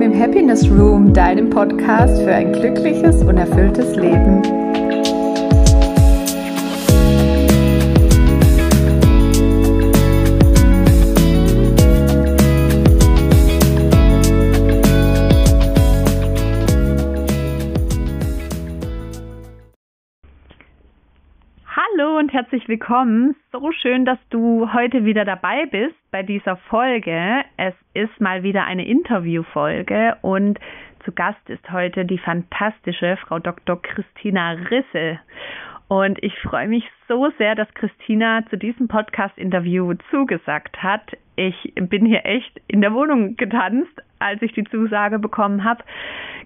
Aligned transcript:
willkommen 0.00 0.12
im 0.12 0.18
Happiness 0.18 0.70
Room, 0.70 1.12
deinem 1.12 1.50
Podcast 1.50 2.22
für 2.22 2.32
ein 2.32 2.52
glückliches 2.52 3.22
und 3.22 3.36
erfülltes 3.36 3.96
Leben. 3.96 4.40
Herzlich 22.50 22.68
willkommen. 22.68 23.36
So 23.52 23.70
schön, 23.70 24.04
dass 24.04 24.18
du 24.30 24.72
heute 24.72 25.04
wieder 25.04 25.24
dabei 25.24 25.66
bist 25.66 25.94
bei 26.10 26.24
dieser 26.24 26.56
Folge. 26.56 27.44
Es 27.56 27.74
ist 27.94 28.20
mal 28.20 28.42
wieder 28.42 28.64
eine 28.64 28.84
Interviewfolge 28.88 30.16
und 30.22 30.58
zu 31.04 31.12
Gast 31.12 31.48
ist 31.48 31.70
heute 31.70 32.04
die 32.04 32.18
fantastische 32.18 33.16
Frau 33.18 33.38
Dr. 33.38 33.80
Christina 33.80 34.50
Risse. 34.68 35.20
Und 35.86 36.20
ich 36.24 36.36
freue 36.40 36.66
mich 36.66 36.82
so 37.06 37.30
sehr, 37.38 37.54
dass 37.54 37.72
Christina 37.74 38.44
zu 38.50 38.56
diesem 38.56 38.88
Podcast-Interview 38.88 39.94
zugesagt 40.10 40.82
hat. 40.82 41.16
Ich 41.36 41.72
bin 41.76 42.04
hier 42.04 42.26
echt 42.26 42.60
in 42.66 42.80
der 42.80 42.92
Wohnung 42.92 43.36
getanzt, 43.36 44.02
als 44.18 44.42
ich 44.42 44.52
die 44.54 44.64
Zusage 44.64 45.20
bekommen 45.20 45.62
habe. 45.62 45.84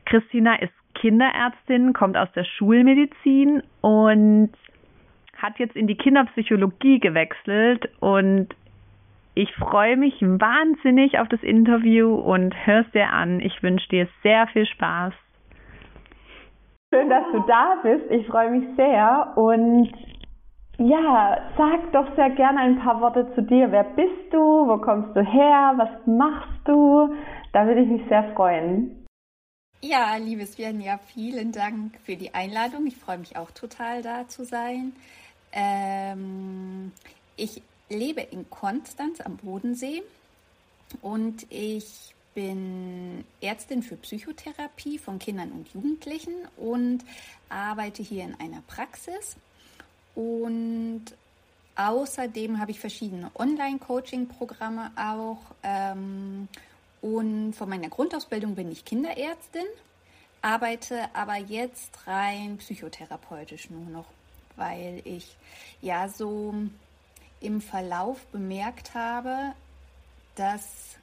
Christina 0.04 0.56
ist 0.56 0.74
Kinderärztin, 0.94 1.94
kommt 1.94 2.18
aus 2.18 2.30
der 2.32 2.44
Schulmedizin 2.44 3.62
und 3.80 4.50
hat 5.44 5.58
jetzt 5.58 5.76
in 5.76 5.86
die 5.86 5.96
Kinderpsychologie 5.96 7.00
gewechselt 7.00 7.88
und 8.00 8.48
ich 9.34 9.52
freue 9.56 9.96
mich 9.96 10.14
wahnsinnig 10.22 11.18
auf 11.18 11.28
das 11.28 11.42
Interview 11.42 12.14
und 12.14 12.54
hörst 12.66 12.94
dir 12.94 13.10
an. 13.10 13.40
Ich 13.40 13.62
wünsche 13.62 13.88
dir 13.90 14.08
sehr 14.22 14.46
viel 14.48 14.64
Spaß. 14.64 15.12
Schön, 16.92 17.10
dass 17.10 17.24
du 17.32 17.40
da 17.40 17.76
bist. 17.82 18.10
Ich 18.10 18.26
freue 18.26 18.52
mich 18.52 18.64
sehr 18.76 19.32
und 19.36 19.92
ja, 20.78 21.38
sag 21.58 21.92
doch 21.92 22.14
sehr 22.16 22.30
gerne 22.30 22.60
ein 22.60 22.78
paar 22.78 23.00
Worte 23.00 23.30
zu 23.34 23.42
dir. 23.42 23.70
Wer 23.70 23.84
bist 23.84 24.32
du? 24.32 24.38
Wo 24.38 24.78
kommst 24.78 25.14
du 25.14 25.20
her? 25.20 25.74
Was 25.76 26.06
machst 26.06 26.60
du? 26.64 27.14
Da 27.52 27.66
würde 27.66 27.82
ich 27.82 27.88
mich 27.88 28.08
sehr 28.08 28.32
freuen. 28.34 29.04
Ja, 29.82 30.16
liebes 30.16 30.54
Svenja, 30.54 30.98
vielen 30.98 31.52
Dank 31.52 31.98
für 32.00 32.16
die 32.16 32.32
Einladung. 32.32 32.86
Ich 32.86 32.96
freue 32.96 33.18
mich 33.18 33.36
auch 33.36 33.50
total 33.50 34.00
da 34.00 34.26
zu 34.26 34.44
sein. 34.44 34.94
Ähm, 35.54 36.92
ich 37.36 37.62
lebe 37.88 38.20
in 38.20 38.50
Konstanz 38.50 39.20
am 39.20 39.36
Bodensee 39.36 40.02
und 41.00 41.46
ich 41.50 42.14
bin 42.34 43.24
Ärztin 43.40 43.82
für 43.82 43.96
Psychotherapie 43.96 44.98
von 44.98 45.18
Kindern 45.18 45.52
und 45.52 45.68
Jugendlichen 45.72 46.34
und 46.56 47.04
arbeite 47.48 48.02
hier 48.02 48.24
in 48.24 48.34
einer 48.40 48.60
Praxis. 48.66 49.36
Und 50.14 51.04
außerdem 51.76 52.58
habe 52.58 52.72
ich 52.72 52.80
verschiedene 52.80 53.30
Online-Coaching-Programme 53.34 54.90
auch. 54.96 55.38
Ähm, 55.62 56.48
und 57.00 57.52
von 57.52 57.68
meiner 57.68 57.88
Grundausbildung 57.88 58.54
bin 58.54 58.72
ich 58.72 58.84
Kinderärztin, 58.84 59.66
arbeite 60.42 61.14
aber 61.14 61.36
jetzt 61.36 62.06
rein 62.06 62.56
psychotherapeutisch 62.56 63.70
nur 63.70 63.84
noch, 63.90 64.06
weil 64.56 65.02
ich 65.04 65.36
ja 65.80 66.08
so 66.08 66.54
im 67.40 67.60
Verlauf 67.60 68.26
bemerkt 68.26 68.94
habe, 68.94 69.52
dass 70.36 70.98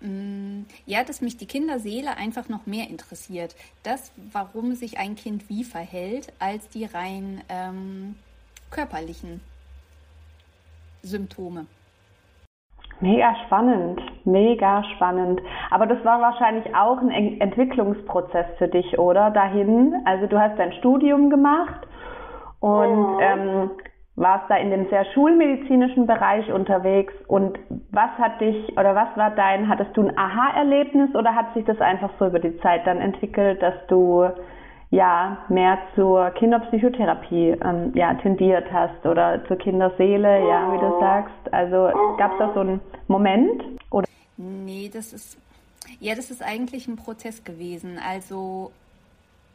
mm, 0.00 0.62
ja, 0.86 1.02
dass 1.04 1.20
mich 1.20 1.36
die 1.36 1.46
Kinderseele 1.46 2.16
einfach 2.16 2.48
noch 2.48 2.66
mehr 2.66 2.88
interessiert. 2.88 3.56
Das, 3.82 4.12
warum 4.32 4.74
sich 4.74 4.98
ein 4.98 5.16
Kind 5.16 5.48
wie 5.48 5.64
verhält, 5.64 6.32
als 6.38 6.68
die 6.68 6.84
rein 6.84 7.42
ähm, 7.48 8.16
körperlichen 8.70 9.40
Symptome. 11.02 11.66
Mega 13.00 13.34
spannend, 13.46 13.98
mega 14.26 14.84
spannend. 14.96 15.40
Aber 15.70 15.86
das 15.86 16.04
war 16.04 16.20
wahrscheinlich 16.20 16.74
auch 16.74 16.98
ein 16.98 17.40
Entwicklungsprozess 17.40 18.44
für 18.58 18.68
dich, 18.68 18.98
oder? 18.98 19.30
Dahin, 19.30 19.94
also 20.04 20.26
du 20.26 20.38
hast 20.38 20.58
dein 20.58 20.74
Studium 20.74 21.30
gemacht 21.30 21.86
und 22.60 23.18
ähm, 23.20 23.70
warst 24.16 24.50
da 24.50 24.56
in 24.56 24.70
dem 24.70 24.88
sehr 24.90 25.04
schulmedizinischen 25.06 26.06
Bereich 26.06 26.52
unterwegs 26.52 27.14
und 27.26 27.58
was 27.90 28.10
hat 28.18 28.40
dich 28.40 28.72
oder 28.72 28.94
was 28.94 29.08
war 29.16 29.30
dein, 29.30 29.68
hattest 29.68 29.96
du 29.96 30.02
ein 30.02 30.16
Aha-Erlebnis 30.16 31.14
oder 31.14 31.34
hat 31.34 31.54
sich 31.54 31.64
das 31.64 31.80
einfach 31.80 32.10
so 32.18 32.26
über 32.26 32.38
die 32.38 32.58
Zeit 32.60 32.86
dann 32.86 33.00
entwickelt, 33.00 33.62
dass 33.62 33.74
du 33.88 34.28
ja 34.90 35.38
mehr 35.48 35.78
zur 35.94 36.30
Kinderpsychotherapie 36.30 37.56
ähm, 37.64 37.92
ja, 37.94 38.12
tendiert 38.14 38.70
hast 38.72 39.06
oder 39.06 39.42
zur 39.46 39.56
Kinderseele, 39.56 40.46
ja, 40.46 40.72
wie 40.72 40.78
du 40.78 41.00
sagst? 41.00 41.52
Also 41.52 41.90
gab 42.18 42.32
es 42.32 42.38
da 42.38 42.50
so 42.52 42.60
einen 42.60 42.80
Moment? 43.08 43.62
Oder? 43.90 44.06
Nee, 44.36 44.90
das 44.92 45.12
ist 45.12 45.38
ja, 45.98 46.14
das 46.14 46.30
ist 46.30 46.42
eigentlich 46.42 46.86
ein 46.88 46.96
Prozess 46.96 47.42
gewesen. 47.42 47.98
Also 47.98 48.70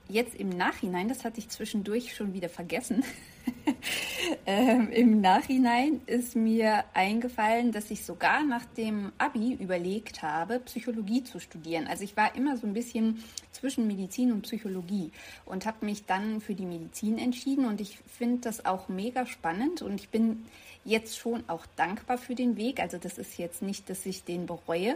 jetzt 0.09 0.35
im 0.35 0.49
Nachhinein, 0.49 1.07
das 1.07 1.23
hatte 1.23 1.39
ich 1.39 1.49
zwischendurch 1.49 2.15
schon 2.15 2.33
wieder 2.33 2.49
vergessen, 2.49 3.03
ähm, 4.45 4.89
im 4.89 5.21
Nachhinein 5.21 6.01
ist 6.05 6.35
mir 6.35 6.83
eingefallen, 6.93 7.71
dass 7.71 7.91
ich 7.91 8.03
sogar 8.03 8.43
nach 8.43 8.65
dem 8.65 9.11
ABI 9.17 9.53
überlegt 9.53 10.21
habe, 10.21 10.59
Psychologie 10.59 11.23
zu 11.23 11.39
studieren. 11.39 11.87
Also 11.87 12.03
ich 12.03 12.17
war 12.17 12.35
immer 12.35 12.57
so 12.57 12.67
ein 12.67 12.73
bisschen 12.73 13.23
zwischen 13.51 13.87
Medizin 13.87 14.31
und 14.31 14.43
Psychologie 14.43 15.11
und 15.45 15.65
habe 15.65 15.85
mich 15.85 16.05
dann 16.05 16.41
für 16.41 16.55
die 16.55 16.65
Medizin 16.65 17.17
entschieden 17.17 17.65
und 17.65 17.81
ich 17.81 17.99
finde 18.17 18.41
das 18.41 18.65
auch 18.65 18.89
mega 18.89 19.25
spannend 19.25 19.81
und 19.81 19.95
ich 19.95 20.09
bin 20.09 20.45
jetzt 20.83 21.17
schon 21.17 21.43
auch 21.47 21.65
dankbar 21.75 22.17
für 22.17 22.35
den 22.35 22.57
Weg. 22.57 22.79
Also 22.79 22.97
das 22.97 23.17
ist 23.17 23.37
jetzt 23.37 23.61
nicht, 23.61 23.89
dass 23.89 24.05
ich 24.05 24.23
den 24.23 24.45
bereue, 24.45 24.95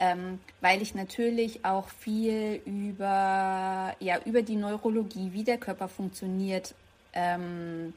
ähm, 0.00 0.40
weil 0.62 0.80
ich 0.80 0.94
natürlich 0.94 1.64
auch 1.64 1.88
viel 1.88 2.62
über, 2.64 3.94
ja, 4.00 4.18
über 4.24 4.40
die 4.40 4.56
Neurologie, 4.56 5.32
wie 5.32 5.44
der 5.44 5.58
Körper 5.58 5.88
funktioniert, 5.88 6.74
ähm, 7.12 7.92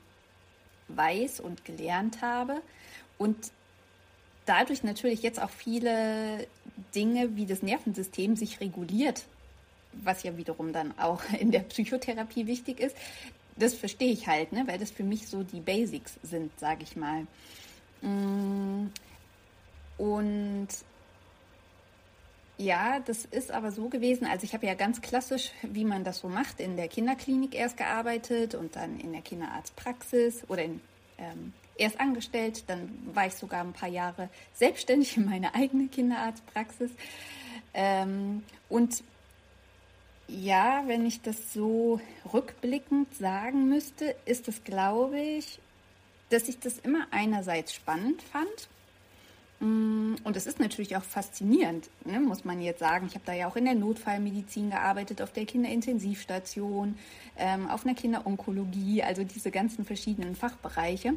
weiß 0.90 1.40
und 1.40 1.64
gelernt 1.64 2.22
habe 2.22 2.62
und 3.18 3.38
dadurch 4.46 4.84
natürlich 4.84 5.24
jetzt 5.24 5.42
auch 5.42 5.50
viele 5.50 6.46
Dinge 6.94 7.38
wie 7.38 7.46
das 7.46 7.64
Nervensystem 7.64 8.36
sich 8.36 8.60
reguliert, 8.60 9.24
was 9.94 10.24
ja 10.24 10.36
wiederum 10.36 10.74
dann 10.74 10.98
auch 11.00 11.22
in 11.40 11.52
der 11.52 11.62
Psychotherapie 11.62 12.48
wichtig 12.48 12.82
ist. 12.82 12.98
Das 13.56 13.76
verstehe 13.76 14.12
ich 14.12 14.28
halt, 14.28 14.52
ne, 14.52 14.64
weil 14.66 14.78
das 14.78 14.92
für 14.92 15.04
mich 15.04 15.28
so 15.28 15.44
die 15.44 15.62
Basics 15.62 16.20
sind, 16.22 16.52
sage 16.60 16.84
ich 16.84 16.98
mal. 16.98 17.28
Mm, 18.02 18.88
und 19.98 20.68
ja, 22.64 23.00
das 23.00 23.26
ist 23.26 23.52
aber 23.52 23.72
so 23.72 23.90
gewesen. 23.90 24.26
Also 24.26 24.46
ich 24.46 24.54
habe 24.54 24.66
ja 24.66 24.74
ganz 24.74 25.02
klassisch, 25.02 25.52
wie 25.62 25.86
man 25.86 26.04
das 26.04 26.20
so 26.20 26.30
macht, 26.30 26.60
in 26.60 26.78
der 26.78 26.88
Kinderklinik 26.88 27.56
erst 27.56 27.78
gearbeitet 27.78 28.56
und 28.56 28.76
dann 28.76 29.00
in 29.00 29.12
der 29.12 29.22
Kinderarztpraxis 29.22 30.44
oder 30.48 30.64
in, 30.64 30.82
ähm, 31.18 31.54
erst 31.78 32.00
angestellt. 32.00 32.64
Dann 32.68 32.90
war 33.14 33.28
ich 33.28 33.34
sogar 33.34 33.62
ein 33.62 33.74
paar 33.74 33.90
Jahre 33.90 34.30
selbstständig 34.54 35.18
in 35.18 35.26
meiner 35.26 35.56
eigenen 35.56 35.92
Kinderarztpraxis. 35.92 36.92
Ähm, 37.74 38.44
und 38.70 39.04
ja, 40.28 40.84
wenn 40.88 41.06
ich 41.06 41.22
das 41.22 41.54
so 41.54 42.00
rückblickend 42.34 43.14
sagen 43.16 43.68
müsste, 43.68 44.16
ist 44.26 44.48
es, 44.48 44.64
glaube 44.64 45.20
ich, 45.20 45.60
dass 46.30 46.48
ich 46.48 46.60
das 46.60 46.80
immer 46.80 47.08
einerseits 47.12 47.74
spannend 47.74 48.22
fand 48.22 48.70
und 49.64 50.36
es 50.36 50.46
ist 50.46 50.60
natürlich 50.60 50.98
auch 50.98 51.04
faszinierend, 51.04 51.90
ne, 52.04 52.20
muss 52.20 52.44
man 52.44 52.62
jetzt 52.62 52.80
sagen. 52.80 53.06
Ich 53.08 53.14
habe 53.14 53.24
da 53.26 53.34
ja 53.34 53.48
auch 53.48 53.56
in 53.56 53.64
der 53.64 53.76
Notfallmedizin 53.76 54.72
gearbeitet, 54.72 55.22
auf 55.22 55.32
der 55.32 55.46
Kinderintensivstation, 55.46 56.98
ähm, 57.38 57.70
auf 57.70 57.86
einer 57.86 57.96
Kinderonkologie, 57.96 59.04
also 59.04 59.24
diese 59.24 59.52
ganzen 59.52 59.86
verschiedenen 59.86 60.36
Fachbereiche. 60.36 61.14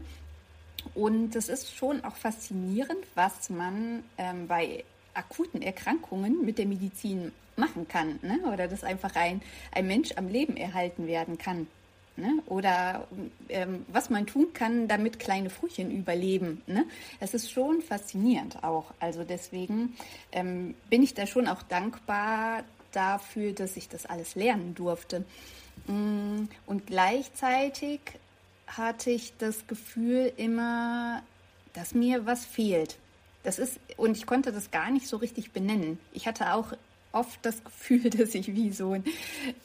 Und 0.94 1.34
es 1.34 1.48
ist 1.48 1.74
schon 1.74 2.04
auch 2.04 2.14
faszinierend, 2.14 3.04
was 3.16 3.50
man 3.50 4.04
ähm, 4.16 4.46
bei 4.46 4.84
akuten 5.14 5.60
Erkrankungen 5.60 6.44
mit 6.44 6.58
der 6.58 6.66
Medizin 6.66 7.32
machen 7.56 7.88
kann. 7.88 8.20
Ne? 8.22 8.38
Oder 8.52 8.68
dass 8.68 8.84
einfach 8.84 9.16
ein, 9.16 9.42
ein 9.72 9.88
Mensch 9.88 10.12
am 10.14 10.28
Leben 10.28 10.56
erhalten 10.56 11.08
werden 11.08 11.36
kann. 11.36 11.66
Ne? 12.16 12.42
Oder 12.46 13.06
ähm, 13.50 13.84
was 13.88 14.08
man 14.08 14.26
tun 14.26 14.48
kann, 14.54 14.88
damit 14.88 15.18
kleine 15.18 15.50
Frühchen 15.50 15.90
überleben. 15.90 16.62
Ne? 16.66 16.86
Das 17.20 17.34
ist 17.34 17.50
schon 17.50 17.82
faszinierend 17.82 18.64
auch. 18.64 18.94
Also 19.00 19.22
deswegen 19.22 19.94
ähm, 20.32 20.74
bin 20.88 21.02
ich 21.02 21.12
da 21.12 21.26
schon 21.26 21.46
auch 21.46 21.62
dankbar 21.62 22.64
dafür, 22.92 23.52
dass 23.52 23.76
ich 23.76 23.88
das 23.88 24.06
alles 24.06 24.34
lernen 24.34 24.74
durfte. 24.74 25.24
Mm, 25.86 26.44
und 26.64 26.86
gleichzeitig 26.86 28.00
hatte 28.66 29.10
ich 29.10 29.34
das 29.36 29.66
Gefühl 29.66 30.32
immer, 30.36 31.22
dass 31.74 31.94
mir 31.94 32.24
was 32.24 32.46
fehlt. 32.46 32.96
Das 33.42 33.58
ist, 33.58 33.78
und 33.96 34.16
ich 34.16 34.26
konnte 34.26 34.52
das 34.52 34.70
gar 34.70 34.90
nicht 34.90 35.06
so 35.06 35.18
richtig 35.18 35.52
benennen. 35.52 36.00
Ich 36.12 36.26
hatte 36.26 36.54
auch 36.54 36.72
oft 37.12 37.38
das 37.42 37.62
Gefühl, 37.62 38.10
dass 38.10 38.34
ich 38.34 38.54
wie 38.54 38.72
so 38.72 38.92
ein 38.92 39.04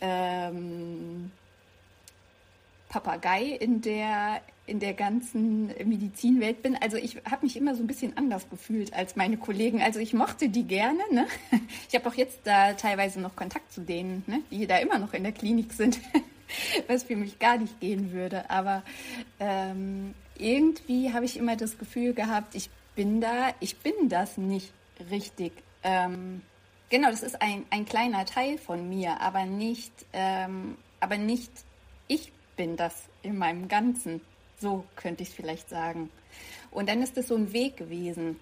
ähm, 0.02 1.32
Papagei 2.92 3.46
in 3.46 3.80
der, 3.80 4.42
in 4.68 4.82
der 4.82 4.94
ganzen 4.94 5.68
Medizinwelt 5.68 6.62
bin. 6.62 6.76
Also 6.76 6.98
ich 6.98 7.16
habe 7.24 7.46
mich 7.46 7.56
immer 7.56 7.74
so 7.74 7.82
ein 7.82 7.88
bisschen 7.88 8.18
anders 8.18 8.50
gefühlt 8.50 8.94
als 8.94 9.16
meine 9.16 9.38
Kollegen. 9.38 9.82
Also 9.82 10.00
ich 10.00 10.14
mochte 10.14 10.50
die 10.50 10.66
gerne. 10.66 11.00
Ne? 11.10 11.26
Ich 11.88 11.96
habe 11.96 12.08
auch 12.10 12.16
jetzt 12.16 12.42
da 12.44 12.74
teilweise 12.74 13.22
noch 13.22 13.36
Kontakt 13.36 13.72
zu 13.72 13.82
denen, 13.82 14.24
ne? 14.28 14.42
die 14.52 14.68
da 14.68 14.78
immer 14.78 15.00
noch 15.00 15.14
in 15.14 15.24
der 15.24 15.32
Klinik 15.32 15.72
sind, 15.72 16.00
was 16.88 17.04
für 17.04 17.16
mich 17.16 17.40
gar 17.40 17.58
nicht 17.58 17.80
gehen 17.80 18.12
würde. 18.12 18.50
Aber 18.50 18.84
ähm, 19.40 20.14
irgendwie 20.38 21.14
habe 21.14 21.26
ich 21.26 21.38
immer 21.38 21.56
das 21.56 21.78
Gefühl 21.78 22.14
gehabt, 22.14 22.56
ich 22.56 22.70
bin 22.96 23.22
da, 23.22 23.54
ich 23.62 23.78
bin 23.78 24.10
das 24.10 24.38
nicht 24.38 24.74
richtig. 25.10 25.54
Ähm, 25.84 26.42
genau, 26.90 27.10
das 27.10 27.24
ist 27.24 27.42
ein, 27.42 27.64
ein 27.70 27.86
kleiner 27.86 28.26
Teil 28.26 28.58
von 28.58 28.90
mir, 28.90 29.22
aber 29.22 29.46
nicht, 29.46 29.94
ähm, 30.12 30.76
aber 31.00 31.18
nicht 31.18 31.52
ich 32.08 32.34
bin 32.56 32.76
das 32.78 33.06
in 33.24 33.38
meinem 33.38 33.68
Ganzen. 33.68 34.22
So 34.60 34.86
könnte 34.96 35.24
ich 35.24 35.30
es 35.30 35.36
vielleicht 35.36 35.70
sagen. 35.70 36.10
Und 36.70 36.90
dann 36.90 37.02
ist 37.02 37.18
es 37.18 37.28
so 37.28 37.36
ein 37.36 37.54
Weg 37.54 37.78
gewesen. 37.78 38.40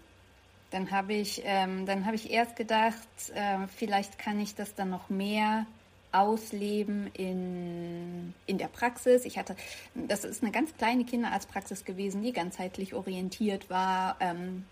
Dann 0.71 0.91
habe 0.91 1.13
ich, 1.13 1.41
ähm, 1.45 1.85
dann 1.85 2.05
habe 2.05 2.15
ich 2.15 2.29
erst 2.29 2.55
gedacht, 2.55 3.07
äh, 3.33 3.67
vielleicht 3.75 4.19
kann 4.19 4.39
ich 4.39 4.53
das 4.55 4.75
dann 4.75 4.89
noch 4.89 5.09
mehr 5.09 5.65
ausleben 6.11 7.11
in, 7.13 8.33
in 8.45 8.57
der 8.57 8.67
Praxis. 8.67 9.25
Ich 9.25 9.37
hatte, 9.37 9.55
das 9.95 10.23
ist 10.23 10.43
eine 10.43 10.51
ganz 10.51 10.75
kleine 10.75 11.05
Kinderarztpraxis 11.05 11.85
gewesen, 11.85 12.21
die 12.21 12.33
ganzheitlich 12.33 12.93
orientiert 12.93 13.69
war, 13.69 14.17
ähm, 14.19 14.65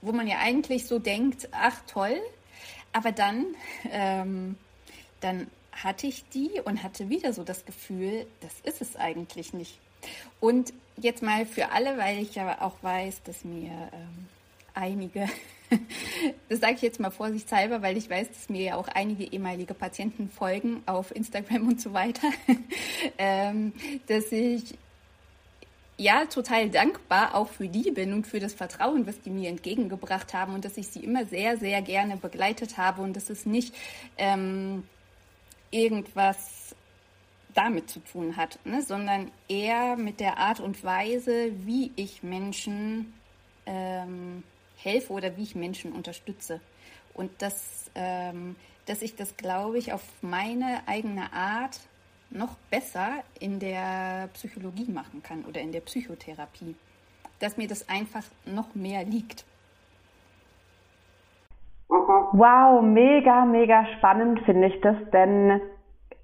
wo 0.00 0.12
man 0.12 0.26
ja 0.26 0.38
eigentlich 0.38 0.86
so 0.86 0.98
denkt, 0.98 1.48
ach 1.52 1.80
toll, 1.86 2.16
aber 2.92 3.12
dann, 3.12 3.46
ähm, 3.90 4.56
dann 5.20 5.48
hatte 5.82 6.06
ich 6.06 6.28
die 6.30 6.60
und 6.64 6.82
hatte 6.82 7.08
wieder 7.08 7.32
so 7.32 7.44
das 7.44 7.64
Gefühl, 7.64 8.26
das 8.40 8.52
ist 8.62 8.80
es 8.80 8.96
eigentlich 8.96 9.52
nicht. 9.52 9.78
Und 10.40 10.72
jetzt 10.96 11.22
mal 11.22 11.46
für 11.46 11.70
alle, 11.70 11.98
weil 11.98 12.18
ich 12.18 12.34
ja 12.34 12.60
auch 12.60 12.82
weiß, 12.82 13.22
dass 13.24 13.44
mir 13.44 13.70
ähm, 13.92 14.28
einige, 14.74 15.28
das 16.48 16.60
sage 16.60 16.74
ich 16.74 16.82
jetzt 16.82 17.00
mal 17.00 17.10
vorsichtshalber, 17.10 17.82
weil 17.82 17.96
ich 17.96 18.08
weiß, 18.08 18.28
dass 18.28 18.48
mir 18.48 18.62
ja 18.62 18.76
auch 18.76 18.88
einige 18.88 19.24
ehemalige 19.24 19.74
Patienten 19.74 20.30
folgen 20.30 20.82
auf 20.86 21.14
Instagram 21.14 21.68
und 21.68 21.80
so 21.80 21.92
weiter, 21.92 22.28
ähm, 23.18 23.72
dass 24.06 24.30
ich 24.32 24.76
ja 25.96 26.26
total 26.26 26.70
dankbar 26.70 27.34
auch 27.34 27.48
für 27.48 27.68
die 27.68 27.90
bin 27.90 28.12
und 28.12 28.26
für 28.26 28.38
das 28.38 28.54
Vertrauen, 28.54 29.06
was 29.06 29.20
die 29.20 29.30
mir 29.30 29.48
entgegengebracht 29.48 30.32
haben 30.32 30.54
und 30.54 30.64
dass 30.64 30.76
ich 30.76 30.88
sie 30.88 31.02
immer 31.02 31.26
sehr, 31.26 31.56
sehr 31.58 31.82
gerne 31.82 32.16
begleitet 32.16 32.78
habe 32.78 33.02
und 33.02 33.16
dass 33.16 33.30
es 33.30 33.46
nicht 33.46 33.74
ähm, 34.16 34.84
irgendwas 35.70 36.74
damit 37.54 37.90
zu 37.90 38.00
tun 38.00 38.36
hat, 38.36 38.58
ne? 38.64 38.82
sondern 38.82 39.32
eher 39.48 39.96
mit 39.96 40.20
der 40.20 40.38
Art 40.38 40.60
und 40.60 40.84
Weise, 40.84 41.50
wie 41.66 41.92
ich 41.96 42.22
Menschen 42.22 43.14
ähm, 43.66 44.44
helfe 44.76 45.12
oder 45.12 45.36
wie 45.36 45.42
ich 45.42 45.54
Menschen 45.54 45.92
unterstütze. 45.92 46.60
Und 47.14 47.30
das, 47.38 47.90
ähm, 47.94 48.54
dass 48.86 49.02
ich 49.02 49.16
das, 49.16 49.36
glaube 49.36 49.78
ich, 49.78 49.92
auf 49.92 50.02
meine 50.22 50.86
eigene 50.86 51.32
Art 51.32 51.80
noch 52.30 52.54
besser 52.70 53.24
in 53.40 53.58
der 53.58 54.28
Psychologie 54.34 54.90
machen 54.90 55.22
kann 55.22 55.44
oder 55.44 55.60
in 55.60 55.72
der 55.72 55.80
Psychotherapie. 55.80 56.76
Dass 57.40 57.56
mir 57.56 57.68
das 57.68 57.88
einfach 57.88 58.24
noch 58.44 58.74
mehr 58.74 59.04
liegt. 59.04 59.44
Wow, 62.32 62.82
mega, 62.82 63.44
mega 63.44 63.86
spannend 63.98 64.40
finde 64.40 64.68
ich 64.68 64.80
das, 64.80 64.96
denn 65.12 65.60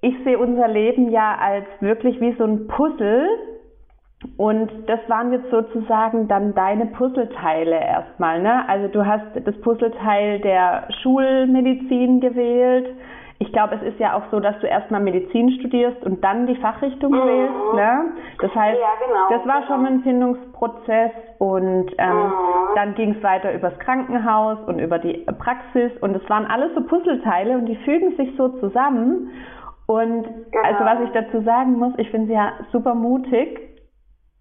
ich 0.00 0.14
sehe 0.24 0.38
unser 0.38 0.68
Leben 0.68 1.10
ja 1.10 1.36
als 1.40 1.66
wirklich 1.80 2.20
wie 2.20 2.34
so 2.36 2.44
ein 2.44 2.66
Puzzle 2.66 3.26
und 4.36 4.70
das 4.86 5.00
waren 5.08 5.32
jetzt 5.32 5.50
sozusagen 5.50 6.28
dann 6.28 6.54
deine 6.54 6.86
Puzzleteile 6.86 7.78
erstmal, 7.78 8.40
ne? 8.42 8.68
Also 8.68 8.88
du 8.88 9.06
hast 9.06 9.24
das 9.44 9.58
Puzzleteil 9.60 10.40
der 10.40 10.88
Schulmedizin 11.02 12.20
gewählt, 12.20 12.88
ich 13.38 13.52
glaube, 13.52 13.74
es 13.74 13.82
ist 13.82 13.98
ja 13.98 14.16
auch 14.16 14.22
so, 14.30 14.38
dass 14.38 14.58
du 14.60 14.66
erstmal 14.66 15.00
Medizin 15.00 15.50
studierst 15.58 16.02
und 16.04 16.22
dann 16.22 16.46
die 16.46 16.56
Fachrichtung 16.56 17.12
mhm. 17.12 17.26
wählst. 17.26 17.74
Ne? 17.74 18.04
Das 18.40 18.54
heißt, 18.54 18.78
ja, 18.78 19.06
genau, 19.06 19.28
das 19.30 19.46
war 19.46 19.62
genau. 19.62 19.66
schon 19.66 19.86
ein 19.86 20.00
Findungsprozess 20.02 21.10
und 21.38 21.90
ähm, 21.98 22.16
mhm. 22.16 22.32
dann 22.74 22.94
ging 22.94 23.16
es 23.16 23.22
weiter 23.22 23.52
übers 23.52 23.76
Krankenhaus 23.80 24.58
und 24.66 24.78
über 24.78 24.98
die 24.98 25.26
Praxis 25.38 25.92
und 26.00 26.14
es 26.14 26.28
waren 26.30 26.46
alles 26.46 26.74
so 26.74 26.82
Puzzleteile 26.82 27.58
und 27.58 27.66
die 27.66 27.76
fügen 27.76 28.16
sich 28.16 28.36
so 28.36 28.48
zusammen. 28.60 29.30
Und 29.86 30.22
genau. 30.22 30.64
also 30.64 30.84
was 30.84 31.00
ich 31.00 31.10
dazu 31.10 31.42
sagen 31.42 31.78
muss, 31.78 31.92
ich 31.98 32.10
finde 32.10 32.28
sie 32.28 32.34
ja 32.34 32.52
super 32.72 32.94
mutig, 32.94 33.73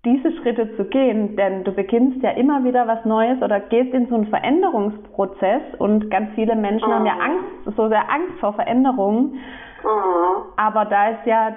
diese 0.06 0.34
Schritte 0.34 0.76
zu 0.76 0.86
gehen, 0.86 1.36
denn 1.38 1.64
du 1.64 1.72
beginnst 1.72 2.22
ja 2.22 2.32
immer 2.32 2.64
wieder 2.64 2.88
was 2.88 3.06
Neues 3.06 3.42
oder 3.42 3.60
gehst 3.62 3.94
in 3.94 4.08
so 4.08 4.16
einen 4.16 4.28
Veränderungsprozess 4.28 5.62
und 5.80 6.10
ganz 6.10 6.30
viele 6.36 6.56
Menschen 6.56 6.90
mhm. 6.90 6.94
haben 6.94 7.06
ja 7.06 7.16
mhm. 7.16 7.22
Angst, 7.22 7.78
so 7.78 7.88
sehr 7.88 8.12
Angst 8.12 8.40
vor 8.40 8.54
Veränderungen. 8.54 9.34
Mhm. 9.84 10.44
Aber 10.58 10.86
da 10.86 11.10
ist 11.10 11.26
ja 11.26 11.54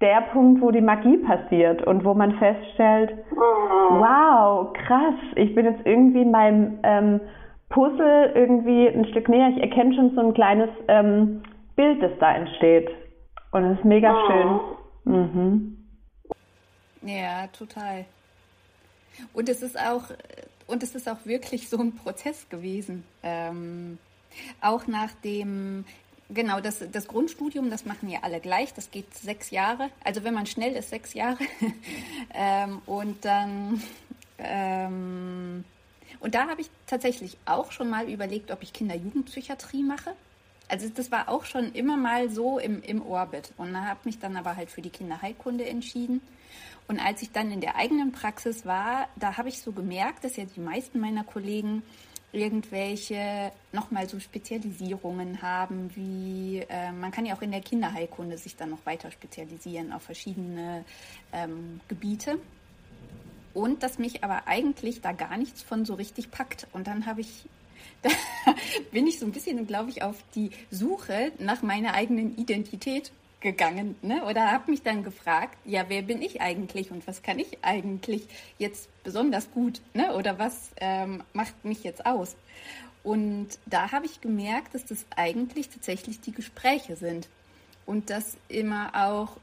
der 0.00 0.22
Punkt, 0.32 0.62
wo 0.62 0.70
die 0.70 0.80
Magie 0.80 1.18
passiert 1.18 1.86
und 1.86 2.04
wo 2.04 2.14
man 2.14 2.32
feststellt, 2.32 3.14
mhm. 3.30 4.00
wow, 4.00 4.72
krass, 4.72 5.14
ich 5.34 5.54
bin 5.54 5.66
jetzt 5.66 5.84
irgendwie 5.84 6.24
meinem 6.24 6.78
ähm, 6.82 7.20
Puzzle 7.68 8.32
irgendwie 8.34 8.88
ein 8.88 9.04
Stück 9.06 9.28
näher. 9.28 9.50
Ich 9.54 9.62
erkenne 9.62 9.94
schon 9.94 10.14
so 10.14 10.20
ein 10.20 10.34
kleines 10.34 10.70
ähm, 10.88 11.42
Bild, 11.76 12.02
das 12.02 12.12
da 12.20 12.34
entsteht. 12.34 12.88
Und 13.52 13.64
das 13.64 13.78
ist 13.78 13.84
mega 13.84 14.12
mhm. 14.12 14.16
schön. 14.26 14.60
Mhm. 15.04 15.75
Ja, 17.02 17.46
total. 17.48 18.04
Und 19.32 19.48
es 19.48 19.62
ist 19.62 19.78
auch, 19.78 20.04
und 20.66 20.82
es 20.82 20.94
ist 20.94 21.08
auch 21.08 21.24
wirklich 21.24 21.68
so 21.68 21.78
ein 21.78 21.94
Prozess 21.94 22.48
gewesen. 22.48 23.04
Ähm, 23.22 23.98
auch 24.60 24.86
nach 24.86 25.12
dem, 25.24 25.84
genau, 26.28 26.60
das, 26.60 26.84
das 26.92 27.08
Grundstudium, 27.08 27.70
das 27.70 27.84
machen 27.84 28.08
ja 28.08 28.20
alle 28.22 28.40
gleich, 28.40 28.74
das 28.74 28.90
geht 28.90 29.14
sechs 29.14 29.50
Jahre. 29.50 29.90
Also 30.04 30.24
wenn 30.24 30.34
man 30.34 30.46
schnell 30.46 30.74
ist, 30.74 30.90
sechs 30.90 31.14
Jahre. 31.14 31.38
ähm, 32.34 32.82
und 32.86 33.24
dann, 33.24 33.82
ähm, 34.38 35.64
und 36.20 36.34
da 36.34 36.48
habe 36.48 36.60
ich 36.60 36.70
tatsächlich 36.86 37.36
auch 37.46 37.72
schon 37.72 37.88
mal 37.88 38.08
überlegt, 38.08 38.50
ob 38.50 38.62
ich 38.62 38.72
Kinder-Jugendpsychiatrie 38.72 39.82
mache. 39.82 40.12
Also 40.68 40.88
das 40.88 41.12
war 41.12 41.28
auch 41.28 41.44
schon 41.44 41.72
immer 41.72 41.96
mal 41.96 42.28
so 42.28 42.58
im, 42.58 42.82
im 42.82 43.02
Orbit. 43.06 43.52
Und 43.56 43.76
habe 43.80 44.00
mich 44.04 44.18
dann 44.18 44.36
aber 44.36 44.56
halt 44.56 44.70
für 44.70 44.82
die 44.82 44.90
Kinderheilkunde 44.90 45.64
entschieden. 45.64 46.20
Und 46.88 47.00
als 47.00 47.22
ich 47.22 47.32
dann 47.32 47.50
in 47.50 47.60
der 47.60 47.76
eigenen 47.76 48.12
Praxis 48.12 48.64
war, 48.64 49.08
da 49.16 49.36
habe 49.36 49.48
ich 49.48 49.60
so 49.60 49.72
gemerkt, 49.72 50.24
dass 50.24 50.36
ja 50.36 50.44
die 50.44 50.60
meisten 50.60 51.00
meiner 51.00 51.24
Kollegen 51.24 51.82
irgendwelche 52.32 53.52
nochmal 53.72 54.08
so 54.08 54.20
Spezialisierungen 54.20 55.42
haben, 55.42 55.90
wie 55.94 56.64
äh, 56.68 56.92
man 56.92 57.10
kann 57.10 57.24
ja 57.26 57.34
auch 57.34 57.42
in 57.42 57.50
der 57.50 57.60
Kinderheilkunde 57.60 58.36
sich 58.38 58.56
dann 58.56 58.70
noch 58.70 58.84
weiter 58.84 59.10
spezialisieren 59.10 59.92
auf 59.92 60.02
verschiedene 60.02 60.84
ähm, 61.32 61.80
Gebiete. 61.88 62.38
Und 63.54 63.82
dass 63.82 63.98
mich 63.98 64.22
aber 64.22 64.46
eigentlich 64.46 65.00
da 65.00 65.12
gar 65.12 65.36
nichts 65.38 65.62
von 65.62 65.86
so 65.86 65.94
richtig 65.94 66.30
packt. 66.30 66.66
Und 66.72 66.86
dann 66.86 67.06
habe 67.06 67.22
ich, 67.22 67.46
da 68.02 68.10
bin 68.92 69.06
ich 69.06 69.18
so 69.18 69.24
ein 69.24 69.32
bisschen, 69.32 69.66
glaube 69.66 69.90
ich, 69.90 70.02
auf 70.02 70.16
die 70.34 70.50
Suche 70.70 71.32
nach 71.38 71.62
meiner 71.62 71.94
eigenen 71.94 72.36
Identität 72.36 73.12
gegangen 73.40 73.96
ne? 74.02 74.24
oder 74.24 74.50
habe 74.50 74.70
mich 74.70 74.82
dann 74.82 75.02
gefragt, 75.02 75.58
ja, 75.64 75.84
wer 75.88 76.02
bin 76.02 76.22
ich 76.22 76.40
eigentlich 76.40 76.90
und 76.90 77.06
was 77.06 77.22
kann 77.22 77.38
ich 77.38 77.58
eigentlich 77.62 78.26
jetzt 78.58 78.88
besonders 79.04 79.50
gut 79.50 79.80
ne? 79.94 80.14
oder 80.14 80.38
was 80.38 80.70
ähm, 80.80 81.22
macht 81.32 81.64
mich 81.64 81.84
jetzt 81.84 82.06
aus? 82.06 82.36
Und 83.02 83.48
da 83.66 83.92
habe 83.92 84.06
ich 84.06 84.20
gemerkt, 84.20 84.74
dass 84.74 84.84
das 84.84 85.06
eigentlich 85.14 85.68
tatsächlich 85.68 86.20
die 86.20 86.32
Gespräche 86.32 86.96
sind 86.96 87.28
und 87.84 88.10
dass 88.10 88.36
immer 88.48 88.90
auch, 88.94 89.36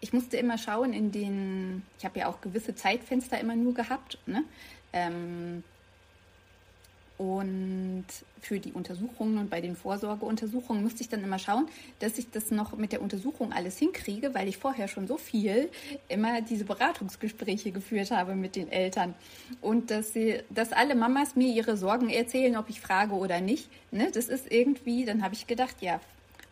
ich 0.00 0.14
musste 0.14 0.38
immer 0.38 0.56
schauen 0.56 0.94
in 0.94 1.12
den, 1.12 1.82
ich 1.98 2.04
habe 2.06 2.20
ja 2.20 2.28
auch 2.28 2.40
gewisse 2.40 2.74
Zeitfenster 2.74 3.38
immer 3.38 3.56
nur 3.56 3.74
gehabt, 3.74 4.18
ne? 4.24 4.44
Ähm, 4.94 5.62
und 7.20 8.06
für 8.40 8.60
die 8.60 8.72
Untersuchungen 8.72 9.36
und 9.36 9.50
bei 9.50 9.60
den 9.60 9.76
Vorsorgeuntersuchungen 9.76 10.82
musste 10.82 11.02
ich 11.02 11.10
dann 11.10 11.22
immer 11.22 11.38
schauen, 11.38 11.68
dass 11.98 12.16
ich 12.16 12.30
das 12.30 12.50
noch 12.50 12.78
mit 12.78 12.92
der 12.92 13.02
Untersuchung 13.02 13.52
alles 13.52 13.76
hinkriege, 13.76 14.32
weil 14.32 14.48
ich 14.48 14.56
vorher 14.56 14.88
schon 14.88 15.06
so 15.06 15.18
viel 15.18 15.68
immer 16.08 16.40
diese 16.40 16.64
Beratungsgespräche 16.64 17.72
geführt 17.72 18.10
habe 18.10 18.34
mit 18.34 18.56
den 18.56 18.72
Eltern. 18.72 19.12
Und 19.60 19.90
dass, 19.90 20.14
sie, 20.14 20.38
dass 20.48 20.72
alle 20.72 20.94
Mamas 20.94 21.36
mir 21.36 21.52
ihre 21.52 21.76
Sorgen 21.76 22.08
erzählen, 22.08 22.56
ob 22.56 22.70
ich 22.70 22.80
frage 22.80 23.12
oder 23.12 23.42
nicht. 23.42 23.68
Ne? 23.90 24.10
Das 24.10 24.28
ist 24.30 24.50
irgendwie, 24.50 25.04
dann 25.04 25.22
habe 25.22 25.34
ich 25.34 25.46
gedacht, 25.46 25.76
ja, 25.82 26.00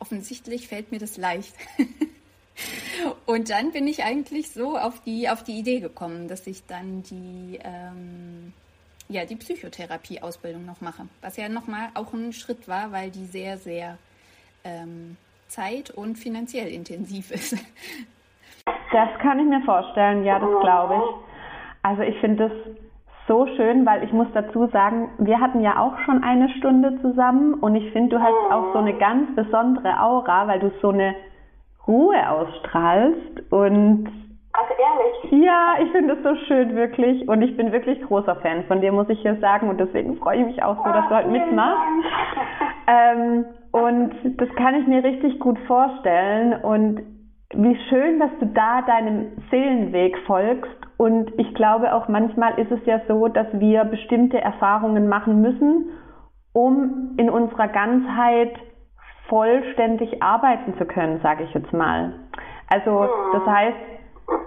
offensichtlich 0.01 0.69
fällt 0.69 0.93
mir 0.93 0.99
das 0.99 1.17
leicht. 1.17 1.55
und 3.25 3.49
dann 3.49 3.73
bin 3.73 3.87
ich 3.87 4.05
eigentlich 4.05 4.51
so 4.51 4.77
auf 4.77 5.03
die, 5.03 5.31
auf 5.31 5.43
die 5.45 5.59
Idee 5.59 5.81
gekommen, 5.81 6.29
dass 6.29 6.47
ich 6.47 6.67
dann 6.67 7.03
die... 7.05 7.59
Ähm, 7.65 8.53
ja, 9.09 9.25
die 9.25 9.37
Psychotherapie-Ausbildung 9.37 10.67
noch 10.67 10.81
mache. 10.81 11.09
Was 11.21 11.37
ja 11.37 11.49
nochmal 11.49 11.89
auch 11.95 12.13
ein 12.13 12.33
Schritt 12.33 12.69
war, 12.69 12.93
weil 12.93 13.11
die 13.11 13.25
sehr, 13.25 13.57
sehr 13.57 13.99
ähm, 14.65 15.17
zeit- 15.49 15.91
und 15.91 16.17
finanziell 16.17 16.69
intensiv 16.69 17.31
ist. 17.31 17.57
Das 18.93 19.09
kann 19.21 19.39
ich 19.39 19.47
mir 19.47 19.63
vorstellen, 19.63 20.25
ja, 20.25 20.39
das 20.39 20.49
glaube 20.61 20.95
ich. 20.95 21.83
Also 21.83 22.03
ich 22.03 22.19
finde 22.21 22.49
das 22.49 22.53
so 23.27 23.47
schön, 23.57 23.85
weil 23.87 24.03
ich 24.03 24.13
muss 24.13 24.29
dazu 24.35 24.67
sagen, 24.69 25.11
wir 25.19 25.41
hatten 25.41 25.61
ja 25.61 25.79
auch 25.79 25.99
schon 26.05 26.23
eine 26.23 26.49
Stunde 26.59 26.99
zusammen 27.03 27.55
und 27.55 27.75
ich 27.77 27.93
finde, 27.93 28.17
du 28.17 28.23
hast 28.23 28.53
auch 28.53 28.73
so 28.73 28.79
eine 28.79 28.95
ganz 28.95 29.35
besondere 29.37 30.01
Aura, 30.01 30.49
weil 30.49 30.61
du 30.61 30.73
so 30.81 30.89
eine 30.91 31.15
Ruhe 31.87 32.31
ausstrahlst 32.31 33.51
und 33.51 34.09
also 34.59 34.75
ehrlich? 34.75 35.45
Ja, 35.45 35.75
ich 35.81 35.91
finde 35.93 36.15
es 36.15 36.23
so 36.23 36.35
schön, 36.47 36.75
wirklich. 36.75 37.29
Und 37.29 37.43
ich 37.43 37.57
bin 37.57 37.73
wirklich 37.73 38.01
großer 38.03 38.37
Fan 38.37 38.65
von 38.65 38.81
dir, 38.81 38.93
muss 38.93 39.09
ich 39.09 39.21
hier 39.21 39.37
sagen. 39.37 39.69
Und 39.69 39.79
deswegen 39.79 40.17
freue 40.17 40.39
ich 40.39 40.47
mich 40.47 40.63
auch 40.63 40.85
so, 40.85 40.93
dass 40.93 41.09
du 41.09 41.15
heute 41.15 41.29
mitmachst. 41.29 41.83
Ähm, 42.87 43.45
und 43.71 44.15
das 44.41 44.49
kann 44.57 44.75
ich 44.75 44.87
mir 44.87 45.05
richtig 45.05 45.39
gut 45.39 45.59
vorstellen. 45.67 46.55
Und 46.63 47.03
wie 47.55 47.77
schön, 47.89 48.19
dass 48.19 48.31
du 48.41 48.47
da 48.47 48.83
deinem 48.83 49.33
Seelenweg 49.51 50.17
folgst. 50.27 50.71
Und 50.97 51.33
ich 51.39 51.55
glaube 51.55 51.95
auch 51.95 52.09
manchmal 52.09 52.59
ist 52.59 52.73
es 52.73 52.85
ja 52.85 53.01
so, 53.07 53.29
dass 53.29 53.47
wir 53.53 53.85
bestimmte 53.85 54.41
Erfahrungen 54.41 55.09
machen 55.09 55.41
müssen, 55.41 55.91
um 56.53 57.15
in 57.19 57.31
unserer 57.31 57.69
Ganzheit 57.69 58.59
vollständig 59.29 60.23
arbeiten 60.23 60.77
zu 60.79 60.87
können, 60.87 61.21
sage 61.23 61.45
ich 61.45 61.55
jetzt 61.55 61.73
mal. 61.73 62.15
Also 62.69 63.09
das 63.33 63.47
heißt, 63.47 63.77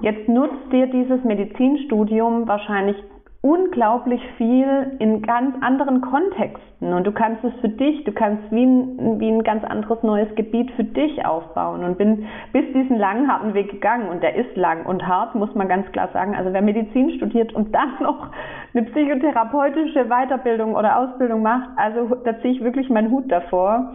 jetzt 0.02 0.28
nutzt 0.28 0.72
dir 0.72 0.88
dieses 0.88 1.24
Medizinstudium 1.24 2.48
wahrscheinlich 2.48 2.98
unglaublich 3.42 4.22
viel 4.38 4.98
in 5.00 5.24
ganz 5.24 5.56
anderen 5.62 6.02
Kontexten. 6.02 6.94
Und 6.94 7.06
du 7.06 7.12
kannst 7.12 7.44
es 7.44 7.54
für 7.60 7.70
dich, 7.70 8.04
du 8.04 8.12
kannst 8.12 8.52
wie 8.52 8.66
ein, 8.66 9.20
wie 9.20 9.30
ein 9.30 9.44
ganz 9.44 9.64
anderes 9.64 10.04
neues 10.04 10.34
Gebiet 10.36 10.70
für 10.72 10.84
dich 10.84 11.26
aufbauen. 11.26 11.84
Und 11.84 11.98
bin 11.98 12.28
bis 12.54 12.66
diesen 12.74 12.98
langen, 13.00 13.28
harten 13.28 13.56
Weg 13.56 13.72
gegangen. 13.72 14.10
Und 14.10 14.22
der 14.22 14.36
ist 14.36 14.56
lang 14.56 14.86
und 14.86 15.08
hart, 15.08 15.34
muss 15.34 15.54
man 15.56 15.68
ganz 15.68 15.92
klar 15.92 16.10
sagen. 16.14 16.36
Also 16.36 16.54
wer 16.54 16.62
Medizin 16.62 17.12
studiert 17.18 17.54
und 17.54 17.74
dann 17.76 17.94
noch 18.00 18.30
eine 18.74 18.84
psychotherapeutische 18.84 20.06
Weiterbildung 20.06 20.76
oder 20.76 21.00
Ausbildung 21.00 21.42
macht, 21.42 21.70
also 21.78 22.16
da 22.24 22.40
ziehe 22.42 22.54
ich 22.54 22.64
wirklich 22.64 22.90
meinen 22.90 23.12
Hut 23.12 23.32
davor. 23.32 23.94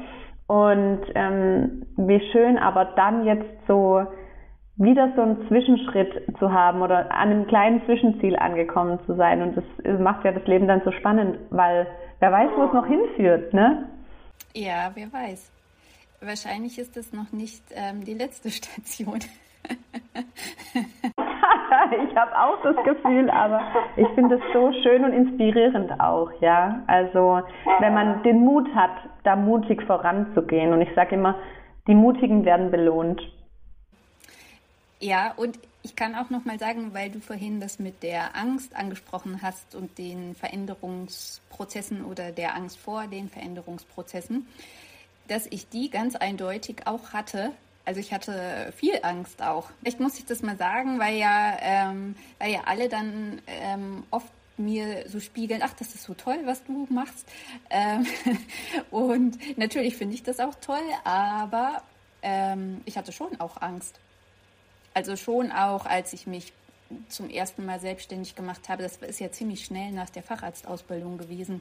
Und 0.48 1.00
ähm, 1.14 1.82
wie 1.96 2.20
schön 2.32 2.58
aber 2.58 2.84
dann 2.96 3.24
jetzt 3.24 3.46
so 3.66 4.02
wieder 4.76 5.12
so 5.16 5.22
einen 5.22 5.48
Zwischenschritt 5.48 6.38
zu 6.38 6.52
haben 6.52 6.82
oder 6.82 7.10
an 7.10 7.30
einem 7.30 7.46
kleinen 7.46 7.84
Zwischenziel 7.86 8.36
angekommen 8.36 8.98
zu 9.06 9.14
sein. 9.14 9.42
Und 9.42 9.56
das 9.56 10.00
macht 10.00 10.24
ja 10.24 10.32
das 10.32 10.46
Leben 10.46 10.68
dann 10.68 10.82
so 10.84 10.92
spannend, 10.92 11.38
weil 11.50 11.86
wer 12.20 12.32
weiß, 12.32 12.50
wo 12.56 12.64
es 12.64 12.72
noch 12.72 12.86
hinführt, 12.86 13.54
ne? 13.54 13.88
Ja, 14.54 14.90
wer 14.94 15.12
weiß. 15.12 15.50
Wahrscheinlich 16.20 16.78
ist 16.78 16.96
es 16.96 17.12
noch 17.12 17.32
nicht 17.32 17.62
ähm, 17.74 18.04
die 18.04 18.14
letzte 18.14 18.50
Station. 18.58 19.20
ich 22.08 22.16
habe 22.16 22.38
auch 22.38 22.62
das 22.62 22.76
Gefühl, 22.84 23.30
aber 23.30 23.60
ich 23.96 24.06
finde 24.14 24.36
es 24.36 24.42
so 24.52 24.72
schön 24.82 25.04
und 25.04 25.12
inspirierend 25.12 26.00
auch, 26.00 26.30
ja. 26.40 26.82
Also 26.86 27.42
wenn 27.80 27.94
man 27.94 28.22
den 28.22 28.40
Mut 28.40 28.68
hat, 28.74 28.92
da 29.24 29.36
mutig 29.36 29.82
voranzugehen. 29.82 30.72
Und 30.72 30.82
ich 30.82 30.94
sage 30.94 31.16
immer, 31.16 31.36
die 31.86 31.94
Mutigen 31.94 32.44
werden 32.44 32.70
belohnt. 32.70 33.20
Ja, 35.00 35.32
und 35.34 35.58
ich 35.82 35.94
kann 35.94 36.14
auch 36.14 36.30
noch 36.30 36.44
mal 36.44 36.58
sagen, 36.58 36.94
weil 36.94 37.10
du 37.10 37.20
vorhin 37.20 37.60
das 37.60 37.78
mit 37.78 38.02
der 38.02 38.34
Angst 38.34 38.74
angesprochen 38.74 39.42
hast 39.42 39.74
und 39.74 39.98
den 39.98 40.34
Veränderungsprozessen 40.34 42.04
oder 42.04 42.32
der 42.32 42.54
Angst 42.54 42.78
vor 42.78 43.06
den 43.06 43.28
Veränderungsprozessen, 43.28 44.46
dass 45.28 45.46
ich 45.46 45.68
die 45.68 45.90
ganz 45.90 46.16
eindeutig 46.16 46.86
auch 46.86 47.12
hatte. 47.12 47.52
Also 47.84 48.00
ich 48.00 48.12
hatte 48.12 48.72
viel 48.76 48.98
Angst 49.02 49.42
auch. 49.42 49.70
Vielleicht 49.80 50.00
muss 50.00 50.18
ich 50.18 50.24
das 50.24 50.42
mal 50.42 50.56
sagen, 50.56 50.98
weil 50.98 51.16
ja, 51.16 51.56
ähm, 51.60 52.16
weil 52.38 52.52
ja 52.52 52.62
alle 52.64 52.88
dann 52.88 53.40
ähm, 53.46 54.02
oft 54.10 54.32
mir 54.56 55.08
so 55.08 55.20
spiegeln, 55.20 55.60
ach, 55.62 55.74
das 55.74 55.94
ist 55.94 56.04
so 56.04 56.14
toll, 56.14 56.40
was 56.44 56.64
du 56.64 56.86
machst. 56.90 57.28
Ähm, 57.70 58.06
und 58.90 59.38
natürlich 59.58 59.96
finde 59.96 60.14
ich 60.14 60.22
das 60.22 60.40
auch 60.40 60.54
toll, 60.56 60.82
aber 61.04 61.82
ähm, 62.22 62.80
ich 62.86 62.96
hatte 62.96 63.12
schon 63.12 63.38
auch 63.40 63.60
Angst. 63.60 64.00
Also 64.96 65.14
schon 65.14 65.52
auch, 65.52 65.84
als 65.84 66.14
ich 66.14 66.26
mich 66.26 66.54
zum 67.10 67.28
ersten 67.28 67.66
Mal 67.66 67.80
selbstständig 67.80 68.34
gemacht 68.34 68.70
habe, 68.70 68.82
das 68.82 68.96
ist 68.96 69.20
ja 69.20 69.30
ziemlich 69.30 69.62
schnell 69.62 69.92
nach 69.92 70.08
der 70.08 70.22
Facharztausbildung 70.22 71.18
gewesen, 71.18 71.60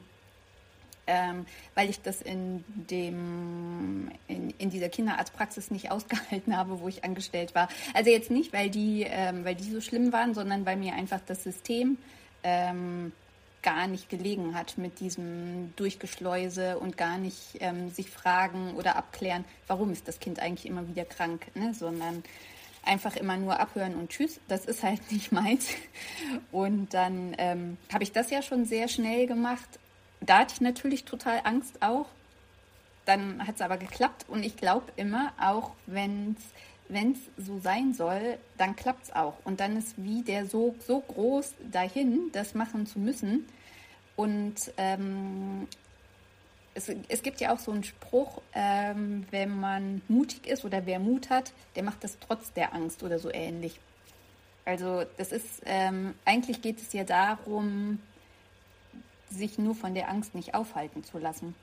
ähm, 1.06 1.44
weil 1.74 1.90
ich 1.90 2.00
das 2.00 2.22
in, 2.22 2.64
dem, 2.66 4.10
in, 4.26 4.54
in 4.56 4.70
dieser 4.70 4.88
Kinderarztpraxis 4.88 5.70
nicht 5.70 5.90
ausgehalten 5.90 6.56
habe, 6.56 6.80
wo 6.80 6.88
ich 6.88 7.04
angestellt 7.04 7.54
war. 7.54 7.68
Also 7.92 8.08
jetzt 8.08 8.30
nicht, 8.30 8.54
weil 8.54 8.70
die, 8.70 9.02
ähm, 9.06 9.44
weil 9.44 9.54
die 9.54 9.70
so 9.70 9.82
schlimm 9.82 10.14
waren, 10.14 10.32
sondern 10.32 10.64
weil 10.64 10.78
mir 10.78 10.94
einfach 10.94 11.20
das 11.26 11.42
System 11.42 11.98
ähm, 12.42 13.12
gar 13.60 13.86
nicht 13.86 14.08
gelegen 14.08 14.54
hat 14.54 14.78
mit 14.78 14.98
diesem 14.98 15.74
Durchgeschleuse 15.76 16.78
und 16.78 16.96
gar 16.96 17.18
nicht 17.18 17.58
ähm, 17.60 17.90
sich 17.90 18.08
fragen 18.08 18.76
oder 18.76 18.96
abklären, 18.96 19.44
warum 19.66 19.92
ist 19.92 20.08
das 20.08 20.20
Kind 20.20 20.40
eigentlich 20.40 20.64
immer 20.64 20.88
wieder 20.88 21.04
krank, 21.04 21.54
ne? 21.54 21.74
sondern 21.74 22.24
einfach 22.86 23.16
immer 23.16 23.36
nur 23.36 23.58
abhören 23.58 23.94
und 23.94 24.10
tschüss, 24.10 24.40
das 24.48 24.64
ist 24.64 24.82
halt 24.82 25.00
nicht 25.12 25.32
meins. 25.32 25.68
Und 26.52 26.94
dann 26.94 27.34
ähm, 27.38 27.76
habe 27.92 28.04
ich 28.04 28.12
das 28.12 28.30
ja 28.30 28.42
schon 28.42 28.64
sehr 28.64 28.88
schnell 28.88 29.26
gemacht. 29.26 29.68
Da 30.20 30.38
hatte 30.38 30.54
ich 30.54 30.60
natürlich 30.60 31.04
total 31.04 31.40
Angst 31.44 31.82
auch. 31.82 32.06
Dann 33.04 33.46
hat 33.46 33.56
es 33.56 33.60
aber 33.60 33.76
geklappt 33.76 34.24
und 34.28 34.44
ich 34.44 34.56
glaube 34.56 34.90
immer, 34.96 35.32
auch 35.40 35.72
wenn 35.86 36.36
es 36.88 37.46
so 37.46 37.58
sein 37.60 37.94
soll, 37.94 38.38
dann 38.58 38.74
klappt 38.74 39.04
es 39.04 39.12
auch. 39.14 39.34
Und 39.44 39.60
dann 39.60 39.76
ist 39.76 39.94
wie 39.96 40.22
der 40.22 40.46
so, 40.46 40.74
so 40.86 41.00
groß 41.00 41.54
dahin, 41.70 42.30
das 42.32 42.54
machen 42.54 42.86
zu 42.86 42.98
müssen. 42.98 43.46
Und 44.16 44.72
ähm, 44.76 45.68
es, 46.76 46.94
es 47.08 47.22
gibt 47.22 47.40
ja 47.40 47.52
auch 47.52 47.58
so 47.58 47.72
einen 47.72 47.84
Spruch, 47.84 48.42
ähm, 48.54 49.24
wenn 49.30 49.58
man 49.58 50.02
mutig 50.08 50.46
ist 50.46 50.64
oder 50.64 50.82
wer 50.84 50.98
Mut 50.98 51.30
hat, 51.30 51.52
der 51.74 51.82
macht 51.82 52.04
das 52.04 52.18
trotz 52.18 52.52
der 52.52 52.74
Angst 52.74 53.02
oder 53.02 53.18
so 53.18 53.30
ähnlich. 53.32 53.80
Also 54.66 55.02
das 55.16 55.32
ist, 55.32 55.62
ähm, 55.66 56.14
eigentlich 56.24 56.60
geht 56.60 56.78
es 56.78 56.92
ja 56.92 57.04
darum, 57.04 58.00
sich 59.30 59.58
nur 59.58 59.74
von 59.74 59.94
der 59.94 60.10
Angst 60.10 60.34
nicht 60.34 60.54
aufhalten 60.54 61.02
zu 61.02 61.18
lassen. 61.18 61.54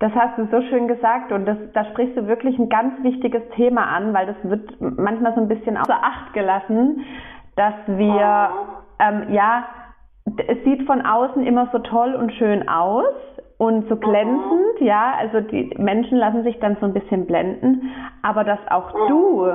Das 0.00 0.12
hast 0.12 0.38
du 0.38 0.46
so 0.50 0.62
schön 0.68 0.86
gesagt 0.86 1.32
und 1.32 1.46
das, 1.46 1.58
da 1.72 1.84
sprichst 1.86 2.16
du 2.16 2.28
wirklich 2.28 2.56
ein 2.58 2.68
ganz 2.68 3.02
wichtiges 3.02 3.42
Thema 3.56 3.86
an, 3.86 4.12
weil 4.12 4.26
das 4.26 4.36
wird 4.42 4.80
manchmal 4.80 5.34
so 5.34 5.40
ein 5.40 5.48
bisschen 5.48 5.76
außer 5.76 5.98
Acht 6.00 6.32
gelassen, 6.34 7.04
dass 7.56 7.74
wir, 7.86 8.50
ähm, 9.00 9.32
ja, 9.32 9.66
es 10.46 10.62
sieht 10.64 10.86
von 10.86 11.04
außen 11.04 11.44
immer 11.44 11.68
so 11.72 11.78
toll 11.78 12.14
und 12.14 12.32
schön 12.34 12.68
aus, 12.68 13.14
und 13.58 13.88
so 13.88 13.96
glänzend, 13.96 14.80
ja, 14.80 15.14
also 15.18 15.40
die 15.40 15.74
Menschen 15.78 16.16
lassen 16.16 16.44
sich 16.44 16.58
dann 16.60 16.76
so 16.80 16.86
ein 16.86 16.94
bisschen 16.94 17.26
blenden, 17.26 17.90
aber 18.22 18.44
dass 18.44 18.60
auch 18.70 18.92
du 19.08 19.50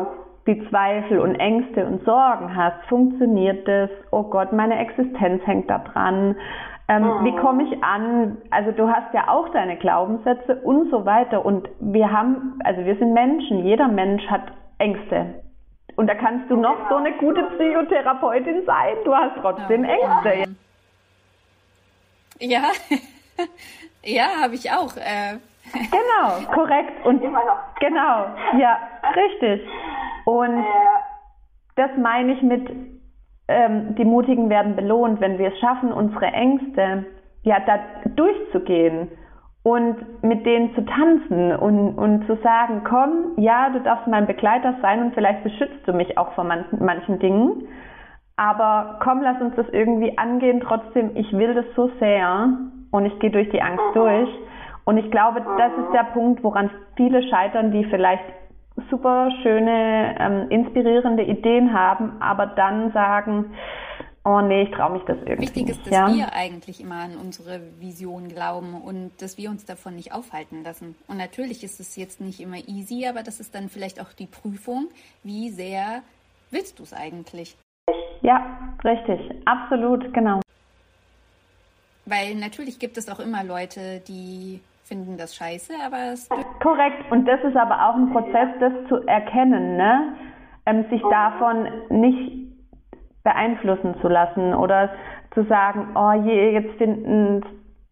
die 0.46 0.62
Zweifel 0.70 1.20
und 1.20 1.36
Ängste 1.36 1.86
und 1.86 2.04
Sorgen 2.04 2.54
hast, 2.54 2.86
funktioniert 2.90 3.66
das? 3.66 3.90
Oh 4.12 4.24
Gott, 4.24 4.52
meine 4.52 4.78
Existenz 4.78 5.42
hängt 5.48 5.70
da 5.70 5.80
dran. 5.80 6.36
Ähm, 6.90 7.06
Wie 7.24 7.34
komme 7.38 7.64
ich 7.64 7.82
an? 7.82 8.38
Also 8.52 8.74
du 8.74 8.90
hast 8.90 9.14
ja 9.14 9.30
auch 9.30 9.48
deine 9.54 9.78
Glaubenssätze 9.78 10.56
und 10.64 10.92
so 10.92 11.06
weiter. 11.06 11.46
Und 11.46 11.70
wir 11.80 12.12
haben, 12.12 12.60
also 12.66 12.84
wir 12.84 12.98
sind 12.98 13.14
Menschen, 13.14 13.64
jeder 13.64 13.88
Mensch 13.88 14.28
hat 14.28 14.52
Ängste. 14.80 15.36
Und 15.96 16.08
da 16.08 16.16
kannst 16.16 16.52
du 16.52 16.58
noch 16.58 16.90
so 16.90 16.96
eine 16.96 17.14
gute 17.14 17.44
Psychotherapeutin 17.56 18.66
sein, 18.66 18.96
du 19.06 19.16
hast 19.16 19.38
trotzdem 19.40 19.86
Ängste. 19.86 20.56
Ja. 22.42 22.64
Ja, 24.04 24.42
habe 24.42 24.56
ich 24.56 24.70
auch. 24.72 24.96
Äh. 24.98 25.38
Genau, 25.74 26.52
korrekt. 26.54 27.06
Und 27.06 27.22
Immer 27.22 27.46
noch. 27.46 27.76
Genau, 27.80 28.26
ja, 28.60 28.78
richtig. 29.16 29.62
Und 30.26 30.64
das 31.76 31.90
meine 31.98 32.34
ich 32.34 32.42
mit, 32.42 32.70
ähm, 33.48 33.96
die 33.96 34.06
Mutigen 34.06 34.50
werden 34.50 34.76
belohnt, 34.76 35.20
wenn 35.22 35.38
wir 35.38 35.50
es 35.50 35.60
schaffen, 35.60 35.92
unsere 35.92 36.26
Ängste 36.28 37.06
ja 37.44 37.60
da 37.60 37.80
durchzugehen 38.16 39.10
und 39.64 40.24
mit 40.24 40.46
denen 40.46 40.76
zu 40.76 40.86
tanzen 40.86 41.56
und, 41.56 41.98
und 41.98 42.28
zu 42.28 42.36
sagen, 42.44 42.84
komm, 42.88 43.34
ja, 43.38 43.70
du 43.70 43.80
darfst 43.80 44.08
mein 44.08 44.28
Begleiter 44.28 44.76
sein 44.82 45.02
und 45.02 45.14
vielleicht 45.14 45.44
beschützt 45.44 45.88
du 45.88 45.94
mich 45.94 46.18
auch 46.18 46.34
vor 46.34 46.44
manchen, 46.44 46.84
manchen 46.84 47.20
Dingen. 47.20 47.68
Aber 48.36 49.00
komm, 49.02 49.22
lass 49.22 49.40
uns 49.42 49.56
das 49.56 49.68
irgendwie 49.72 50.18
angehen. 50.18 50.62
Trotzdem, 50.62 51.16
ich 51.16 51.32
will 51.34 51.54
das 51.54 51.66
so 51.76 51.90
sehr 52.00 52.58
und 52.94 53.08
ich 53.08 53.20
gehe 53.20 53.32
durch 53.32 53.50
die 53.50 53.62
Angst 53.62 53.84
durch. 53.96 54.30
Und 54.86 54.98
ich 54.98 55.10
glaube, 55.10 55.42
das 55.58 55.72
ist 55.84 55.94
der 55.94 56.04
Punkt, 56.14 56.44
woran 56.44 56.70
viele 56.96 57.28
scheitern, 57.28 57.72
die 57.72 57.84
vielleicht 57.86 58.24
super 58.90 59.32
schöne, 59.42 60.16
ähm, 60.20 60.50
inspirierende 60.50 61.24
Ideen 61.24 61.74
haben, 61.74 62.22
aber 62.22 62.46
dann 62.46 62.92
sagen, 62.92 63.46
oh 64.26 64.42
nee, 64.42 64.64
ich 64.64 64.72
traue 64.72 64.92
mich 64.92 65.04
das 65.04 65.18
irgendwie 65.26 65.42
Wichtig 65.42 65.70
ist, 65.70 65.88
dass 65.88 65.94
ja? 65.94 66.14
wir 66.14 66.34
eigentlich 66.34 66.82
immer 66.82 66.98
an 66.98 67.18
unsere 67.18 67.62
Vision 67.80 68.28
glauben 68.28 68.80
und 68.80 69.12
dass 69.20 69.40
wir 69.40 69.50
uns 69.50 69.66
davon 69.66 69.96
nicht 69.96 70.14
aufhalten 70.14 70.64
lassen. 70.64 70.96
Und 71.08 71.18
natürlich 71.18 71.64
ist 71.64 71.80
es 71.80 71.96
jetzt 71.96 72.22
nicht 72.22 72.40
immer 72.42 72.58
easy, 72.68 73.08
aber 73.08 73.24
das 73.24 73.40
ist 73.40 73.56
dann 73.56 73.70
vielleicht 73.70 74.00
auch 74.00 74.14
die 74.14 74.28
Prüfung, 74.28 74.90
wie 75.24 75.50
sehr 75.50 76.04
willst 76.52 76.78
du 76.78 76.84
es 76.84 76.94
eigentlich? 76.94 77.58
Ja, 78.22 78.76
richtig, 78.84 79.20
absolut, 79.46 80.14
genau. 80.14 80.42
Weil 82.06 82.36
natürlich 82.36 82.80
gibt 82.80 82.98
es 82.98 83.10
auch 83.10 83.20
immer 83.20 83.44
Leute, 83.44 84.02
die 84.08 84.62
finden 84.84 85.18
das 85.18 85.36
scheiße, 85.36 85.74
aber 85.86 86.14
es. 86.14 86.30
Korrekt, 86.62 87.12
und 87.12 87.26
das 87.26 87.42
ist 87.44 87.56
aber 87.56 87.90
auch 87.90 87.96
ein 87.96 88.12
Prozess, 88.12 88.50
das 88.60 88.74
zu 88.90 89.08
erkennen, 89.08 89.78
ne? 89.78 90.16
Ähm, 90.66 90.86
sich 90.90 91.02
davon 91.10 91.68
nicht 91.90 92.54
beeinflussen 93.24 93.96
zu 94.02 94.08
lassen 94.08 94.54
oder 94.54 94.90
zu 95.34 95.44
sagen, 95.46 95.96
oh 95.96 96.12
je, 96.26 96.52
jetzt 96.52 96.78
finden 96.78 97.42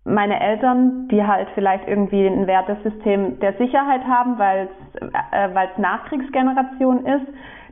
meine 0.04 0.40
Eltern, 0.40 1.08
die 1.10 1.24
halt 1.24 1.48
vielleicht 1.54 1.88
irgendwie 1.88 2.26
ein 2.26 2.48
Wertesystem 2.48 3.40
der 3.40 3.54
Sicherheit 3.58 4.04
haben, 4.06 4.38
weil 4.40 4.70
es 5.00 5.14
äh, 5.32 5.82
Nachkriegsgeneration 5.82 7.06
ist, 7.06 7.28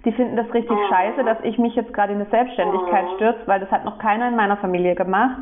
die 0.05 0.12
finden 0.13 0.38
das 0.38 0.51
richtig 0.53 0.77
scheiße, 0.89 1.24
dass 1.24 1.38
ich 1.43 1.58
mich 1.58 1.75
jetzt 1.75 1.93
gerade 1.93 2.13
in 2.13 2.22
eine 2.22 2.29
Selbstständigkeit 2.29 3.05
stürze, 3.15 3.39
weil 3.48 3.60
das 3.60 3.69
hat 3.72 3.84
noch 3.84 3.98
keiner 4.00 4.29
in 4.29 4.36
meiner 4.36 4.58
Familie 4.58 4.96
gemacht. 4.96 5.38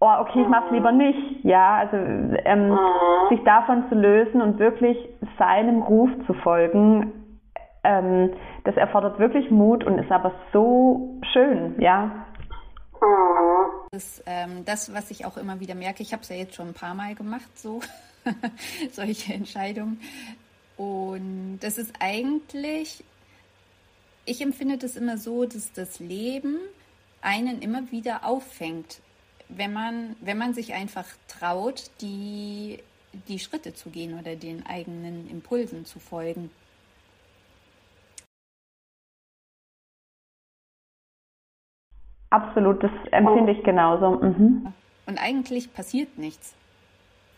Oh, 0.00 0.14
okay, 0.20 0.42
ich 0.42 0.48
mach's 0.48 0.70
lieber 0.70 0.92
nicht. 0.92 1.44
Ja, 1.44 1.76
also 1.78 1.96
ähm, 1.96 2.78
sich 3.30 3.42
davon 3.44 3.84
zu 3.88 3.96
lösen 3.96 4.40
und 4.40 4.58
wirklich 4.58 4.96
seinem 5.38 5.82
Ruf 5.82 6.10
zu 6.26 6.34
folgen, 6.34 7.12
ähm, 7.82 8.32
das 8.64 8.76
erfordert 8.76 9.18
wirklich 9.18 9.50
Mut 9.50 9.84
und 9.84 9.98
ist 9.98 10.10
aber 10.10 10.32
so 10.52 11.18
schön, 11.32 11.80
ja. 11.80 12.26
Das 13.90 14.04
ist 14.04 14.24
ähm, 14.26 14.64
das, 14.64 14.92
was 14.94 15.10
ich 15.10 15.24
auch 15.24 15.36
immer 15.36 15.60
wieder 15.60 15.74
merke. 15.74 16.02
Ich 16.02 16.12
habe 16.12 16.22
es 16.22 16.28
ja 16.28 16.36
jetzt 16.36 16.54
schon 16.54 16.68
ein 16.68 16.74
paar 16.74 16.94
Mal 16.94 17.14
gemacht, 17.14 17.48
so 17.56 17.80
solche 18.92 19.32
Entscheidungen. 19.32 20.00
Und 20.76 21.58
das 21.60 21.78
ist 21.78 21.94
eigentlich, 21.98 23.04
ich 24.24 24.40
empfinde 24.42 24.78
das 24.78 24.96
immer 24.96 25.16
so, 25.16 25.44
dass 25.44 25.72
das 25.72 25.98
Leben 25.98 26.58
einen 27.20 27.60
immer 27.60 27.90
wieder 27.90 28.24
auffängt, 28.24 29.00
wenn 29.48 29.72
man, 29.72 30.16
wenn 30.20 30.38
man 30.38 30.54
sich 30.54 30.74
einfach 30.74 31.06
traut, 31.26 31.90
die, 32.00 32.78
die 33.28 33.38
Schritte 33.38 33.74
zu 33.74 33.90
gehen 33.90 34.18
oder 34.18 34.36
den 34.36 34.66
eigenen 34.66 35.28
Impulsen 35.30 35.84
zu 35.84 35.98
folgen. 35.98 36.50
Absolut, 42.30 42.82
das 42.82 42.90
empfinde 43.10 43.52
ich 43.52 43.64
genauso. 43.64 44.10
Mhm. 44.10 44.72
Und 45.06 45.18
eigentlich 45.18 45.72
passiert 45.72 46.18
nichts. 46.18 46.54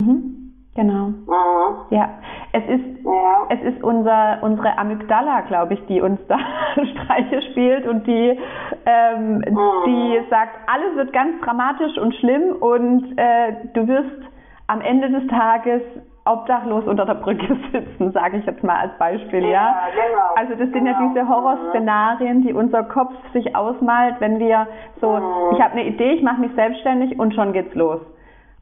Mhm. 0.00 0.52
Genau. 0.75 1.09
Mhm. 1.09 1.87
Ja, 1.90 2.21
es 2.52 2.64
ist, 2.64 3.04
ja. 3.04 3.47
es 3.49 3.75
ist 3.75 3.83
unser, 3.85 4.38
unsere 4.42 4.76
Amygdala, 4.76 5.42
glaube 5.42 5.75
ich, 5.75 5.87
die 5.87 6.00
uns 6.00 6.19
da 6.26 6.37
Streiche 6.75 7.42
spielt 7.50 7.87
und 7.87 8.07
die, 8.07 8.38
ähm, 8.87 9.37
mhm. 9.38 9.59
die 9.87 10.21
sagt, 10.30 10.57
alles 10.66 10.97
wird 10.97 11.12
ganz 11.12 11.40
dramatisch 11.42 11.97
und 11.99 12.14
schlimm 12.16 12.57
und 12.61 13.16
äh, 13.16 13.54
du 13.75 13.87
wirst 13.87 14.23
am 14.66 14.80
Ende 14.80 15.11
des 15.11 15.26
Tages 15.28 15.83
obdachlos 16.25 16.85
unter 16.87 17.07
der 17.07 17.14
Brücke 17.14 17.57
sitzen, 17.73 18.12
sage 18.12 18.38
ich 18.38 18.47
jetzt 18.47 18.62
mal 18.62 18.76
als 18.76 18.99
Beispiel, 18.99 19.45
ja. 19.45 19.50
ja? 19.50 19.76
Genau, 19.95 20.23
also 20.37 20.52
das 20.52 20.71
sind 20.71 20.85
genau. 20.85 20.90
ja 20.90 21.09
diese 21.09 21.28
Horrorszenarien, 21.28 22.42
die 22.42 22.52
unser 22.52 22.83
Kopf 22.85 23.14
sich 23.33 23.55
ausmalt, 23.55 24.16
wenn 24.18 24.38
wir 24.38 24.66
so, 25.01 25.12
mhm. 25.12 25.55
ich 25.55 25.62
habe 25.62 25.72
eine 25.72 25.87
Idee, 25.87 26.12
ich 26.12 26.22
mache 26.22 26.40
mich 26.40 26.53
selbstständig 26.55 27.18
und 27.18 27.35
schon 27.35 27.53
geht's 27.53 27.75
los. 27.75 28.01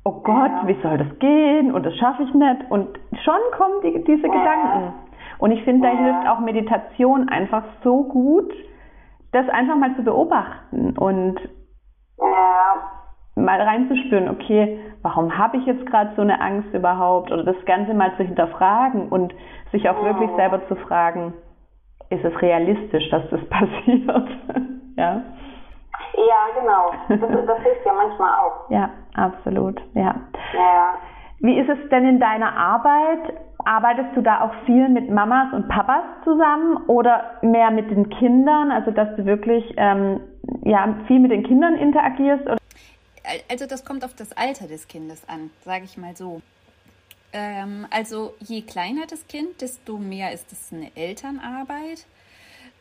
Oh 0.05 0.21
Gott, 0.23 0.67
wie 0.67 0.81
soll 0.83 0.99
das 0.99 1.19
gehen? 1.19 1.73
Und 1.73 1.85
das 1.85 1.95
schaffe 1.97 2.23
ich 2.23 2.33
nicht. 2.33 2.71
Und 2.71 2.99
schon 3.25 3.41
kommen 3.57 3.81
die, 3.83 4.05
diese. 4.05 4.23
Gedanken. 4.23 4.95
Und 5.39 5.53
ich 5.53 5.63
finde, 5.65 5.89
da 5.89 5.95
hilft 5.95 6.29
auch 6.29 6.41
Meditation 6.41 7.29
einfach 7.29 7.63
so 7.85 8.05
gut, 8.05 8.53
das 9.33 9.49
einfach 9.51 9.77
mal 9.77 9.95
zu 9.97 10.03
beobachten 10.03 10.97
und 10.99 11.39
mal 13.39 13.61
reinzuspüren, 13.61 14.29
okay, 14.29 14.81
warum 15.03 15.37
habe 15.39 15.59
ich 15.59 15.67
jetzt 15.67 15.87
gerade 15.87 16.11
so 16.17 16.23
eine 16.23 16.41
Angst 16.41 16.73
überhaupt? 16.75 17.31
Oder 17.31 17.45
das 17.45 17.65
Ganze 17.65 17.95
mal 17.95 18.15
zu 18.17 18.25
hinterfragen 18.25 19.09
und 19.09 19.35
sich 19.73 19.89
auch 19.89 20.03
wirklich 20.03 20.31
selber 20.37 20.67
zu 20.69 20.77
fragen, 20.77 21.35
ist 22.11 22.25
es 22.25 22.43
realistisch, 22.43 23.09
dass 23.11 23.23
das 23.31 23.45
passiert? 23.49 24.29
ja. 24.97 25.23
Ja, 26.15 26.61
genau. 26.61 26.91
Das, 27.09 27.47
das 27.47 27.59
hilft 27.63 27.87
ja 27.87 27.93
manchmal 27.93 28.33
auch. 28.41 28.71
Ja, 28.71 28.91
absolut. 29.27 29.81
Ja. 29.95 30.15
ja. 30.55 30.99
Wie 31.41 31.59
ist 31.59 31.69
es 31.69 31.89
denn 31.91 32.07
in 32.07 32.19
deiner 32.19 32.57
Arbeit? 32.57 33.35
Arbeitest 33.65 34.17
du 34.17 34.23
da 34.23 34.41
auch 34.41 34.55
viel 34.67 34.89
mit 34.89 35.11
Mamas 35.11 35.53
und 35.53 35.69
Papas 35.69 36.05
zusammen 36.25 36.79
oder 36.89 37.39
mehr 37.43 37.71
mit 37.71 37.91
den 37.91 38.09
Kindern? 38.11 38.71
Also 38.71 38.91
dass 38.91 39.15
du 39.17 39.25
wirklich 39.25 39.65
ähm, 39.77 40.21
ja, 40.65 40.97
viel 41.07 41.21
mit 41.21 41.31
den 41.31 41.45
Kindern 41.45 41.77
interagierst? 41.77 42.45
Oder? 42.45 42.59
Also 43.49 43.67
das 43.67 43.85
kommt 43.85 44.05
auf 44.05 44.15
das 44.15 44.33
Alter 44.37 44.67
des 44.67 44.89
Kindes 44.89 45.29
an, 45.29 45.51
sage 45.65 45.85
ich 45.85 45.97
mal 45.97 46.17
so. 46.17 46.41
Ähm, 47.33 47.87
also 47.91 48.35
je 48.41 48.63
kleiner 48.63 49.07
das 49.09 49.27
Kind, 49.29 49.61
desto 49.61 49.99
mehr 49.99 50.33
ist 50.33 50.51
es 50.51 50.73
eine 50.73 50.91
Elternarbeit, 50.97 52.07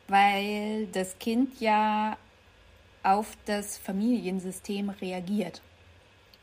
weil 0.08 0.88
das 0.94 1.20
Kind 1.20 1.60
ja 1.60 2.16
auf 3.04 3.38
das 3.46 3.78
Familiensystem 3.78 4.90
reagiert. 4.90 5.62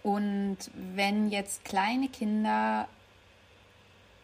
Und 0.04 0.58
wenn 0.74 1.30
jetzt 1.30 1.64
kleine 1.64 2.08
Kinder 2.08 2.86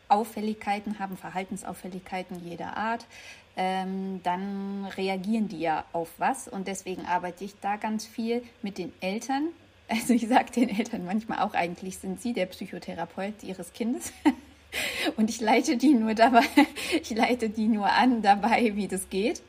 Auffälligkeiten 0.08 0.98
haben, 0.98 1.16
Verhaltensauffälligkeiten 1.16 2.44
jeder 2.44 2.76
Art, 2.76 3.06
ähm, 3.56 4.20
dann 4.22 4.84
reagieren 4.96 5.48
die 5.48 5.60
ja 5.60 5.84
auf 5.92 6.10
was. 6.18 6.48
Und 6.48 6.68
deswegen 6.68 7.06
arbeite 7.06 7.44
ich 7.44 7.58
da 7.60 7.76
ganz 7.76 8.04
viel 8.06 8.42
mit 8.62 8.78
den 8.78 8.92
Eltern. 9.00 9.48
Also 9.92 10.14
ich 10.14 10.28
sage 10.28 10.52
den 10.52 10.68
Eltern 10.68 11.04
manchmal 11.04 11.40
auch, 11.40 11.52
eigentlich 11.52 11.98
sind 11.98 12.20
sie 12.20 12.32
der 12.32 12.46
Psychotherapeut 12.46 13.42
ihres 13.42 13.72
Kindes. 13.72 14.12
Und 15.16 15.30
ich 15.30 15.40
leite 15.40 15.76
die 15.76 15.94
nur 15.94 16.14
dabei, 16.14 16.44
ich 17.02 17.10
leite 17.10 17.48
die 17.48 17.66
nur 17.66 17.90
an 17.90 18.22
dabei, 18.22 18.76
wie 18.76 18.88
das 18.88 19.08
geht. 19.10 19.42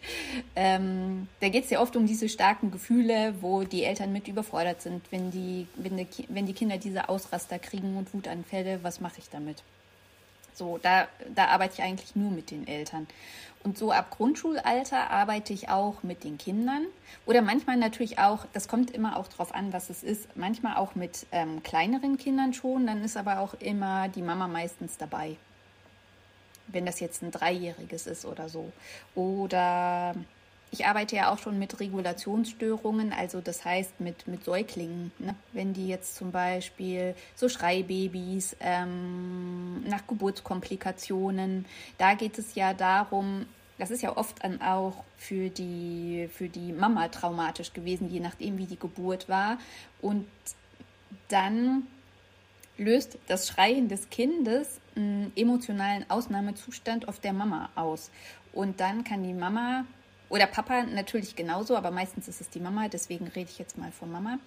Ähm, 0.56 1.28
da 1.40 1.50
geht 1.50 1.66
es 1.66 1.70
ja 1.70 1.80
oft 1.82 1.96
um 1.96 2.06
diese 2.06 2.30
starken 2.30 2.72
Gefühle, 2.72 3.36
wo 3.42 3.64
die 3.64 3.84
Eltern 3.84 4.12
mit 4.12 4.28
überfordert 4.28 4.82
sind, 4.82 5.04
wenn 5.12 5.32
die, 5.32 5.68
wenn 5.76 5.98
die, 5.98 6.08
wenn 6.30 6.46
die 6.46 6.54
Kinder 6.54 6.78
diese 6.78 7.10
Ausraster 7.10 7.60
kriegen 7.60 7.98
und 7.98 8.14
Wutanfälle, 8.14 8.80
was 8.84 9.00
mache 9.00 9.20
ich 9.20 9.30
damit? 9.30 9.64
So, 10.54 10.80
da, 10.82 11.08
da 11.34 11.46
arbeite 11.46 11.76
ich 11.76 11.84
eigentlich 11.84 12.16
nur 12.16 12.32
mit 12.32 12.52
den 12.52 12.68
Eltern. 12.68 13.08
Und 13.64 13.78
so 13.78 13.92
ab 13.92 14.10
Grundschulalter 14.10 15.12
arbeite 15.12 15.54
ich 15.54 15.70
auch 15.70 16.02
mit 16.02 16.24
den 16.24 16.38
Kindern 16.38 16.88
oder 17.28 17.42
manchmal 17.42 17.78
natürlich 17.78 18.18
auch, 18.18 18.46
das 18.54 18.68
kommt 18.68 18.90
immer 18.90 19.18
auch 19.18 19.28
drauf 19.28 19.54
an, 19.54 19.72
was 19.72 19.92
es 19.92 20.02
ist, 20.02 20.36
manchmal 20.36 20.78
auch 20.78 20.96
mit 20.96 21.28
ähm, 21.32 21.62
kleineren 21.62 22.18
Kindern 22.18 22.54
schon, 22.54 22.88
dann 22.88 23.04
ist 23.04 23.18
aber 23.18 23.40
auch 23.40 23.54
immer 23.56 24.10
die 24.10 24.24
Mama 24.24 24.48
meistens 24.48 24.98
dabei. 24.98 25.38
Wenn 26.68 26.86
das 26.86 27.00
jetzt 27.00 27.22
ein 27.22 27.32
Dreijähriges 27.32 28.08
ist 28.08 28.26
oder 28.26 28.50
so. 28.50 28.72
Oder 29.14 30.16
ich 30.72 30.86
arbeite 30.86 31.18
ja 31.18 31.32
auch 31.32 31.38
schon 31.38 31.60
mit 31.60 31.82
Regulationsstörungen, 31.82 33.12
also 33.12 33.42
das 33.42 33.66
heißt 33.66 34.00
mit, 34.00 34.28
mit 34.28 34.46
Säuglingen. 34.46 35.12
Ne? 35.20 35.36
Wenn 35.52 35.74
die 35.74 35.88
jetzt 35.88 36.16
zum 36.16 36.32
Beispiel 36.32 37.14
so 37.36 37.50
Schreibabys 37.50 38.56
ähm, 38.62 39.84
nach 39.84 40.08
Geburtskomplikationen, 40.08 41.66
da 41.98 42.14
geht 42.14 42.40
es 42.40 42.56
ja 42.56 42.74
darum, 42.74 43.46
das 43.78 43.92
ist 43.92 44.02
ja 44.02 44.16
oft 44.16 44.44
dann 44.44 44.62
auch 44.62 45.04
für 45.18 45.50
die, 45.50 46.30
für 46.32 46.48
die 46.48 46.72
Mama 46.72 47.10
traumatisch 47.10 47.74
gewesen, 47.74 48.10
je 48.10 48.22
nachdem, 48.22 48.58
wie 48.58 48.66
die 48.66 48.80
Geburt 48.80 49.28
war. 49.28 49.58
Und 50.02 50.26
dann 51.28 51.88
löst 52.78 53.18
das 53.28 53.48
Schreien 53.48 53.90
des 53.90 54.10
Kindes 54.10 54.80
einen 54.96 55.34
emotionalen 55.36 56.10
Ausnahmezustand 56.10 57.10
auf 57.10 57.20
der 57.20 57.34
Mama 57.34 57.70
aus. 57.76 58.10
Und 58.54 58.80
dann 58.80 59.04
kann 59.04 59.24
die 59.24 59.34
Mama 59.34 59.86
oder 60.32 60.48
Papa 60.48 60.84
natürlich 60.84 61.36
genauso, 61.36 61.76
aber 61.76 61.92
meistens 61.92 62.30
ist 62.30 62.40
es 62.40 62.50
die 62.50 62.62
Mama, 62.62 62.88
deswegen 62.88 63.28
rede 63.28 63.50
ich 63.52 63.60
jetzt 63.60 63.78
mal 63.78 63.92
von 63.92 64.10
Mama. 64.10 64.40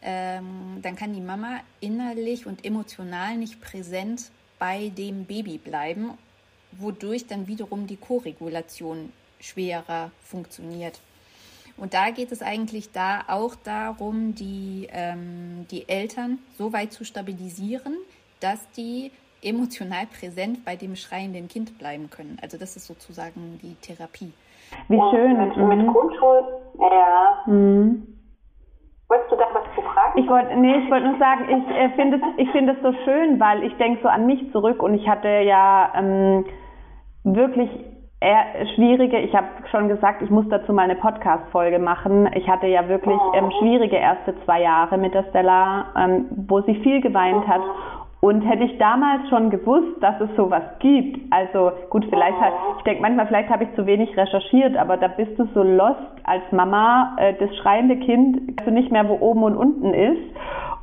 Ähm, 0.00 0.78
dann 0.82 0.94
kann 0.94 1.12
die 1.12 1.20
Mama 1.20 1.60
innerlich 1.80 2.46
und 2.46 2.64
emotional 2.64 3.36
nicht 3.36 3.60
präsent 3.60 4.30
bei 4.60 4.90
dem 4.90 5.24
Baby 5.24 5.58
bleiben, 5.58 6.16
wodurch 6.70 7.26
dann 7.26 7.48
wiederum 7.48 7.88
die 7.88 7.96
Koregulation 7.96 9.12
schwerer 9.40 10.12
funktioniert. 10.22 11.00
Und 11.76 11.92
da 11.92 12.10
geht 12.10 12.30
es 12.30 12.40
eigentlich 12.40 12.92
da 12.92 13.24
auch 13.26 13.56
darum, 13.56 14.36
die, 14.36 14.86
ähm, 14.92 15.66
die 15.72 15.88
Eltern 15.88 16.38
so 16.56 16.72
weit 16.72 16.92
zu 16.92 17.04
stabilisieren, 17.04 17.96
dass 18.38 18.60
die 18.76 19.10
emotional 19.42 20.06
präsent 20.06 20.64
bei 20.64 20.76
dem 20.76 20.94
schreienden 20.94 21.48
Kind 21.48 21.78
bleiben 21.78 22.10
können. 22.10 22.38
Also 22.40 22.58
das 22.58 22.76
ist 22.76 22.86
sozusagen 22.86 23.58
die 23.60 23.74
Therapie. 23.74 24.32
Wie 24.88 24.96
und 24.96 25.10
schön. 25.10 25.38
Mit, 25.38 25.56
mhm. 25.56 25.68
mit 25.68 25.86
Grundschul, 25.86 26.44
ja. 26.78 27.42
Mhm. 27.46 28.06
Wolltest 29.08 29.30
du 29.30 29.36
da 29.36 29.44
was 29.52 29.74
zu 29.74 29.82
fragen? 29.82 30.18
Ich 30.18 30.28
wollte, 30.28 30.56
nee, 30.56 30.76
ich 30.76 30.90
wollte 30.90 31.06
nur 31.06 31.18
sagen, 31.18 31.44
ich 31.48 31.76
äh, 31.76 31.90
finde 31.90 32.16
es, 32.16 32.22
ich 32.38 32.50
finde 32.50 32.72
es 32.72 32.82
so 32.82 32.92
schön, 33.04 33.38
weil 33.38 33.62
ich 33.62 33.76
denke 33.76 34.00
so 34.02 34.08
an 34.08 34.26
mich 34.26 34.50
zurück 34.52 34.82
und 34.82 34.94
ich 34.94 35.06
hatte 35.06 35.28
ja 35.28 35.92
ähm, 35.94 36.46
wirklich 37.24 37.70
eher 38.22 38.66
schwierige, 38.74 39.18
ich 39.18 39.34
habe 39.34 39.48
schon 39.70 39.88
gesagt, 39.88 40.22
ich 40.22 40.30
muss 40.30 40.48
dazu 40.48 40.72
mal 40.72 40.82
eine 40.82 40.94
Podcast-Folge 40.94 41.78
machen. 41.78 42.30
Ich 42.34 42.48
hatte 42.48 42.68
ja 42.68 42.88
wirklich 42.88 43.18
ähm, 43.34 43.50
schwierige 43.58 43.96
erste 43.96 44.34
zwei 44.44 44.62
Jahre 44.62 44.96
mit 44.96 45.12
der 45.12 45.24
Stella, 45.24 45.86
ähm, 45.96 46.26
wo 46.46 46.60
sie 46.62 46.76
viel 46.76 47.00
geweint 47.00 47.46
hat. 47.48 47.62
Und 48.24 48.42
hätte 48.42 48.62
ich 48.62 48.78
damals 48.78 49.28
schon 49.30 49.50
gewusst, 49.50 50.00
dass 50.00 50.20
es 50.20 50.30
sowas 50.36 50.62
gibt, 50.78 51.18
also 51.32 51.72
gut, 51.90 52.06
vielleicht 52.08 52.40
halt, 52.40 52.52
ich 52.78 52.84
denke 52.84 53.02
manchmal, 53.02 53.26
vielleicht 53.26 53.50
habe 53.50 53.64
ich 53.64 53.74
zu 53.74 53.84
wenig 53.84 54.16
recherchiert, 54.16 54.76
aber 54.76 54.96
da 54.96 55.08
bist 55.08 55.36
du 55.40 55.46
so 55.52 55.64
lost 55.64 55.98
als 56.22 56.44
Mama, 56.52 57.16
äh, 57.18 57.34
das 57.34 57.52
schreiende 57.56 57.96
Kind, 57.96 58.60
also 58.60 58.70
nicht 58.70 58.92
mehr, 58.92 59.08
wo 59.08 59.14
oben 59.14 59.42
und 59.42 59.56
unten 59.56 59.92
ist. 59.92 60.22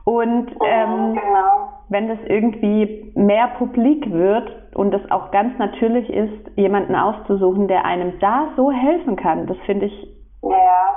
Und 0.04 0.49
ähm, 0.65 1.13
genau. 1.13 1.69
wenn 1.88 2.10
das 2.10 2.17
irgendwie 2.25 3.13
mehr 3.15 3.47
publik 3.58 4.12
wird 4.12 4.75
und 4.75 4.93
es 4.93 5.10
auch 5.10 5.32
ganz 5.32 5.58
natürlich 5.60 6.10
ist, 6.10 6.58
jemanden 6.58 6.93
auszusuchen, 6.93 7.69
der 7.69 7.86
einem 7.86 8.19
da 8.19 8.49
so 8.58 8.69
helfen 8.69 9.15
kann, 9.15 9.47
das 9.47 9.58
finde 9.65 9.86
ich 9.86 10.08
ja. 10.43 10.52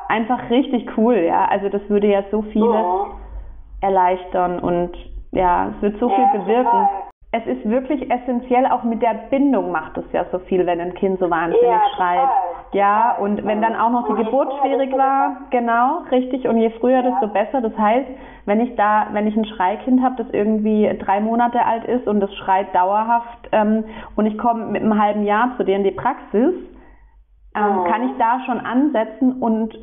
einfach 0.09 0.51
richtig 0.51 0.89
cool, 0.97 1.19
ja. 1.19 1.45
Also 1.45 1.69
das 1.69 1.83
würde 1.89 2.09
ja 2.09 2.25
so 2.33 2.43
viele 2.43 2.67
mhm. 2.67 3.13
erleichtern 3.81 4.59
und 4.59 5.12
ja, 5.33 5.69
es 5.69 5.83
wird 5.83 5.99
so 5.99 6.09
viel 6.09 6.41
bewirken. 6.41 6.89
Es 7.35 7.47
ist 7.47 7.67
wirklich 7.67 8.11
essentiell, 8.11 8.67
auch 8.67 8.83
mit 8.83 9.01
der 9.01 9.15
Bindung 9.31 9.73
macht 9.73 9.97
es 9.97 10.05
ja 10.13 10.27
so 10.31 10.39
viel, 10.41 10.67
wenn 10.67 10.81
ein 10.81 10.93
Kind 10.93 11.19
so 11.19 11.31
wahnsinnig 11.31 11.67
ja, 11.67 11.81
schreit. 11.97 12.29
Ja, 12.73 13.17
und 13.19 13.43
wenn 13.47 13.63
dann 13.63 13.75
auch 13.75 13.89
noch 13.89 14.07
die 14.07 14.23
Geburt 14.23 14.53
schwierig 14.61 14.93
war, 14.93 15.39
genau, 15.51 16.03
richtig, 16.11 16.47
und 16.47 16.59
je 16.59 16.69
früher, 16.79 17.03
desto 17.03 17.29
besser. 17.29 17.63
Das 17.63 17.77
heißt, 17.77 18.07
wenn 18.45 18.61
ich 18.61 18.77
da, 18.77 19.07
wenn 19.13 19.27
ich 19.27 19.35
ein 19.35 19.47
Schreikind 19.47 20.03
habe, 20.03 20.23
das 20.23 20.27
irgendwie 20.33 20.95
drei 20.99 21.21
Monate 21.21 21.65
alt 21.65 21.85
ist 21.87 22.07
und 22.07 22.21
das 22.21 22.35
schreit 22.35 22.75
dauerhaft 22.75 23.49
ähm, 23.53 23.85
und 24.15 24.27
ich 24.27 24.37
komme 24.37 24.67
mit 24.67 24.83
einem 24.83 25.01
halben 25.01 25.25
Jahr 25.25 25.57
zu 25.57 25.65
dir 25.65 25.77
in 25.77 25.85
die 25.85 25.91
Praxis, 25.91 26.55
ähm, 27.55 27.79
oh. 27.79 27.85
kann 27.85 28.11
ich 28.11 28.17
da 28.19 28.41
schon 28.45 28.61
ansetzen 28.61 29.41
und, 29.41 29.75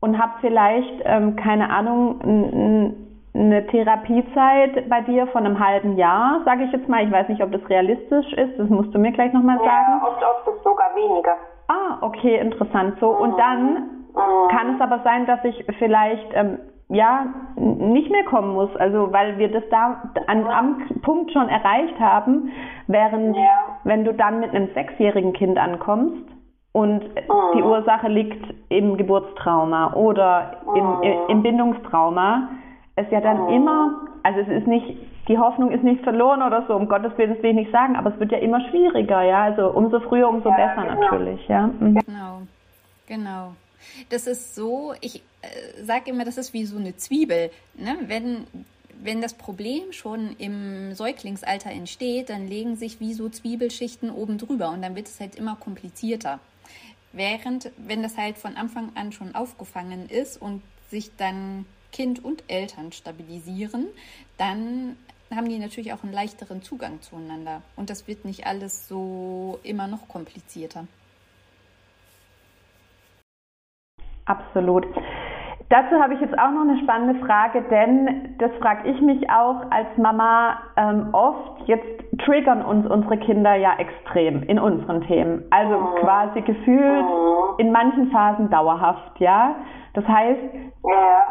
und 0.00 0.18
habe 0.18 0.32
vielleicht, 0.42 1.02
ähm, 1.04 1.36
keine 1.36 1.70
Ahnung, 1.70 2.20
ein, 2.22 3.07
eine 3.34 3.66
Therapiezeit 3.66 4.88
bei 4.88 5.02
dir 5.02 5.26
von 5.28 5.44
einem 5.44 5.58
halben 5.58 5.96
Jahr, 5.96 6.40
sage 6.44 6.64
ich 6.64 6.72
jetzt 6.72 6.88
mal. 6.88 7.04
Ich 7.04 7.10
weiß 7.12 7.28
nicht, 7.28 7.42
ob 7.42 7.52
das 7.52 7.68
realistisch 7.68 8.32
ist. 8.32 8.58
Das 8.58 8.68
musst 8.68 8.94
du 8.94 8.98
mir 8.98 9.12
gleich 9.12 9.32
nochmal 9.32 9.58
sagen. 9.58 9.68
Ja, 9.68 10.02
oft, 10.06 10.22
oft 10.22 10.56
ist 10.56 10.64
sogar 10.64 10.94
weniger. 10.94 11.36
Ah, 11.68 11.98
okay, 12.00 12.38
interessant. 12.38 12.96
So, 13.00 13.12
mhm. 13.12 13.20
und 13.20 13.38
dann 13.38 13.62
mhm. 14.14 14.48
kann 14.50 14.74
es 14.74 14.80
aber 14.80 15.00
sein, 15.04 15.26
dass 15.26 15.44
ich 15.44 15.64
vielleicht 15.78 16.28
ähm, 16.34 16.58
ja 16.88 17.26
nicht 17.56 18.10
mehr 18.10 18.24
kommen 18.24 18.54
muss. 18.54 18.74
Also 18.76 19.12
weil 19.12 19.38
wir 19.38 19.50
das 19.50 19.64
da 19.70 20.02
an, 20.26 20.46
am 20.46 20.88
Punkt 21.02 21.32
schon 21.32 21.48
erreicht 21.48 21.98
haben, 22.00 22.50
während 22.86 23.36
ja. 23.36 23.42
wenn 23.84 24.04
du 24.04 24.14
dann 24.14 24.40
mit 24.40 24.54
einem 24.54 24.72
sechsjährigen 24.74 25.32
Kind 25.34 25.58
ankommst 25.58 26.24
und 26.72 27.02
mhm. 27.02 27.56
die 27.56 27.62
Ursache 27.62 28.08
liegt 28.08 28.54
im 28.70 28.96
Geburtstrauma 28.96 29.92
oder 29.94 30.62
im, 30.74 30.86
mhm. 30.96 31.28
im 31.28 31.42
Bindungstrauma 31.42 32.48
es 32.98 33.10
ja 33.10 33.20
dann 33.20 33.48
immer, 33.48 34.00
also 34.22 34.40
es 34.40 34.48
ist 34.48 34.66
nicht, 34.66 34.96
die 35.28 35.38
Hoffnung 35.38 35.70
ist 35.70 35.84
nicht 35.84 36.02
verloren 36.02 36.42
oder 36.42 36.64
so, 36.66 36.74
um 36.74 36.88
Gottes 36.88 37.16
Willen, 37.16 37.34
das 37.34 37.42
will 37.42 37.50
ich 37.50 37.56
nicht 37.56 37.72
sagen, 37.72 37.96
aber 37.96 38.12
es 38.12 38.20
wird 38.20 38.32
ja 38.32 38.38
immer 38.38 38.60
schwieriger, 38.68 39.22
ja, 39.22 39.44
also 39.44 39.70
umso 39.70 40.00
früher, 40.00 40.28
umso 40.28 40.48
ja, 40.50 40.56
besser 40.56 40.88
genau. 40.88 41.00
natürlich, 41.00 41.48
ja. 41.48 41.66
Mhm. 41.66 42.00
Genau, 42.06 42.42
genau. 43.06 43.52
Das 44.10 44.26
ist 44.26 44.54
so, 44.54 44.92
ich 45.00 45.22
äh, 45.42 45.82
sage 45.82 46.10
immer, 46.10 46.24
das 46.24 46.38
ist 46.38 46.52
wie 46.52 46.64
so 46.64 46.78
eine 46.78 46.96
Zwiebel, 46.96 47.50
ne? 47.74 47.96
wenn 48.06 48.46
wenn 49.00 49.20
das 49.20 49.34
Problem 49.34 49.92
schon 49.92 50.34
im 50.38 50.94
Säuglingsalter 50.94 51.70
entsteht, 51.70 52.30
dann 52.30 52.48
legen 52.48 52.76
sich 52.76 53.00
wie 53.00 53.12
so 53.12 53.28
Zwiebelschichten 53.28 54.10
oben 54.10 54.38
drüber 54.38 54.70
und 54.70 54.82
dann 54.82 54.96
wird 54.96 55.06
es 55.06 55.20
halt 55.20 55.36
immer 55.36 55.56
komplizierter. 55.56 56.40
Während, 57.12 57.70
wenn 57.76 58.02
das 58.02 58.16
halt 58.18 58.36
von 58.36 58.56
Anfang 58.56 58.90
an 58.94 59.12
schon 59.12 59.34
aufgefangen 59.34 60.08
ist 60.08 60.40
und 60.40 60.62
sich 60.90 61.14
dann 61.16 61.64
Kind 61.92 62.24
und 62.24 62.44
Eltern 62.48 62.92
stabilisieren, 62.92 63.86
dann 64.36 64.96
haben 65.34 65.48
die 65.48 65.58
natürlich 65.58 65.92
auch 65.92 66.02
einen 66.02 66.12
leichteren 66.12 66.62
Zugang 66.62 67.00
zueinander. 67.02 67.62
Und 67.76 67.90
das 67.90 68.08
wird 68.08 68.24
nicht 68.24 68.46
alles 68.46 68.88
so 68.88 69.58
immer 69.62 69.86
noch 69.86 70.08
komplizierter. 70.08 70.86
Absolut. 74.24 74.86
Dazu 75.70 75.96
habe 76.00 76.14
ich 76.14 76.20
jetzt 76.20 76.38
auch 76.38 76.50
noch 76.50 76.62
eine 76.62 76.80
spannende 76.82 77.22
Frage, 77.26 77.62
denn 77.70 78.36
das 78.38 78.50
frage 78.58 78.90
ich 78.90 79.00
mich 79.02 79.28
auch 79.30 79.70
als 79.70 79.88
Mama 79.98 80.62
ähm, 80.76 81.08
oft. 81.12 81.68
Jetzt 81.68 82.07
triggern 82.18 82.62
uns 82.62 82.86
unsere 82.86 83.16
Kinder 83.18 83.54
ja 83.54 83.74
extrem 83.78 84.42
in 84.44 84.58
unseren 84.58 85.02
Themen. 85.02 85.44
Also 85.50 85.78
quasi 86.00 86.40
gefühlt 86.42 87.06
in 87.58 87.72
manchen 87.72 88.10
Phasen 88.10 88.50
dauerhaft, 88.50 89.18
ja. 89.20 89.56
Das 89.94 90.06
heißt. 90.06 90.40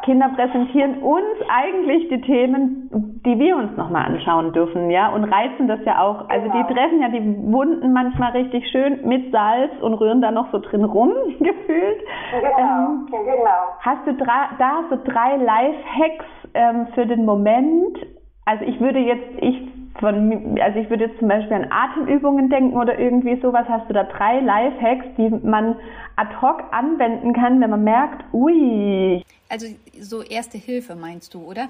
Kinder 0.04 0.30
präsentieren 0.36 1.02
uns 1.02 1.26
eigentlich 1.50 2.10
die 2.10 2.22
Themen, 2.22 3.22
die 3.26 3.40
wir 3.40 3.58
uns 3.58 3.76
nochmal 3.76 4.06
anschauen 4.06 4.54
dürfen, 4.54 4.90
ja, 4.90 5.10
und 5.10 5.24
reizen 5.24 5.68
das 5.68 5.80
ja 5.86 6.02
auch. 6.02 6.30
Also 6.30 6.50
genau. 6.50 6.64
die 6.68 6.74
treffen 6.74 7.02
ja 7.02 7.10
die 7.10 7.52
Wunden 7.52 7.94
manchmal 7.94 8.32
richtig 8.32 8.70
schön 8.70 9.08
mit 9.08 9.32
Salz 9.32 9.72
und 9.82 9.94
rühren 9.96 10.22
da 10.22 10.32
noch 10.32 10.52
so 10.52 10.60
drin 10.60 10.84
rum, 10.84 11.12
gefühlt. 11.40 12.02
Genau, 12.32 12.58
ähm, 12.58 13.08
genau. 13.10 13.78
Hast 13.80 14.06
du 14.06 14.14
da 14.14 14.84
so 14.90 14.98
drei 15.04 15.38
Life-Hacks 15.38 16.26
ähm, 16.54 16.88
für 16.94 17.06
den 17.06 17.26
Moment? 17.26 17.98
Also 18.46 18.64
ich 18.66 18.80
würde 18.80 19.00
jetzt, 19.00 19.42
ich 19.42 19.77
von, 20.00 20.60
also 20.60 20.80
ich 20.80 20.90
würde 20.90 21.06
jetzt 21.06 21.20
zum 21.20 21.28
Beispiel 21.28 21.54
an 21.54 21.72
Atemübungen 21.72 22.50
denken 22.50 22.76
oder 22.78 22.98
irgendwie 22.98 23.40
sowas. 23.42 23.66
Hast 23.68 23.90
du 23.90 23.94
da 23.94 24.04
drei 24.04 24.40
Life-Hacks, 24.40 25.06
die 25.18 25.30
man 25.30 25.76
ad 26.16 26.36
hoc 26.42 26.64
anwenden 26.72 27.34
kann, 27.34 27.62
wenn 27.62 27.70
man 27.70 27.84
merkt, 27.84 28.24
ui. 28.34 29.24
Also 29.50 29.68
so 30.00 30.22
erste 30.24 30.58
Hilfe 30.58 30.96
meinst 30.96 31.34
du, 31.34 31.44
oder? 31.44 31.70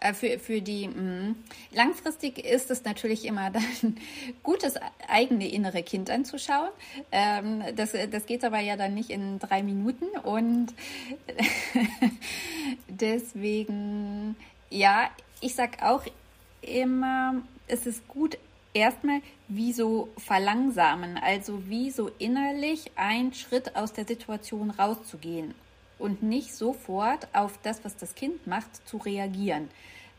Äh, 0.00 0.14
für, 0.14 0.38
für 0.38 0.60
die 0.62 0.88
mh. 0.88 1.34
Langfristig 1.72 2.44
ist 2.44 2.70
es 2.70 2.84
natürlich 2.84 3.26
immer 3.26 3.50
dann 3.50 3.96
gut, 4.42 4.62
das 4.62 4.74
eigene 5.08 5.48
innere 5.48 5.82
Kind 5.82 6.10
anzuschauen. 6.10 6.70
Ähm, 7.12 7.62
das, 7.76 7.94
das 8.10 8.26
geht 8.26 8.44
aber 8.44 8.60
ja 8.60 8.76
dann 8.76 8.94
nicht 8.94 9.10
in 9.10 9.38
drei 9.38 9.62
Minuten 9.62 10.06
und 10.22 10.74
deswegen, 12.88 14.36
ja, 14.70 15.10
ich 15.40 15.54
sag 15.54 15.82
auch 15.82 16.02
immer, 16.62 17.42
es 17.66 17.86
ist 17.86 18.06
gut, 18.08 18.38
erstmal 18.72 19.20
wie 19.48 19.72
so 19.72 20.08
verlangsamen, 20.16 21.18
also 21.18 21.68
wie 21.68 21.90
so 21.90 22.10
innerlich 22.18 22.92
einen 22.96 23.32
Schritt 23.34 23.76
aus 23.76 23.92
der 23.92 24.06
Situation 24.06 24.70
rauszugehen 24.70 25.54
und 25.98 26.22
nicht 26.22 26.54
sofort 26.54 27.28
auf 27.32 27.58
das, 27.62 27.84
was 27.84 27.96
das 27.96 28.14
Kind 28.14 28.46
macht, 28.46 28.88
zu 28.88 28.98
reagieren. 28.98 29.68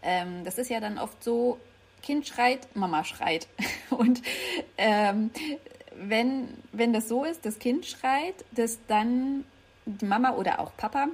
Ähm, 0.04 0.44
das 0.44 0.58
ist 0.58 0.70
ja 0.70 0.80
dann 0.80 0.98
oft 0.98 1.24
so, 1.24 1.60
Kind 2.02 2.28
schreit, 2.28 2.76
Mama 2.76 3.04
schreit. 3.04 3.48
Und 3.90 4.22
ähm, 4.78 5.30
wenn, 5.96 6.50
wenn 6.72 6.94
das 6.94 7.08
so 7.08 7.24
ist, 7.24 7.46
das 7.46 7.60
Kind 7.60 7.86
schreit, 7.86 8.46
dass 8.52 8.80
dann 8.88 9.46
Mama 10.02 10.32
oder 10.36 10.60
auch 10.60 10.76
Papa 10.78 11.08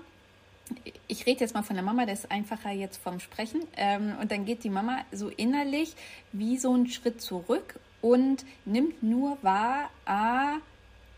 ich 1.08 1.26
rede 1.26 1.42
jetzt 1.42 1.54
mal 1.54 1.64
von 1.64 1.76
der 1.76 1.84
Mama, 1.84 2.06
das 2.06 2.20
ist 2.20 2.32
einfacher 2.32 2.72
jetzt 2.72 2.98
vom 2.98 3.20
Sprechen. 3.20 3.62
Ähm, 3.76 4.16
und 4.22 4.32
dann 4.32 4.46
geht 4.46 4.64
die 4.64 4.70
Mama 4.70 5.00
so 5.12 5.30
innerlich 5.30 5.96
wie 6.32 6.58
so 6.58 6.74
einen 6.74 6.88
Schritt 6.88 7.22
zurück 7.22 7.80
und 8.02 8.46
nimmt 8.66 9.04
nur 9.04 9.38
wahr, 9.42 9.90
ah, 10.06 10.58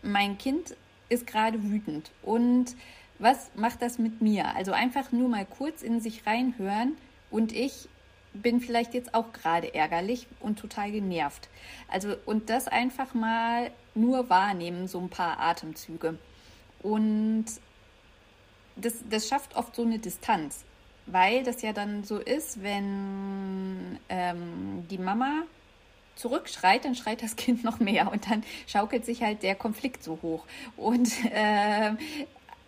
mein 0.02 0.38
Kind 0.38 0.76
ist 1.08 1.26
gerade 1.26 1.62
wütend. 1.62 2.10
Und 2.22 2.76
was 3.18 3.50
macht 3.54 3.82
das 3.82 3.98
mit 3.98 4.22
mir? 4.22 4.54
Also 4.54 4.72
einfach 4.72 5.12
nur 5.12 5.28
mal 5.28 5.44
kurz 5.44 5.82
in 5.82 6.00
sich 6.00 6.26
reinhören 6.26 6.96
und 7.30 7.52
ich 7.52 7.88
bin 8.32 8.60
vielleicht 8.60 8.94
jetzt 8.94 9.14
auch 9.14 9.32
gerade 9.32 9.74
ärgerlich 9.74 10.26
und 10.38 10.58
total 10.58 10.92
genervt. 10.92 11.48
Also 11.88 12.14
und 12.26 12.48
das 12.48 12.68
einfach 12.68 13.12
mal 13.12 13.70
nur 13.94 14.30
wahrnehmen, 14.30 14.88
so 14.88 15.00
ein 15.00 15.10
paar 15.10 15.40
Atemzüge. 15.40 16.16
Und 16.82 17.46
das, 18.76 18.94
das 19.08 19.28
schafft 19.28 19.56
oft 19.56 19.74
so 19.74 19.82
eine 19.82 19.98
Distanz, 19.98 20.64
weil 21.06 21.42
das 21.42 21.62
ja 21.62 21.72
dann 21.72 22.04
so 22.04 22.18
ist, 22.18 22.62
wenn 22.62 23.98
ähm, 24.08 24.86
die 24.90 24.98
Mama 24.98 25.42
zurückschreit, 26.16 26.84
dann 26.84 26.94
schreit 26.94 27.22
das 27.22 27.36
Kind 27.36 27.64
noch 27.64 27.80
mehr 27.80 28.10
und 28.12 28.30
dann 28.30 28.44
schaukelt 28.66 29.04
sich 29.04 29.22
halt 29.22 29.42
der 29.42 29.54
Konflikt 29.54 30.02
so 30.02 30.18
hoch. 30.22 30.44
Und 30.76 31.10
äh, 31.32 31.92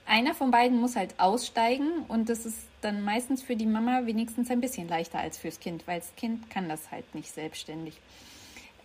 einer 0.07 0.35
von 0.35 0.51
beiden 0.51 0.81
muss 0.81 0.97
halt 0.97 1.19
aussteigen 1.19 2.05
und 2.09 2.29
das 2.29 2.45
ist 2.47 2.59
dann 2.81 3.05
meistens 3.05 3.43
für 3.43 3.57
die 3.57 3.67
Mama 3.67 4.07
wenigstens 4.07 4.51
ein 4.51 4.61
bisschen 4.61 4.89
leichter 4.89 5.19
als 5.19 5.39
fürs 5.39 5.61
Kind, 5.61 5.87
weil 5.87 6.01
das 6.01 6.15
Kind 6.17 6.51
kann 6.51 6.69
das 6.69 6.91
halt 6.91 7.15
nicht 7.15 7.33
selbstständig. 7.33 8.01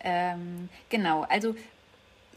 Ähm, 0.00 0.68
genau, 0.88 1.22
also 1.22 1.56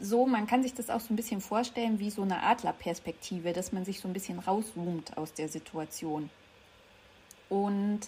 so, 0.02 0.26
man 0.26 0.46
kann 0.46 0.62
sich 0.62 0.74
das 0.74 0.90
auch 0.90 1.00
so 1.00 1.14
ein 1.14 1.16
bisschen 1.16 1.40
vorstellen 1.40 2.00
wie 2.00 2.10
so 2.10 2.22
eine 2.22 2.42
Adlerperspektive, 2.42 3.52
dass 3.52 3.72
man 3.72 3.84
sich 3.84 4.00
so 4.00 4.08
ein 4.08 4.12
bisschen 4.12 4.40
rauszoomt 4.40 5.16
aus 5.16 5.32
der 5.32 5.48
Situation. 5.48 6.28
und, 7.48 8.00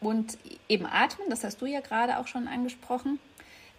und 0.00 0.36
eben 0.68 0.86
atmen, 0.86 1.30
das 1.30 1.44
hast 1.44 1.60
du 1.60 1.66
ja 1.66 1.80
gerade 1.80 2.18
auch 2.18 2.26
schon 2.26 2.48
angesprochen. 2.48 3.18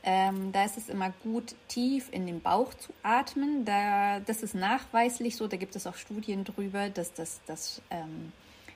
Ähm, 0.03 0.51
da 0.53 0.63
ist 0.63 0.77
es 0.77 0.87
immer 0.87 1.11
gut, 1.23 1.55
tief 1.67 2.07
in 2.11 2.27
den 2.27 2.41
Bauch 2.41 2.73
zu 2.75 2.93
atmen. 3.03 3.65
Da, 3.65 4.19
das 4.21 4.41
ist 4.41 4.55
nachweislich 4.55 5.35
so, 5.35 5.47
da 5.47 5.57
gibt 5.57 5.75
es 5.75 5.85
auch 5.85 5.95
Studien 5.95 6.45
drüber, 6.45 6.89
dass 6.89 7.13
das, 7.13 7.41
das 7.45 7.81
ähm, 7.89 8.31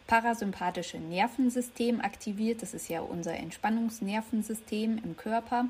parasympathische 0.07 0.97
Nervensystem 0.97 2.01
aktiviert. 2.01 2.61
Das 2.61 2.73
ist 2.73 2.89
ja 2.89 2.99
unser 3.01 3.33
Entspannungsnervensystem 3.35 4.97
im 5.03 5.15
Körper. 5.15 5.65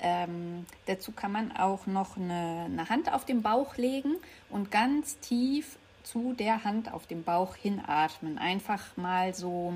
Ähm, 0.00 0.66
dazu 0.86 1.12
kann 1.12 1.32
man 1.32 1.56
auch 1.56 1.86
noch 1.86 2.16
eine, 2.16 2.66
eine 2.66 2.88
Hand 2.88 3.12
auf 3.12 3.24
den 3.24 3.42
Bauch 3.42 3.76
legen 3.76 4.16
und 4.50 4.70
ganz 4.70 5.18
tief 5.20 5.78
zu 6.02 6.34
der 6.34 6.64
Hand 6.64 6.92
auf 6.92 7.06
dem 7.06 7.24
Bauch 7.24 7.56
hinatmen. 7.56 8.38
Einfach 8.38 8.96
mal 8.96 9.34
so 9.34 9.72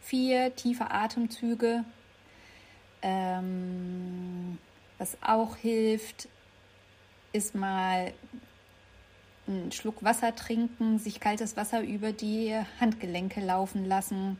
vier 0.00 0.54
tiefe 0.54 0.90
Atemzüge. 0.90 1.84
Ähm, 3.02 4.58
was 4.98 5.16
auch 5.22 5.56
hilft, 5.56 6.28
ist 7.32 7.54
mal 7.54 8.12
einen 9.46 9.72
Schluck 9.72 10.02
Wasser 10.02 10.34
trinken, 10.34 10.98
sich 10.98 11.20
kaltes 11.20 11.56
Wasser 11.56 11.82
über 11.82 12.12
die 12.12 12.54
Handgelenke 12.80 13.40
laufen 13.40 13.84
lassen. 13.84 14.38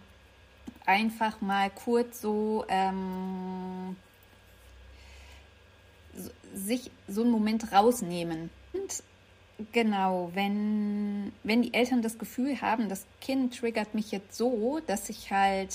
Einfach 0.86 1.40
mal 1.40 1.70
kurz 1.70 2.20
so, 2.20 2.64
ähm, 2.68 3.96
so 3.96 4.09
sich 6.54 6.90
so 7.08 7.22
einen 7.22 7.30
Moment 7.30 7.72
rausnehmen. 7.72 8.50
Und 8.72 9.02
genau, 9.72 10.30
wenn, 10.34 11.32
wenn 11.42 11.62
die 11.62 11.74
Eltern 11.74 12.02
das 12.02 12.18
Gefühl 12.18 12.60
haben, 12.60 12.88
das 12.88 13.06
Kind 13.20 13.58
triggert 13.58 13.94
mich 13.94 14.10
jetzt 14.10 14.36
so, 14.36 14.80
dass 14.86 15.08
ich 15.08 15.30
halt 15.30 15.74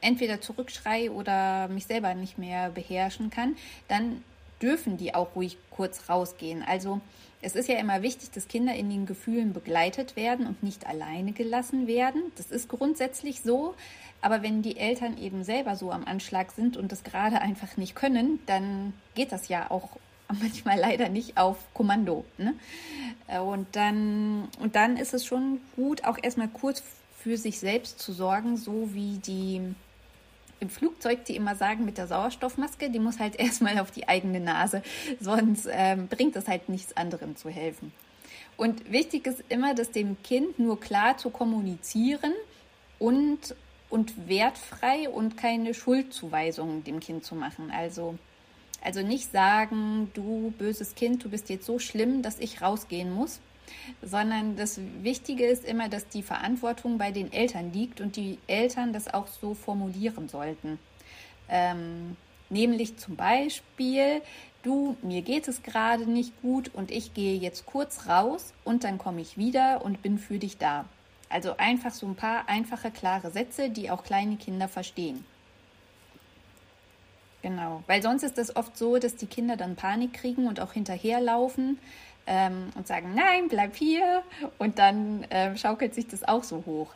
entweder 0.00 0.40
zurückschreie 0.40 1.10
oder 1.10 1.68
mich 1.68 1.86
selber 1.86 2.14
nicht 2.14 2.38
mehr 2.38 2.70
beherrschen 2.70 3.30
kann, 3.30 3.56
dann 3.88 4.22
dürfen 4.60 4.96
die 4.96 5.14
auch 5.14 5.34
ruhig 5.34 5.58
kurz 5.70 6.08
rausgehen. 6.08 6.62
Also 6.62 7.00
es 7.44 7.54
ist 7.54 7.68
ja 7.68 7.78
immer 7.78 8.00
wichtig, 8.02 8.30
dass 8.30 8.48
Kinder 8.48 8.74
in 8.74 8.88
den 8.88 9.04
Gefühlen 9.04 9.52
begleitet 9.52 10.16
werden 10.16 10.46
und 10.46 10.62
nicht 10.62 10.86
alleine 10.86 11.32
gelassen 11.32 11.86
werden. 11.86 12.32
Das 12.36 12.50
ist 12.50 12.68
grundsätzlich 12.68 13.42
so. 13.42 13.74
Aber 14.22 14.42
wenn 14.42 14.62
die 14.62 14.78
Eltern 14.78 15.18
eben 15.18 15.44
selber 15.44 15.76
so 15.76 15.90
am 15.90 16.06
Anschlag 16.06 16.52
sind 16.52 16.78
und 16.78 16.90
das 16.90 17.04
gerade 17.04 17.42
einfach 17.42 17.76
nicht 17.76 17.94
können, 17.94 18.40
dann 18.46 18.94
geht 19.14 19.30
das 19.30 19.48
ja 19.48 19.70
auch 19.70 19.90
manchmal 20.40 20.78
leider 20.78 21.10
nicht 21.10 21.36
auf 21.36 21.58
Kommando. 21.74 22.24
Ne? 22.38 22.54
Und, 23.40 23.66
dann, 23.72 24.48
und 24.60 24.74
dann 24.74 24.96
ist 24.96 25.12
es 25.12 25.26
schon 25.26 25.60
gut, 25.76 26.04
auch 26.04 26.16
erstmal 26.20 26.48
kurz 26.48 26.82
für 27.18 27.36
sich 27.36 27.58
selbst 27.58 27.98
zu 27.98 28.12
sorgen, 28.14 28.56
so 28.56 28.94
wie 28.94 29.18
die 29.18 29.74
im 30.64 30.70
Flugzeug, 30.70 31.26
die 31.26 31.36
immer 31.36 31.54
sagen, 31.56 31.84
mit 31.84 31.98
der 31.98 32.06
Sauerstoffmaske, 32.06 32.90
die 32.90 32.98
muss 32.98 33.20
halt 33.20 33.36
erstmal 33.38 33.78
auf 33.78 33.90
die 33.90 34.08
eigene 34.08 34.40
Nase, 34.40 34.82
sonst 35.20 35.68
ähm, 35.70 36.08
bringt 36.08 36.34
es 36.36 36.48
halt 36.48 36.68
nichts 36.68 36.96
anderem 36.96 37.36
zu 37.36 37.50
helfen. 37.50 37.92
Und 38.56 38.90
wichtig 38.90 39.26
ist 39.26 39.44
immer, 39.48 39.74
dass 39.74 39.90
dem 39.90 40.16
Kind 40.22 40.58
nur 40.58 40.80
klar 40.80 41.18
zu 41.18 41.30
kommunizieren 41.30 42.32
und, 42.98 43.54
und 43.90 44.28
wertfrei 44.28 45.08
und 45.08 45.36
keine 45.36 45.74
Schuldzuweisungen 45.74 46.84
dem 46.84 47.00
Kind 47.00 47.24
zu 47.24 47.34
machen. 47.34 47.72
Also, 47.76 48.16
also 48.82 49.02
nicht 49.02 49.32
sagen, 49.32 50.10
du 50.14 50.52
böses 50.56 50.94
Kind, 50.94 51.24
du 51.24 51.28
bist 51.28 51.50
jetzt 51.50 51.66
so 51.66 51.78
schlimm, 51.78 52.22
dass 52.22 52.38
ich 52.38 52.62
rausgehen 52.62 53.12
muss, 53.12 53.40
sondern 54.02 54.56
das 54.56 54.80
Wichtige 55.02 55.46
ist 55.46 55.64
immer, 55.64 55.88
dass 55.88 56.08
die 56.08 56.22
Verantwortung 56.22 56.98
bei 56.98 57.10
den 57.10 57.32
Eltern 57.32 57.72
liegt 57.72 58.00
und 58.00 58.16
die 58.16 58.38
Eltern 58.46 58.92
das 58.92 59.12
auch 59.12 59.26
so 59.26 59.54
formulieren 59.54 60.28
sollten. 60.28 60.78
Ähm, 61.48 62.16
nämlich 62.50 62.96
zum 62.96 63.16
Beispiel, 63.16 64.22
du, 64.62 64.96
mir 65.02 65.22
geht 65.22 65.48
es 65.48 65.62
gerade 65.62 66.10
nicht 66.10 66.40
gut 66.42 66.70
und 66.74 66.90
ich 66.90 67.14
gehe 67.14 67.38
jetzt 67.38 67.66
kurz 67.66 68.08
raus 68.08 68.52
und 68.64 68.84
dann 68.84 68.98
komme 68.98 69.20
ich 69.20 69.36
wieder 69.36 69.84
und 69.84 70.02
bin 70.02 70.18
für 70.18 70.38
dich 70.38 70.58
da. 70.58 70.84
Also 71.28 71.56
einfach 71.56 71.92
so 71.92 72.06
ein 72.06 72.14
paar 72.14 72.48
einfache, 72.48 72.90
klare 72.90 73.30
Sätze, 73.30 73.70
die 73.70 73.90
auch 73.90 74.04
kleine 74.04 74.36
Kinder 74.36 74.68
verstehen. 74.68 75.24
Genau, 77.42 77.82
weil 77.86 78.02
sonst 78.02 78.22
ist 78.22 78.38
es 78.38 78.56
oft 78.56 78.74
so, 78.78 78.96
dass 78.98 79.16
die 79.16 79.26
Kinder 79.26 79.58
dann 79.58 79.76
Panik 79.76 80.14
kriegen 80.14 80.46
und 80.46 80.60
auch 80.60 80.72
hinterherlaufen, 80.72 81.78
ähm, 82.26 82.70
und 82.76 82.86
sagen, 82.86 83.14
nein, 83.14 83.48
bleib 83.48 83.74
hier. 83.74 84.22
Und 84.58 84.78
dann 84.78 85.24
äh, 85.30 85.56
schaukelt 85.56 85.94
sich 85.94 86.08
das 86.08 86.26
auch 86.26 86.42
so 86.42 86.62
hoch. 86.66 86.88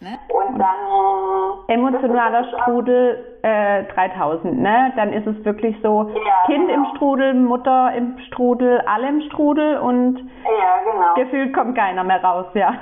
Ne? 0.00 0.16
Und 0.28 0.58
dann 0.58 1.66
emotionaler 1.66 2.44
Strudel 2.50 3.38
äh, 3.42 3.82
3000, 3.92 4.56
ne? 4.60 4.92
Dann 4.94 5.12
ist 5.12 5.26
es 5.26 5.44
wirklich 5.44 5.74
so 5.82 6.12
ja, 6.14 6.46
Kind 6.46 6.68
genau. 6.68 6.84
im 6.84 6.94
Strudel, 6.94 7.34
Mutter 7.34 7.92
im 7.96 8.16
Strudel, 8.28 8.80
alle 8.86 9.08
im 9.08 9.22
Strudel 9.22 9.78
und 9.78 10.18
ja, 10.18 10.92
genau. 10.92 11.14
gefühlt 11.14 11.52
kommt 11.52 11.76
keiner 11.76 12.04
mehr 12.04 12.22
raus, 12.22 12.46
ja. 12.54 12.74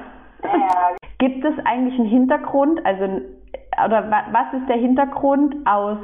ja. 0.44 0.96
Gibt 1.18 1.42
es 1.42 1.54
eigentlich 1.64 1.98
einen 1.98 2.08
Hintergrund, 2.08 2.84
also 2.84 3.04
oder 3.84 4.10
was 4.10 4.60
ist 4.60 4.68
der 4.68 4.76
Hintergrund 4.76 5.54
aus 5.66 5.98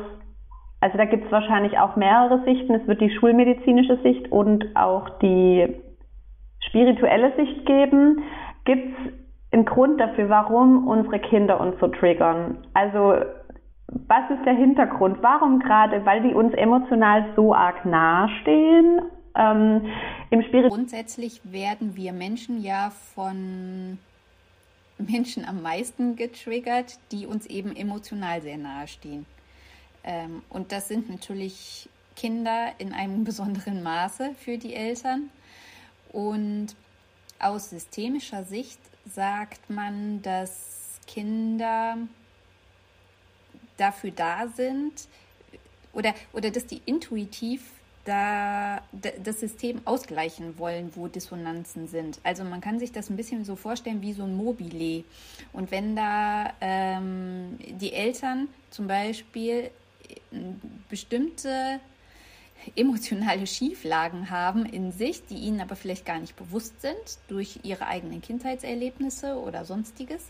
also 0.82 0.98
da 0.98 1.04
gibt 1.04 1.26
es 1.26 1.30
wahrscheinlich 1.30 1.78
auch 1.78 1.94
mehrere 1.94 2.42
Sichten. 2.44 2.74
Es 2.74 2.88
wird 2.88 3.00
die 3.00 3.16
schulmedizinische 3.16 3.98
Sicht 4.02 4.32
und 4.32 4.74
auch 4.74 5.08
die 5.20 5.76
spirituelle 6.58 7.32
Sicht 7.36 7.64
geben. 7.66 8.24
Gibt 8.64 8.98
es 8.98 9.12
einen 9.52 9.64
Grund 9.64 10.00
dafür, 10.00 10.28
warum 10.28 10.88
unsere 10.88 11.20
Kinder 11.20 11.60
uns 11.60 11.78
so 11.78 11.86
triggern? 11.86 12.66
Also 12.74 13.14
was 13.86 14.30
ist 14.30 14.44
der 14.44 14.54
Hintergrund? 14.54 15.18
Warum 15.22 15.60
gerade? 15.60 16.04
Weil 16.04 16.22
die 16.22 16.34
uns 16.34 16.52
emotional 16.54 17.26
so 17.36 17.54
arg 17.54 17.84
nahestehen? 17.84 19.02
Ähm, 19.36 19.86
im 20.30 20.42
Spirit 20.42 20.72
Grundsätzlich 20.72 21.40
werden 21.44 21.94
wir 21.94 22.12
Menschen 22.12 22.60
ja 22.60 22.90
von 23.14 23.98
Menschen 24.98 25.44
am 25.44 25.62
meisten 25.62 26.16
getriggert, 26.16 26.98
die 27.12 27.26
uns 27.26 27.46
eben 27.46 27.76
emotional 27.76 28.42
sehr 28.42 28.58
nahestehen. 28.58 29.26
Ähm, 30.04 30.42
und 30.48 30.72
das 30.72 30.88
sind 30.88 31.08
natürlich 31.10 31.88
Kinder 32.16 32.72
in 32.78 32.92
einem 32.92 33.24
besonderen 33.24 33.82
Maße 33.82 34.34
für 34.38 34.58
die 34.58 34.74
Eltern. 34.74 35.30
Und 36.12 36.68
aus 37.38 37.70
systemischer 37.70 38.44
Sicht 38.44 38.78
sagt 39.12 39.68
man, 39.70 40.22
dass 40.22 41.00
Kinder 41.06 41.96
dafür 43.76 44.12
da 44.12 44.46
sind 44.48 45.08
oder, 45.92 46.14
oder 46.32 46.50
dass 46.50 46.66
die 46.66 46.80
intuitiv 46.86 47.62
da 48.04 48.82
das 49.22 49.38
System 49.38 49.80
ausgleichen 49.84 50.58
wollen, 50.58 50.90
wo 50.96 51.06
Dissonanzen 51.06 51.86
sind. 51.86 52.18
Also 52.24 52.42
man 52.42 52.60
kann 52.60 52.80
sich 52.80 52.90
das 52.90 53.10
ein 53.10 53.16
bisschen 53.16 53.44
so 53.44 53.54
vorstellen 53.54 54.02
wie 54.02 54.12
so 54.12 54.24
ein 54.24 54.36
Mobile. 54.36 55.04
Und 55.52 55.70
wenn 55.70 55.94
da 55.94 56.52
ähm, 56.60 57.58
die 57.60 57.92
Eltern 57.92 58.48
zum 58.70 58.88
Beispiel 58.88 59.70
bestimmte 60.88 61.80
emotionale 62.76 63.46
Schieflagen 63.46 64.30
haben 64.30 64.66
in 64.66 64.92
sich, 64.92 65.26
die 65.26 65.36
ihnen 65.36 65.60
aber 65.60 65.76
vielleicht 65.76 66.06
gar 66.06 66.18
nicht 66.18 66.36
bewusst 66.36 66.80
sind 66.80 67.18
durch 67.28 67.60
ihre 67.64 67.86
eigenen 67.86 68.22
Kindheitserlebnisse 68.22 69.36
oder 69.36 69.64
sonstiges, 69.64 70.28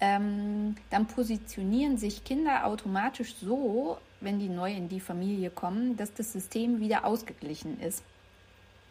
ähm, 0.00 0.74
dann 0.90 1.06
positionieren 1.06 1.96
sich 1.96 2.24
Kinder 2.24 2.66
automatisch 2.66 3.36
so, 3.40 3.98
wenn 4.20 4.40
die 4.40 4.48
neu 4.48 4.72
in 4.72 4.88
die 4.88 5.00
Familie 5.00 5.50
kommen, 5.50 5.96
dass 5.96 6.12
das 6.12 6.32
System 6.32 6.80
wieder 6.80 7.04
ausgeglichen 7.04 7.80
ist. 7.80 8.02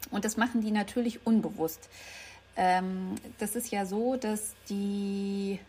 Und 0.09 0.25
das 0.25 0.37
machen 0.37 0.61
die 0.61 0.71
natürlich 0.71 1.25
unbewusst. 1.25 1.89
Ähm, 2.55 3.15
das 3.39 3.55
ist 3.55 3.71
ja 3.71 3.85
so, 3.85 4.15
dass 4.15 4.55
die 4.69 5.59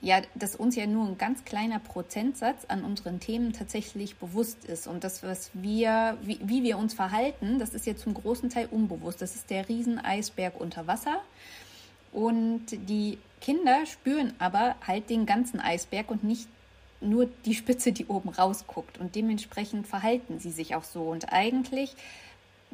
ja, 0.00 0.22
dass 0.34 0.54
uns 0.54 0.76
ja 0.76 0.86
nur 0.86 1.06
ein 1.06 1.18
ganz 1.18 1.44
kleiner 1.44 1.80
Prozentsatz 1.80 2.64
an 2.68 2.84
unseren 2.84 3.18
Themen 3.18 3.52
tatsächlich 3.52 4.16
bewusst 4.16 4.64
ist. 4.64 4.86
Und 4.86 5.02
das, 5.02 5.24
was 5.24 5.50
wir, 5.54 6.16
wie, 6.22 6.38
wie 6.42 6.62
wir 6.62 6.78
uns 6.78 6.94
verhalten, 6.94 7.58
das 7.58 7.74
ist 7.74 7.86
ja 7.86 7.96
zum 7.96 8.14
großen 8.14 8.48
Teil 8.48 8.68
unbewusst. 8.70 9.20
Das 9.20 9.34
ist 9.34 9.50
der 9.50 9.68
Rieseneisberg 9.68 10.60
unter 10.60 10.86
Wasser. 10.86 11.20
Und 12.12 12.66
die 12.70 13.18
Kinder 13.40 13.86
spüren 13.86 14.34
aber 14.38 14.76
halt 14.86 15.10
den 15.10 15.26
ganzen 15.26 15.58
Eisberg 15.58 16.10
und 16.10 16.22
nicht 16.22 16.48
nur 17.00 17.26
die 17.44 17.54
Spitze, 17.54 17.90
die 17.90 18.06
oben 18.06 18.28
rausguckt. 18.28 18.98
Und 18.98 19.16
dementsprechend 19.16 19.86
verhalten 19.88 20.38
sie 20.38 20.52
sich 20.52 20.76
auch 20.76 20.84
so. 20.84 21.02
Und 21.02 21.32
eigentlich 21.32 21.96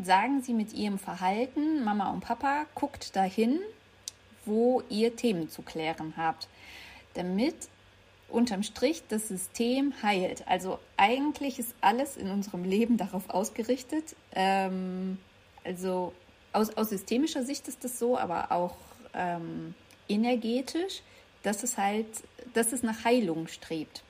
sagen 0.02 0.42
sie 0.42 0.52
mit 0.52 0.74
ihrem 0.74 0.98
Verhalten, 0.98 1.84
Mama 1.84 2.10
und 2.10 2.20
Papa, 2.20 2.66
guckt 2.74 3.16
dahin, 3.16 3.60
wo 4.44 4.82
ihr 4.90 5.16
Themen 5.16 5.48
zu 5.48 5.62
klären 5.62 6.14
habt 6.18 6.48
damit 7.14 7.55
unterm 8.29 8.62
Strich 8.62 9.05
das 9.09 9.29
System 9.29 9.94
heilt. 10.03 10.46
Also 10.48 10.79
eigentlich 10.96 11.59
ist 11.59 11.74
alles 11.81 12.16
in 12.16 12.31
unserem 12.31 12.64
Leben 12.64 12.96
darauf 12.96 13.31
ausgerichtet. 13.31 14.16
Ähm, 14.35 15.18
also 15.64 16.12
aus, 16.53 16.77
aus, 16.77 16.90
systemischer 16.90 17.44
Sicht 17.44 17.68
ist 17.68 17.85
das 17.85 17.98
so, 17.98 18.18
aber 18.18 18.53
auch 18.53 18.77
ähm, 19.14 19.74
energetisch, 20.09 21.03
dass 21.42 21.62
es 21.62 21.79
halt, 21.79 22.07
dass 22.55 22.72
es 22.72 22.83
nach 22.83 23.05
Heilung 23.05 23.48
strebt. 23.48 24.03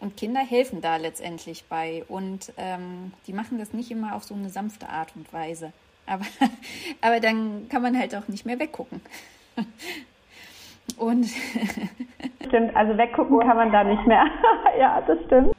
Und 0.00 0.16
Kinder 0.16 0.40
helfen 0.40 0.80
da 0.80 0.96
letztendlich 0.96 1.64
bei. 1.68 2.04
Und 2.08 2.52
ähm, 2.56 3.12
die 3.28 3.32
machen 3.32 3.58
das 3.58 3.72
nicht 3.72 3.90
immer 3.90 4.16
auf 4.16 4.24
so 4.24 4.34
eine 4.34 4.50
sanfte 4.50 4.88
Art 4.88 5.14
und 5.14 5.32
Weise. 5.32 5.72
Aber, 6.06 6.26
aber 7.00 7.20
dann 7.20 7.68
kann 7.68 7.82
man 7.82 7.96
halt 7.96 8.14
auch 8.16 8.26
nicht 8.26 8.44
mehr 8.44 8.58
weggucken. 8.58 9.00
Und 10.96 11.26
stimmt, 12.46 12.76
also 12.76 12.96
weggucken 12.96 13.40
kann 13.40 13.56
man 13.56 13.72
da 13.72 13.84
nicht 13.84 14.06
mehr. 14.06 14.24
ja, 14.78 15.00
das 15.02 15.18
stimmt. 15.26 15.54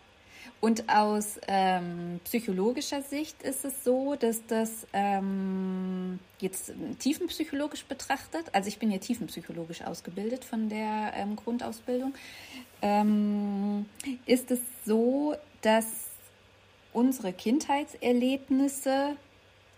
Und 0.63 0.87
aus 0.87 1.41
ähm, 1.49 2.21
psychologischer 2.23 3.01
Sicht 3.01 3.43
ist 3.43 3.65
es 3.65 3.83
so, 3.83 4.15
dass 4.15 4.45
das 4.47 4.87
ähm, 4.93 6.19
jetzt 6.39 6.71
tiefenpsychologisch 6.99 7.83
betrachtet, 7.83 8.45
also 8.53 8.69
ich 8.69 8.79
bin 8.79 8.89
ja 8.89 8.97
tiefenpsychologisch 8.97 9.81
ausgebildet 9.81 10.45
von 10.45 10.69
der 10.69 11.11
ähm, 11.17 11.35
Grundausbildung, 11.35 12.13
ähm, 12.81 13.87
ist 14.25 14.51
es 14.51 14.61
so, 14.85 15.35
dass 15.63 16.11
unsere 16.93 17.33
Kindheitserlebnisse 17.33 19.17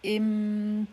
im 0.04 0.86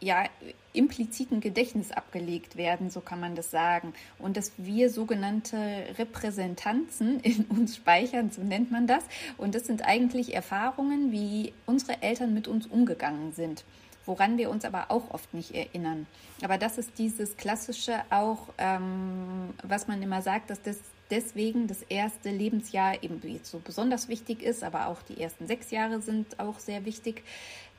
ja, 0.00 0.24
impliziten 0.72 1.40
Gedächtnis 1.40 1.92
abgelegt 1.92 2.56
werden, 2.56 2.90
so 2.90 3.00
kann 3.00 3.20
man 3.20 3.34
das 3.34 3.50
sagen. 3.50 3.92
Und 4.18 4.36
dass 4.36 4.52
wir 4.56 4.90
sogenannte 4.90 5.56
Repräsentanzen 5.98 7.20
in 7.20 7.44
uns 7.48 7.76
speichern, 7.76 8.30
so 8.30 8.42
nennt 8.42 8.70
man 8.70 8.86
das. 8.86 9.04
Und 9.36 9.54
das 9.54 9.66
sind 9.66 9.84
eigentlich 9.84 10.34
Erfahrungen, 10.34 11.12
wie 11.12 11.52
unsere 11.66 12.02
Eltern 12.02 12.34
mit 12.34 12.48
uns 12.48 12.66
umgegangen 12.66 13.32
sind 13.32 13.64
woran 14.04 14.36
wir 14.36 14.50
uns 14.50 14.64
aber 14.64 14.90
auch 14.90 15.10
oft 15.10 15.32
nicht 15.32 15.54
erinnern. 15.54 16.08
Aber 16.42 16.58
das 16.58 16.76
ist 16.76 16.98
dieses 16.98 17.36
klassische 17.36 18.02
auch, 18.10 18.48
ähm, 18.58 19.50
was 19.62 19.86
man 19.86 20.02
immer 20.02 20.22
sagt, 20.22 20.50
dass 20.50 20.60
das 20.60 20.78
deswegen 21.10 21.68
das 21.68 21.82
erste 21.82 22.30
Lebensjahr 22.30 23.02
eben 23.02 23.20
so 23.42 23.60
besonders 23.62 24.08
wichtig 24.08 24.42
ist, 24.42 24.64
aber 24.64 24.86
auch 24.86 25.02
die 25.02 25.20
ersten 25.20 25.46
sechs 25.46 25.70
Jahre 25.70 26.00
sind 26.00 26.40
auch 26.40 26.58
sehr 26.58 26.84
wichtig, 26.86 27.22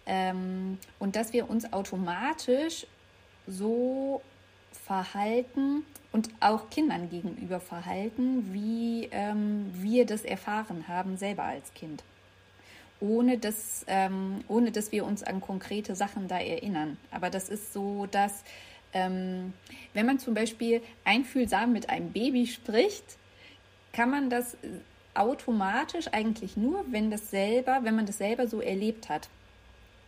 ähm, 0.05 0.77
und 0.99 1.15
dass 1.15 1.33
wir 1.33 1.49
uns 1.49 1.71
automatisch 1.71 2.85
so 3.47 4.21
verhalten 4.85 5.85
und 6.11 6.29
auch 6.39 6.69
Kindern 6.69 7.09
gegenüber 7.09 7.59
verhalten, 7.59 8.53
wie 8.53 9.09
ähm, 9.11 9.71
wir 9.73 10.05
das 10.05 10.23
erfahren 10.23 10.87
haben 10.87 11.17
selber 11.17 11.43
als 11.43 11.73
Kind. 11.73 12.03
Ohne 12.99 13.37
dass, 13.37 13.83
ähm, 13.87 14.43
ohne 14.47 14.71
dass 14.71 14.91
wir 14.91 15.05
uns 15.05 15.23
an 15.23 15.41
konkrete 15.41 15.95
Sachen 15.95 16.27
da 16.27 16.37
erinnern. 16.39 16.97
Aber 17.11 17.29
das 17.29 17.49
ist 17.49 17.73
so, 17.73 18.05
dass 18.05 18.43
ähm, 18.93 19.53
wenn 19.93 20.05
man 20.05 20.19
zum 20.19 20.33
Beispiel 20.33 20.81
einfühlsam 21.03 21.73
mit 21.73 21.89
einem 21.89 22.11
Baby 22.11 22.47
spricht, 22.47 23.17
kann 23.91 24.09
man 24.09 24.29
das 24.29 24.57
automatisch 25.15 26.07
eigentlich 26.11 26.57
nur, 26.57 26.85
wenn 26.89 27.11
das 27.11 27.29
selber, 27.29 27.79
wenn 27.83 27.95
man 27.95 28.05
das 28.05 28.17
selber 28.17 28.47
so 28.47 28.61
erlebt 28.61 29.09
hat. 29.09 29.29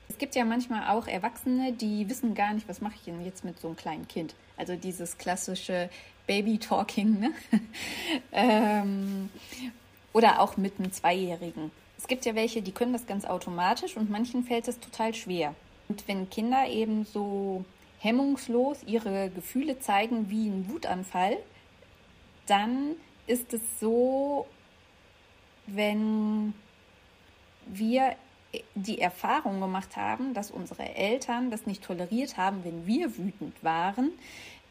Es 0.07 0.17
gibt 0.17 0.35
ja 0.35 0.45
manchmal 0.45 0.95
auch 0.95 1.07
Erwachsene, 1.07 1.73
die 1.73 2.09
wissen 2.09 2.35
gar 2.35 2.53
nicht, 2.53 2.69
was 2.69 2.81
mache 2.81 2.95
ich 2.95 3.03
denn 3.03 3.25
jetzt 3.25 3.43
mit 3.43 3.59
so 3.59 3.67
einem 3.67 3.77
kleinen 3.77 4.07
Kind. 4.07 4.35
Also 4.57 4.75
dieses 4.75 5.17
klassische 5.17 5.89
Baby-Talking. 6.27 7.19
Ne? 7.19 7.31
ähm, 8.31 9.29
oder 10.13 10.39
auch 10.39 10.57
mit 10.57 10.79
einem 10.79 10.91
Zweijährigen. 10.91 11.71
Es 11.97 12.07
gibt 12.07 12.25
ja 12.25 12.35
welche, 12.35 12.61
die 12.61 12.71
können 12.71 12.93
das 12.93 13.07
ganz 13.07 13.25
automatisch 13.25 13.97
und 13.97 14.09
manchen 14.09 14.43
fällt 14.43 14.67
es 14.67 14.79
total 14.79 15.13
schwer. 15.13 15.55
Und 15.87 16.07
wenn 16.07 16.29
Kinder 16.29 16.67
eben 16.67 17.05
so 17.05 17.65
hemmungslos 17.99 18.83
ihre 18.83 19.29
Gefühle 19.29 19.79
zeigen 19.79 20.29
wie 20.29 20.47
ein 20.47 20.69
Wutanfall, 20.69 21.37
dann 22.45 22.95
ist 23.27 23.53
es 23.53 23.61
so, 23.79 24.45
wenn 25.67 26.53
wir 27.65 28.15
die 28.75 28.99
Erfahrung 28.99 29.59
gemacht 29.59 29.95
haben, 29.95 30.33
dass 30.33 30.51
unsere 30.51 30.95
Eltern 30.95 31.51
das 31.51 31.65
nicht 31.65 31.83
toleriert 31.83 32.37
haben, 32.37 32.63
wenn 32.63 32.85
wir 32.85 33.17
wütend 33.17 33.63
waren, 33.63 34.11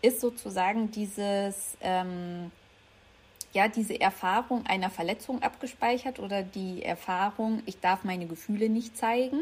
ist 0.02 0.20
sozusagen 0.20 0.90
dieses, 0.90 1.76
ähm, 1.80 2.50
ja, 3.52 3.68
diese 3.68 4.00
Erfahrung 4.00 4.66
einer 4.66 4.90
Verletzung 4.90 5.42
abgespeichert 5.42 6.18
oder 6.18 6.42
die 6.42 6.82
Erfahrung, 6.82 7.62
ich 7.66 7.80
darf 7.80 8.04
meine 8.04 8.26
Gefühle 8.26 8.68
nicht 8.68 8.96
zeigen. 8.96 9.40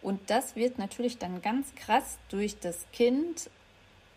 Und 0.00 0.30
das 0.30 0.56
wird 0.56 0.78
natürlich 0.78 1.18
dann 1.18 1.42
ganz 1.42 1.74
krass 1.76 2.18
durch 2.28 2.58
das 2.58 2.86
Kind 2.92 3.48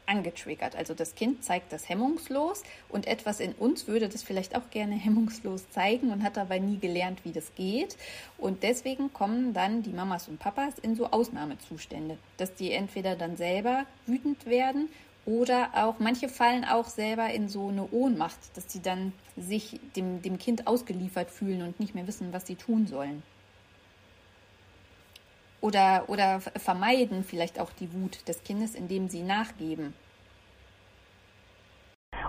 angetriggert. 0.08 0.76
Also 0.76 0.94
das 0.94 1.16
Kind 1.16 1.44
zeigt 1.44 1.72
das 1.72 1.90
hemmungslos 1.90 2.64
und 2.90 3.08
etwas 3.08 3.40
in 3.40 3.54
uns 3.54 3.88
würde 3.88 4.10
das 4.10 4.24
vielleicht 4.24 4.56
auch 4.56 4.70
gerne 4.70 4.96
hemmungslos 4.96 5.70
zeigen 5.70 6.12
und 6.12 6.24
hat 6.24 6.38
dabei 6.38 6.60
nie 6.60 6.78
gelernt, 6.78 7.24
wie 7.24 7.32
das 7.32 7.54
geht. 7.56 7.98
Und 8.38 8.64
deswegen 8.64 9.14
kommen 9.14 9.54
dann 9.54 9.84
die 9.84 9.92
Mamas 9.92 10.28
und 10.28 10.40
Papas 10.40 10.80
in 10.80 10.96
so 10.96 11.08
Ausnahmezustände, 11.08 12.18
dass 12.38 12.56
die 12.56 12.72
entweder 12.72 13.16
dann 13.16 13.38
selber 13.38 13.86
wütend 14.06 14.46
werden 14.46 14.90
oder 15.26 15.70
auch, 15.74 15.96
manche 16.00 16.30
fallen 16.30 16.66
auch 16.66 16.88
selber 16.88 17.30
in 17.32 17.50
so 17.50 17.70
eine 17.70 17.88
Ohnmacht, 17.92 18.38
dass 18.54 18.72
sie 18.72 18.82
dann 18.82 19.12
sich 19.36 19.80
dem, 19.96 20.22
dem 20.22 20.38
Kind 20.38 20.68
ausgeliefert 20.68 21.32
fühlen 21.32 21.64
und 21.64 21.80
nicht 21.80 21.96
mehr 21.96 22.08
wissen, 22.08 22.32
was 22.32 22.46
sie 22.46 22.56
tun 22.56 22.86
sollen 22.86 23.24
oder, 25.66 26.04
oder 26.08 26.40
vermeiden 26.58 27.24
vielleicht 27.24 27.60
auch 27.60 27.72
die 27.80 27.92
Wut 27.94 28.28
des 28.28 28.44
Kindes, 28.44 28.76
indem 28.76 29.08
sie 29.08 29.24
nachgeben. 29.24 29.94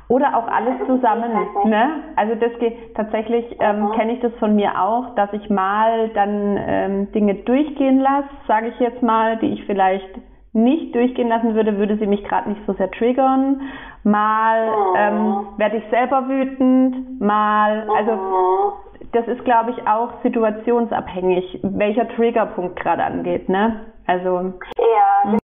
Oder 0.08 0.36
auch 0.36 0.46
alles 0.46 0.74
zusammen. 0.86 1.32
Ne? 1.64 2.02
Also 2.16 2.34
das 2.36 2.58
geht 2.58 2.94
tatsächlich, 2.94 3.44
ähm, 3.60 3.90
kenne 3.92 4.14
ich 4.14 4.20
das 4.20 4.32
von 4.38 4.54
mir 4.54 4.80
auch, 4.80 5.14
dass 5.16 5.32
ich 5.32 5.50
mal 5.50 6.08
dann 6.10 6.56
ähm, 6.58 7.12
Dinge 7.12 7.34
durchgehen 7.34 8.00
lasse, 8.00 8.28
sage 8.46 8.68
ich 8.68 8.78
jetzt 8.78 9.02
mal, 9.02 9.36
die 9.38 9.52
ich 9.52 9.64
vielleicht 9.66 10.08
nicht 10.52 10.94
durchgehen 10.94 11.28
lassen 11.28 11.54
würde, 11.54 11.76
würde 11.76 11.98
sie 11.98 12.06
mich 12.06 12.24
gerade 12.24 12.48
nicht 12.48 12.62
so 12.66 12.72
sehr 12.74 12.90
triggern. 12.90 13.60
Mal 14.04 14.68
ähm, 14.96 15.46
werde 15.56 15.78
ich 15.78 15.84
selber 15.90 16.28
wütend, 16.28 17.20
mal, 17.20 17.88
also 17.96 18.76
das 19.12 19.26
ist, 19.28 19.44
glaube 19.44 19.70
ich, 19.70 19.86
auch 19.86 20.10
situationsabhängig, 20.22 21.60
welcher 21.62 22.08
Triggerpunkt 22.08 22.78
gerade 22.80 23.04
angeht, 23.04 23.48
ne? 23.48 23.86
Also. 24.06 24.52
Ja. 24.78 25.38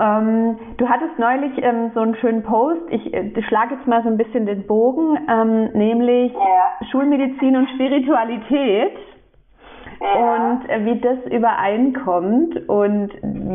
Ähm, 0.00 0.58
du 0.76 0.88
hattest 0.88 1.18
neulich 1.18 1.52
ähm, 1.62 1.92
so 1.94 2.00
einen 2.00 2.16
schönen 2.16 2.42
Post. 2.42 2.82
Ich 2.90 3.14
äh, 3.14 3.30
schlage 3.42 3.76
jetzt 3.76 3.86
mal 3.86 4.02
so 4.02 4.08
ein 4.08 4.16
bisschen 4.16 4.44
den 4.44 4.66
Bogen, 4.66 5.16
ähm, 5.28 5.70
nämlich 5.72 6.32
ja. 6.32 6.86
Schulmedizin 6.90 7.56
und 7.56 7.68
Spiritualität. 7.70 8.96
Ja. 10.00 10.34
Und 10.34 10.68
äh, 10.68 10.84
wie 10.84 11.00
das 11.00 11.18
übereinkommt. 11.30 12.68
Und 12.68 13.12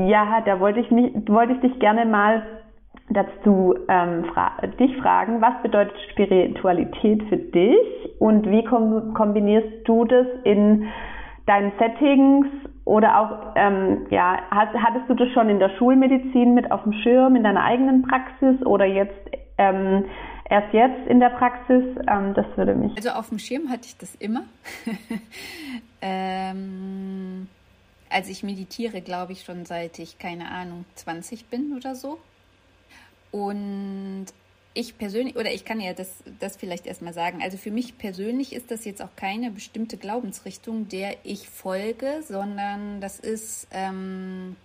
ja, 0.07 0.41
da 0.45 0.59
wollte 0.61 0.79
ich 0.79 0.89
mich, 0.91 1.13
wollte 1.27 1.53
ich 1.53 1.59
dich 1.59 1.79
gerne 1.79 2.05
mal 2.05 2.41
dazu 3.09 3.75
ähm, 3.87 4.25
fra 4.25 4.51
dich 4.79 4.95
fragen, 4.97 5.41
was 5.41 5.61
bedeutet 5.63 5.95
Spiritualität 6.11 7.23
für 7.29 7.37
dich 7.37 7.77
und 8.19 8.49
wie 8.49 8.63
kom 8.63 9.13
kombinierst 9.13 9.87
du 9.87 10.05
das 10.05 10.27
in 10.43 10.87
deinen 11.45 11.71
Settings 11.79 12.47
oder 12.85 13.19
auch, 13.19 13.53
ähm, 13.55 14.07
ja, 14.09 14.39
hast, 14.51 14.73
hattest 14.73 15.09
du 15.09 15.15
das 15.15 15.29
schon 15.33 15.49
in 15.49 15.59
der 15.59 15.69
Schulmedizin 15.77 16.53
mit 16.53 16.71
auf 16.71 16.83
dem 16.83 16.93
Schirm, 16.93 17.35
in 17.35 17.43
deiner 17.43 17.63
eigenen 17.63 18.03
Praxis 18.03 18.63
oder 18.65 18.85
jetzt 18.85 19.13
ähm, 19.57 20.05
erst 20.49 20.73
jetzt 20.73 21.07
in 21.07 21.19
der 21.19 21.29
Praxis? 21.29 21.83
Ähm, 22.07 22.33
das 22.35 22.45
würde 22.55 22.75
mich. 22.75 22.95
Also 22.95 23.09
auf 23.09 23.29
dem 23.29 23.39
Schirm 23.39 23.69
hatte 23.69 23.85
ich 23.85 23.97
das 23.97 24.15
immer. 24.15 24.41
ähm, 26.01 27.47
also 28.09 28.31
ich 28.31 28.43
meditiere, 28.43 29.01
glaube 29.01 29.33
ich, 29.33 29.43
schon 29.43 29.65
seit 29.65 29.99
ich, 29.99 30.17
keine 30.17 30.49
Ahnung, 30.49 30.85
20 30.95 31.45
bin 31.45 31.73
oder 31.75 31.95
so. 31.95 32.17
Und 33.31 34.27
ich 34.73 34.97
persönlich, 34.97 35.35
oder 35.35 35.51
ich 35.51 35.65
kann 35.65 35.81
ja 35.81 35.93
das, 35.93 36.09
das 36.39 36.55
vielleicht 36.55 36.85
erstmal 36.85 37.13
sagen, 37.13 37.41
also 37.41 37.57
für 37.57 37.71
mich 37.71 37.97
persönlich 37.97 38.53
ist 38.53 38.71
das 38.71 38.85
jetzt 38.85 39.01
auch 39.01 39.15
keine 39.15 39.51
bestimmte 39.51 39.97
Glaubensrichtung, 39.97 40.87
der 40.87 41.17
ich 41.23 41.49
folge, 41.49 42.23
sondern 42.27 43.01
das 43.01 43.19
ist 43.19 43.67
ähm, 43.71 44.55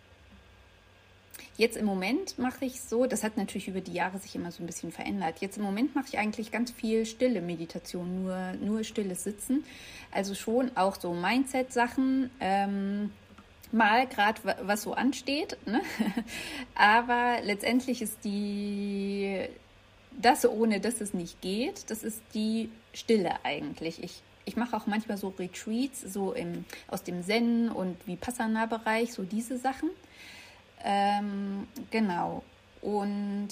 jetzt 1.57 1.77
im 1.77 1.87
Moment 1.87 2.39
mache 2.39 2.65
ich 2.65 2.81
so, 2.81 3.07
das 3.07 3.23
hat 3.23 3.37
natürlich 3.37 3.69
über 3.69 3.81
die 3.81 3.93
Jahre 3.93 4.19
sich 4.19 4.35
immer 4.35 4.51
so 4.51 4.63
ein 4.63 4.67
bisschen 4.67 4.93
verändert. 4.93 5.39
Jetzt 5.41 5.57
im 5.57 5.63
Moment 5.63 5.95
mache 5.95 6.07
ich 6.09 6.19
eigentlich 6.19 6.51
ganz 6.51 6.71
viel 6.71 7.07
stille 7.07 7.41
Meditation, 7.41 8.23
nur, 8.23 8.53
nur 8.61 8.85
stilles 8.85 9.25
Sitzen. 9.25 9.65
Also 10.13 10.35
schon 10.35 10.77
auch 10.77 11.01
so 11.01 11.13
Mindset-Sachen. 11.13 12.31
Ähm, 12.41 13.11
mal 13.75 14.07
gerade, 14.07 14.41
was 14.63 14.83
so 14.83 14.95
ansteht. 14.95 15.59
Ne? 15.67 15.83
Aber 16.75 17.39
letztendlich 17.43 18.01
ist 18.01 18.25
die, 18.25 19.47
das 20.13 20.49
ohne 20.49 20.81
dass 20.81 21.01
es 21.01 21.13
nicht 21.13 21.41
geht, 21.43 21.91
das 21.91 22.03
ist 22.03 22.23
die 22.33 22.71
Stille 22.93 23.45
eigentlich. 23.45 24.03
Ich, 24.03 24.23
ich 24.45 24.57
mache 24.57 24.77
auch 24.77 24.87
manchmal 24.87 25.19
so 25.19 25.35
Retreats, 25.39 26.01
so 26.01 26.33
im, 26.33 26.65
aus 26.89 27.03
dem 27.03 27.23
Zen 27.23 27.69
und 27.69 28.07
Vipassana-Bereich, 28.07 29.13
so 29.13 29.25
diese 29.25 29.59
Sachen. 29.59 29.91
Ähm, 30.83 31.67
genau. 31.91 32.43
Und 32.81 33.49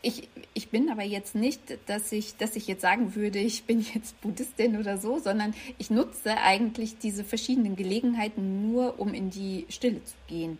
ich, 0.00 0.28
ich 0.54 0.70
bin 0.70 0.90
aber 0.90 1.02
jetzt 1.02 1.34
nicht, 1.34 1.60
dass 1.86 2.12
ich, 2.12 2.36
dass 2.36 2.56
ich 2.56 2.66
jetzt 2.66 2.82
sagen 2.82 3.14
würde, 3.14 3.38
ich 3.38 3.64
bin 3.64 3.84
jetzt 3.94 4.20
Buddhistin 4.20 4.78
oder 4.78 4.98
so, 4.98 5.18
sondern 5.18 5.54
ich 5.78 5.90
nutze 5.90 6.36
eigentlich 6.38 6.98
diese 6.98 7.24
verschiedenen 7.24 7.74
Gelegenheiten 7.74 8.70
nur, 8.70 9.00
um 9.00 9.12
in 9.12 9.30
die 9.30 9.66
Stille 9.68 10.02
zu 10.04 10.14
gehen. 10.28 10.58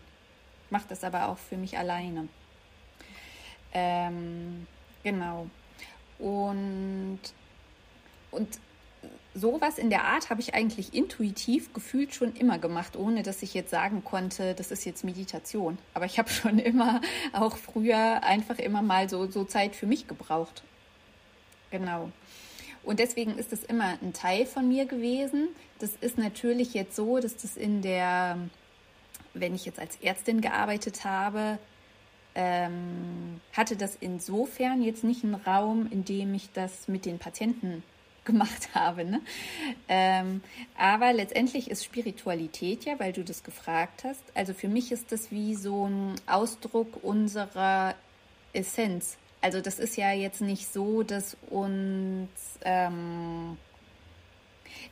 Mache 0.71 0.87
das 0.89 1.05
aber 1.05 1.29
auch 1.29 1.39
für 1.39 1.57
mich 1.57 1.79
alleine. 1.79 2.29
Ähm, 3.73 4.67
genau. 5.03 5.49
Und, 6.19 7.21
und 8.31 8.59
sowas 9.35 9.79
in 9.79 9.91
der 9.91 10.05
Art 10.05 10.31
habe 10.31 10.41
ich 10.41 10.55
eigentlich 10.55 10.95
intuitiv 10.95 11.73
gefühlt 11.73 12.15
schon 12.15 12.35
immer 12.35 12.59
gemacht, 12.59 12.97
ohne 12.97 13.23
dass 13.23 13.43
ich 13.43 13.55
jetzt 13.55 13.71
sagen 13.71 14.03
konnte, 14.05 14.55
das 14.55 14.71
ist 14.71 14.85
jetzt 14.85 15.05
Meditation. 15.05 15.79
Aber 15.95 16.07
ich 16.07 16.19
habe 16.19 16.29
schon 16.31 16.59
immer, 16.59 17.01
auch 17.33 17.57
früher, 17.57 18.23
einfach 18.23 18.59
immer 18.59 18.83
mal 18.83 19.09
so, 19.09 19.31
so 19.31 19.45
Zeit 19.45 19.77
für 19.77 19.87
mich 19.87 20.07
gebraucht. 20.07 20.63
Genau. 21.71 22.11
Und 22.83 23.01
deswegen 23.01 23.37
ist 23.37 23.53
es 23.53 23.65
immer 23.65 23.99
ein 24.01 24.13
Teil 24.13 24.47
von 24.47 24.67
mir 24.67 24.87
gewesen. 24.87 25.49
Das 25.79 25.91
ist 26.01 26.17
natürlich 26.17 26.75
jetzt 26.75 26.97
so, 26.97 27.19
dass 27.19 27.37
das 27.37 27.57
in 27.57 27.83
der, 27.83 28.39
wenn 29.35 29.55
ich 29.55 29.67
jetzt 29.67 29.79
als 29.79 29.97
Ärztin 29.97 30.41
gearbeitet 30.41 31.05
habe, 31.05 31.59
ähm, 32.35 33.41
hatte 33.53 33.77
das 33.77 33.97
insofern 34.01 34.83
jetzt 34.83 35.05
nicht 35.05 35.25
einen 35.25 35.35
Raum, 35.35 35.89
in 35.91 36.05
dem 36.05 36.35
ich 36.35 36.51
das 36.53 36.89
mit 36.89 37.05
den 37.05 37.19
Patienten 37.19 37.83
gemacht 38.29 38.69
habe. 38.75 39.05
Ne? 39.05 39.21
Ähm, 39.89 40.43
aber 40.77 41.13
letztendlich 41.13 41.69
ist 41.71 41.85
Spiritualität 41.85 42.85
ja, 42.85 43.01
weil 43.01 43.13
du 43.13 43.25
das 43.25 43.43
gefragt 43.43 44.05
hast. 44.05 44.23
Also 44.35 44.55
für 44.55 44.69
mich 44.69 44.93
ist 44.93 45.11
das 45.11 45.33
wie 45.33 45.57
so 45.57 45.89
ein 45.89 46.15
Ausdruck 46.29 47.03
unserer 47.03 47.97
Essenz. 48.53 49.19
Also 49.41 49.61
das 49.61 49.79
ist 49.79 49.97
ja 49.97 50.13
jetzt 50.13 50.41
nicht 50.41 50.73
so, 50.73 51.03
dass 51.03 51.37
uns 51.51 52.31
ähm, 52.65 53.57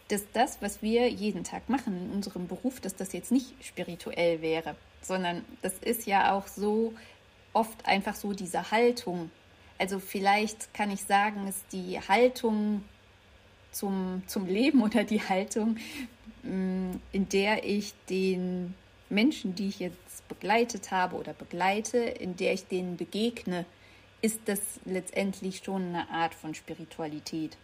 dass 0.09 0.23
das, 0.33 0.63
was 0.63 0.83
wir 0.83 1.09
jeden 1.09 1.45
Tag 1.45 1.69
machen 1.69 1.97
in 1.97 2.11
unserem 2.11 2.47
Beruf, 2.47 2.81
dass 2.81 2.95
das 2.95 3.13
jetzt 3.13 3.33
nicht 3.33 3.53
spirituell 3.65 4.41
wäre, 4.41 4.77
sondern 5.03 5.45
das 5.63 5.75
ist 5.79 6.07
ja 6.07 6.33
auch 6.33 6.47
so 6.47 6.95
oft 7.53 7.87
einfach 7.87 8.15
so 8.15 8.33
diese 8.33 8.71
Haltung. 8.71 9.31
Also 9.79 9.99
vielleicht 9.99 10.73
kann 10.75 10.91
ich 10.91 11.03
sagen, 11.03 11.49
ist 11.49 11.65
die 11.73 11.99
Haltung 12.01 12.85
zum, 13.71 14.23
zum 14.27 14.47
Leben 14.47 14.83
oder 14.83 15.05
die 15.05 15.23
Haltung, 15.23 15.77
mm, 16.43 16.93
in 17.13 17.29
der 17.29 17.65
ich 17.65 17.95
den 18.09 18.75
Menschen, 19.09 19.55
die 19.55 19.69
ich 19.69 19.79
jetzt 19.79 20.27
begleitet 20.29 20.91
habe 20.91 21.17
oder 21.17 21.33
begleite, 21.33 21.99
in 21.99 22.37
der 22.37 22.53
ich 22.53 22.67
denen 22.67 22.97
begegne, 22.97 23.65
ist 24.23 24.41
das 24.47 24.61
letztendlich 24.85 25.63
schon 25.65 25.83
eine 25.83 26.09
Art 26.11 26.35
von 26.35 26.55
Spiritualität. 26.55 27.57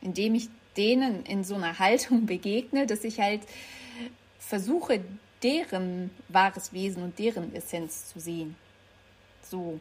Indem 0.00 0.34
ich 0.34 0.48
denen 0.76 1.24
in 1.26 1.44
so 1.44 1.54
einer 1.54 1.78
Haltung 1.78 2.26
begegne, 2.26 2.86
dass 2.86 3.04
ich 3.04 3.20
halt 3.20 3.42
versuche, 4.38 5.04
deren 5.42 6.10
wahres 6.28 6.72
Wesen 6.72 7.02
und 7.02 7.18
deren 7.18 7.54
Essenz 7.54 8.08
zu 8.08 8.20
sehen. 8.20 8.56
So. 9.42 9.80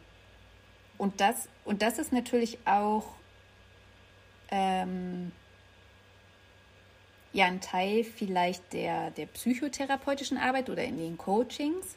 Und 0.97 1.21
das, 1.21 1.47
und 1.65 1.81
das 1.81 1.99
ist 1.99 2.11
natürlich 2.11 2.57
auch 2.65 3.05
ähm, 4.51 5.31
ja 7.33 7.45
ein 7.45 7.61
Teil 7.61 8.03
vielleicht 8.03 8.73
der, 8.73 9.11
der 9.11 9.25
psychotherapeutischen 9.27 10.37
Arbeit 10.37 10.69
oder 10.69 10.83
in 10.83 10.97
den 10.97 11.17
Coachings. 11.17 11.95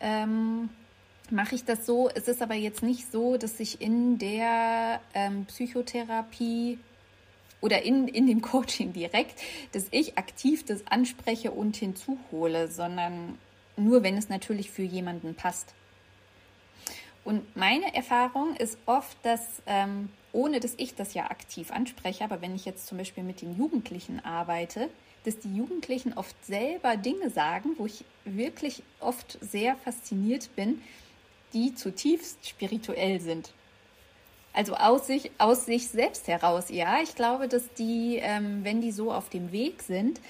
Ähm, 0.00 0.70
mache 1.30 1.54
ich 1.54 1.64
das 1.64 1.86
so. 1.86 2.08
Es 2.14 2.28
ist 2.28 2.42
aber 2.42 2.54
jetzt 2.54 2.82
nicht 2.82 3.10
so, 3.10 3.36
dass 3.36 3.58
ich 3.60 3.80
in 3.80 4.18
der 4.18 5.00
ähm, 5.14 5.46
Psychotherapie 5.46 6.78
oder 7.60 7.82
in, 7.82 8.08
in 8.08 8.26
dem 8.26 8.42
Coaching 8.42 8.92
direkt, 8.92 9.40
dass 9.72 9.86
ich 9.90 10.18
aktiv 10.18 10.64
das 10.64 10.86
anspreche 10.86 11.50
und 11.50 11.76
hinzuhole, 11.76 12.68
sondern 12.68 13.38
nur, 13.76 14.02
wenn 14.02 14.16
es 14.16 14.28
natürlich 14.28 14.70
für 14.70 14.82
jemanden 14.82 15.34
passt. 15.34 15.74
Und 17.24 17.56
meine 17.56 17.92
Erfahrung 17.94 18.54
ist 18.56 18.78
oft, 18.86 19.16
dass 19.24 19.62
ähm, 19.66 20.10
ohne 20.36 20.60
dass 20.60 20.74
ich 20.76 20.94
das 20.94 21.14
ja 21.14 21.30
aktiv 21.30 21.70
anspreche, 21.70 22.22
aber 22.22 22.42
wenn 22.42 22.54
ich 22.54 22.66
jetzt 22.66 22.86
zum 22.86 22.98
Beispiel 22.98 23.24
mit 23.24 23.40
den 23.40 23.56
Jugendlichen 23.56 24.22
arbeite, 24.22 24.90
dass 25.24 25.38
die 25.38 25.56
Jugendlichen 25.56 26.12
oft 26.12 26.36
selber 26.44 26.96
Dinge 26.96 27.30
sagen, 27.30 27.70
wo 27.78 27.86
ich 27.86 28.04
wirklich 28.24 28.82
oft 29.00 29.38
sehr 29.40 29.76
fasziniert 29.76 30.54
bin, 30.54 30.82
die 31.54 31.74
zutiefst 31.74 32.46
spirituell 32.46 33.18
sind. 33.18 33.52
Also 34.52 34.74
aus 34.74 35.06
sich, 35.06 35.30
aus 35.38 35.64
sich 35.64 35.88
selbst 35.88 36.28
heraus, 36.28 36.66
ja. 36.68 37.00
Ich 37.02 37.14
glaube, 37.14 37.48
dass 37.48 37.72
die, 37.74 38.18
ähm, 38.22 38.62
wenn 38.62 38.80
die 38.80 38.92
so 38.92 39.12
auf 39.12 39.30
dem 39.30 39.52
Weg 39.52 39.82
sind, 39.82 40.20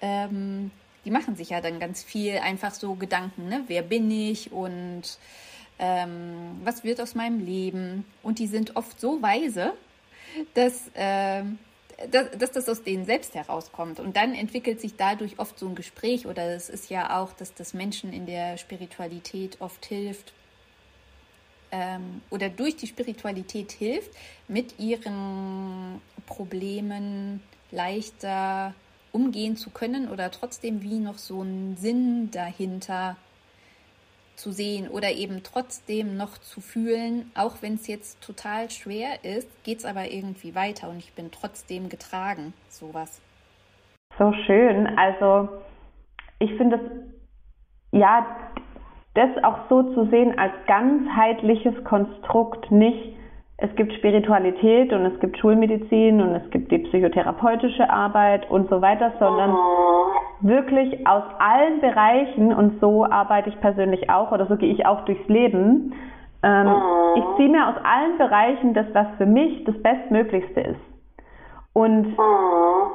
ähm, 0.00 0.70
die 1.04 1.10
machen 1.10 1.36
sich 1.36 1.50
ja 1.50 1.60
dann 1.60 1.80
ganz 1.80 2.02
viel 2.02 2.38
einfach 2.38 2.72
so 2.72 2.94
Gedanken, 2.94 3.48
ne? 3.48 3.64
Wer 3.66 3.82
bin 3.82 4.10
ich 4.10 4.52
und 4.52 5.18
ähm, 5.78 6.60
was 6.64 6.84
wird 6.84 7.00
aus 7.00 7.14
meinem 7.14 7.44
Leben? 7.44 8.04
Und 8.22 8.38
die 8.38 8.46
sind 8.46 8.76
oft 8.76 9.00
so 9.00 9.20
weise, 9.22 9.74
dass, 10.54 10.88
äh, 10.94 11.42
dass, 12.10 12.30
dass, 12.38 12.52
das 12.52 12.68
aus 12.68 12.82
denen 12.82 13.04
selbst 13.04 13.34
herauskommt. 13.34 14.00
Und 14.00 14.16
dann 14.16 14.34
entwickelt 14.34 14.80
sich 14.80 14.96
dadurch 14.96 15.38
oft 15.38 15.58
so 15.58 15.68
ein 15.68 15.74
Gespräch 15.74 16.26
oder 16.26 16.54
es 16.54 16.68
ist 16.68 16.90
ja 16.90 17.20
auch, 17.20 17.32
dass 17.32 17.54
das 17.54 17.74
Menschen 17.74 18.12
in 18.12 18.26
der 18.26 18.58
Spiritualität 18.58 19.60
oft 19.60 19.84
hilft 19.86 20.32
ähm, 21.72 22.22
oder 22.30 22.48
durch 22.48 22.76
die 22.76 22.86
Spiritualität 22.86 23.72
hilft, 23.72 24.10
mit 24.48 24.78
ihren 24.78 26.00
Problemen 26.26 27.42
leichter 27.70 28.74
umgehen 29.12 29.56
zu 29.56 29.70
können 29.70 30.08
oder 30.08 30.30
trotzdem 30.30 30.82
wie 30.82 30.98
noch 30.98 31.18
so 31.18 31.40
einen 31.40 31.76
Sinn 31.76 32.30
dahinter 32.30 33.16
zu 34.36 34.52
sehen 34.52 34.88
oder 34.88 35.10
eben 35.12 35.42
trotzdem 35.42 36.16
noch 36.16 36.38
zu 36.38 36.60
fühlen, 36.60 37.30
auch 37.34 37.62
wenn 37.62 37.74
es 37.74 37.86
jetzt 37.86 38.22
total 38.24 38.70
schwer 38.70 39.24
ist, 39.24 39.48
geht 39.64 39.78
es 39.78 39.84
aber 39.84 40.10
irgendwie 40.10 40.54
weiter 40.54 40.88
und 40.88 40.98
ich 40.98 41.12
bin 41.14 41.30
trotzdem 41.30 41.88
getragen, 41.88 42.52
sowas. 42.68 43.20
So 44.18 44.32
schön. 44.46 44.86
Also 44.98 45.48
ich 46.38 46.54
finde 46.56 46.76
es, 46.76 47.98
ja, 47.98 48.26
das 49.14 49.30
auch 49.42 49.68
so 49.68 49.82
zu 49.94 50.10
sehen 50.10 50.38
als 50.38 50.52
ganzheitliches 50.66 51.82
Konstrukt, 51.84 52.70
nicht 52.70 53.15
es 53.58 53.74
gibt 53.76 53.92
Spiritualität 53.94 54.92
und 54.92 55.06
es 55.06 55.18
gibt 55.20 55.38
Schulmedizin 55.38 56.20
und 56.20 56.34
es 56.34 56.50
gibt 56.50 56.70
die 56.70 56.78
psychotherapeutische 56.78 57.88
Arbeit 57.88 58.50
und 58.50 58.68
so 58.68 58.82
weiter, 58.82 59.12
sondern 59.18 59.56
wirklich 60.40 61.06
aus 61.06 61.22
allen 61.38 61.80
Bereichen 61.80 62.52
und 62.52 62.78
so 62.80 63.06
arbeite 63.06 63.48
ich 63.48 63.58
persönlich 63.60 64.10
auch 64.10 64.30
oder 64.30 64.46
so 64.46 64.56
gehe 64.56 64.70
ich 64.70 64.84
auch 64.84 65.06
durchs 65.06 65.26
Leben. 65.28 65.94
Ähm, 66.42 66.74
ich 67.16 67.24
ziehe 67.36 67.48
mir 67.48 67.66
aus 67.68 67.76
allen 67.82 68.18
Bereichen 68.18 68.74
das, 68.74 68.86
was 68.92 69.06
für 69.16 69.26
mich 69.26 69.64
das 69.64 69.80
Bestmöglichste 69.82 70.60
ist. 70.60 70.95
Und 71.76 72.16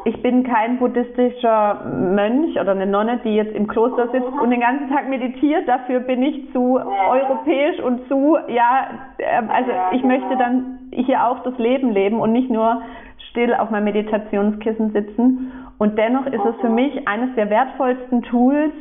ich 0.06 0.24
bin 0.24 0.42
kein 0.42 0.80
buddhistischer 0.80 1.86
Mönch 1.86 2.60
oder 2.60 2.72
eine 2.72 2.88
Nonne, 2.88 3.20
die 3.24 3.36
jetzt 3.36 3.56
im 3.56 3.68
Kloster 3.68 4.08
sitzt 4.08 4.34
und 4.42 4.50
den 4.50 4.60
ganzen 4.60 4.90
Tag 4.90 5.08
meditiert. 5.08 5.68
Dafür 5.68 6.00
bin 6.00 6.24
ich 6.24 6.52
zu 6.52 6.80
europäisch 6.80 7.80
und 7.82 8.08
zu, 8.08 8.38
ja, 8.48 8.88
ähm, 9.20 9.52
also 9.52 9.70
ich 9.92 10.04
möchte 10.04 10.36
dann 10.36 10.80
hier 10.94 11.28
auch 11.28 11.44
das 11.44 11.56
Leben 11.60 11.92
leben 11.92 12.20
und 12.20 12.32
nicht 12.32 12.50
nur 12.50 12.82
still 13.30 13.54
auf 13.54 13.70
meinem 13.70 13.84
Meditationskissen 13.84 14.94
sitzen. 14.94 15.52
Und 15.78 16.00
dennoch 16.00 16.26
ist 16.26 16.44
es 16.44 16.56
für 16.60 16.70
mich 16.70 17.08
eines 17.08 17.36
der 17.36 17.52
wertvollsten 17.52 18.24
Tools 18.24 18.74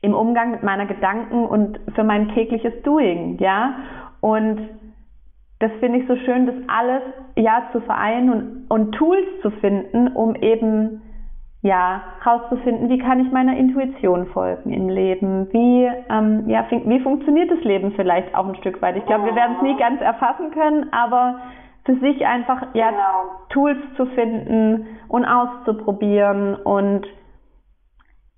im 0.00 0.12
Umgang 0.12 0.50
mit 0.50 0.64
meiner 0.64 0.86
Gedanken 0.86 1.46
und 1.46 1.78
für 1.94 2.02
mein 2.02 2.30
tägliches 2.30 2.82
Doing, 2.82 3.38
ja. 3.38 3.76
Und 4.20 4.58
das 5.62 5.70
finde 5.78 6.00
ich 6.00 6.08
so 6.08 6.16
schön, 6.16 6.46
das 6.46 6.56
alles 6.66 7.02
ja 7.36 7.68
zu 7.70 7.80
vereinen 7.80 8.30
und, 8.30 8.66
und 8.68 8.92
Tools 8.92 9.26
zu 9.42 9.50
finden, 9.50 10.08
um 10.08 10.34
eben 10.34 11.00
ja 11.62 12.02
herauszufinden, 12.20 12.88
wie 12.88 12.98
kann 12.98 13.20
ich 13.20 13.30
meiner 13.30 13.56
Intuition 13.56 14.26
folgen 14.26 14.72
im 14.72 14.88
Leben, 14.88 15.46
wie 15.52 15.88
ähm, 16.10 16.48
ja 16.48 16.66
wie 16.68 17.00
funktioniert 17.00 17.48
das 17.52 17.62
Leben 17.62 17.92
vielleicht 17.92 18.34
auch 18.34 18.48
ein 18.48 18.56
Stück 18.56 18.82
weit. 18.82 18.96
Ich 18.96 19.06
glaube, 19.06 19.26
wir 19.26 19.36
werden 19.36 19.56
es 19.56 19.62
nie 19.62 19.76
ganz 19.76 20.00
erfassen 20.00 20.50
können, 20.50 20.92
aber 20.92 21.38
für 21.84 21.94
sich 22.00 22.26
einfach 22.26 22.74
ja 22.74 22.90
genau. 22.90 23.30
Tools 23.50 23.78
zu 23.96 24.06
finden 24.06 24.98
und 25.08 25.24
auszuprobieren 25.24 26.56
und 26.56 27.06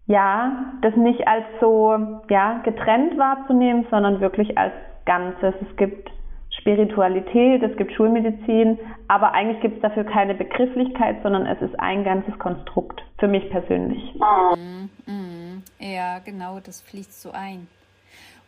ja, 0.06 0.74
das 0.82 0.94
nicht 0.96 1.26
als 1.26 1.46
so 1.62 1.96
ja 2.28 2.58
getrennt 2.64 3.16
wahrzunehmen, 3.16 3.86
sondern 3.90 4.20
wirklich 4.20 4.58
als 4.58 4.74
Ganzes. 5.06 5.54
Es 5.62 5.76
gibt 5.76 6.10
Spiritualität, 6.58 7.62
es 7.62 7.76
gibt 7.76 7.92
Schulmedizin, 7.92 8.78
aber 9.08 9.32
eigentlich 9.32 9.60
gibt 9.60 9.76
es 9.76 9.82
dafür 9.82 10.04
keine 10.04 10.34
Begrifflichkeit, 10.34 11.22
sondern 11.22 11.46
es 11.46 11.60
ist 11.60 11.78
ein 11.78 12.04
ganzes 12.04 12.38
Konstrukt, 12.38 13.02
für 13.18 13.28
mich 13.28 13.48
persönlich. 13.50 14.14
Mm, 14.14 15.10
mm, 15.10 15.62
ja, 15.78 16.20
genau, 16.20 16.60
das 16.60 16.80
fließt 16.82 17.20
so 17.20 17.32
ein. 17.32 17.66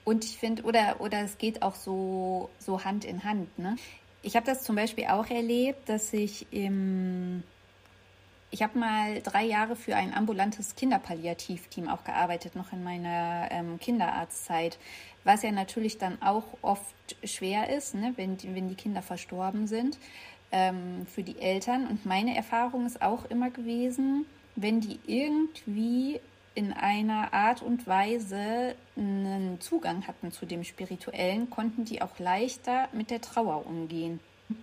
Und 0.04 0.24
ich 0.24 0.36
finde, 0.38 0.62
oder, 0.62 0.96
oder 1.00 1.22
es 1.22 1.36
geht 1.36 1.62
auch 1.62 1.74
so, 1.74 2.48
so 2.58 2.84
Hand 2.84 3.04
in 3.04 3.24
Hand. 3.24 3.58
Ne? 3.58 3.76
Ich 4.22 4.36
habe 4.36 4.46
das 4.46 4.62
zum 4.62 4.76
Beispiel 4.76 5.06
auch 5.06 5.28
erlebt, 5.28 5.88
dass 5.88 6.12
ich 6.12 6.46
im 6.52 7.42
ich 8.50 8.62
habe 8.62 8.78
mal 8.78 9.20
drei 9.22 9.44
Jahre 9.44 9.76
für 9.76 9.96
ein 9.96 10.14
ambulantes 10.14 10.76
Kinderpalliativteam 10.76 11.88
auch 11.88 12.04
gearbeitet, 12.04 12.54
noch 12.54 12.72
in 12.72 12.84
meiner 12.84 13.48
ähm, 13.50 13.78
Kinderarztzeit, 13.78 14.78
was 15.24 15.42
ja 15.42 15.50
natürlich 15.50 15.98
dann 15.98 16.22
auch 16.22 16.44
oft 16.62 16.94
schwer 17.24 17.74
ist, 17.76 17.94
ne, 17.94 18.12
wenn, 18.16 18.36
die, 18.36 18.54
wenn 18.54 18.68
die 18.68 18.76
Kinder 18.76 19.02
verstorben 19.02 19.66
sind, 19.66 19.98
ähm, 20.52 21.06
für 21.06 21.22
die 21.22 21.40
Eltern. 21.40 21.86
Und 21.86 22.06
meine 22.06 22.36
Erfahrung 22.36 22.86
ist 22.86 23.02
auch 23.02 23.24
immer 23.30 23.50
gewesen, 23.50 24.26
wenn 24.54 24.80
die 24.80 25.00
irgendwie 25.06 26.20
in 26.54 26.72
einer 26.72 27.34
Art 27.34 27.60
und 27.60 27.86
Weise 27.86 28.74
einen 28.96 29.60
Zugang 29.60 30.06
hatten 30.06 30.32
zu 30.32 30.46
dem 30.46 30.64
Spirituellen, 30.64 31.50
konnten 31.50 31.84
die 31.84 32.00
auch 32.00 32.18
leichter 32.18 32.88
mit 32.92 33.10
der 33.10 33.20
Trauer 33.20 33.66
umgehen. 33.66 34.20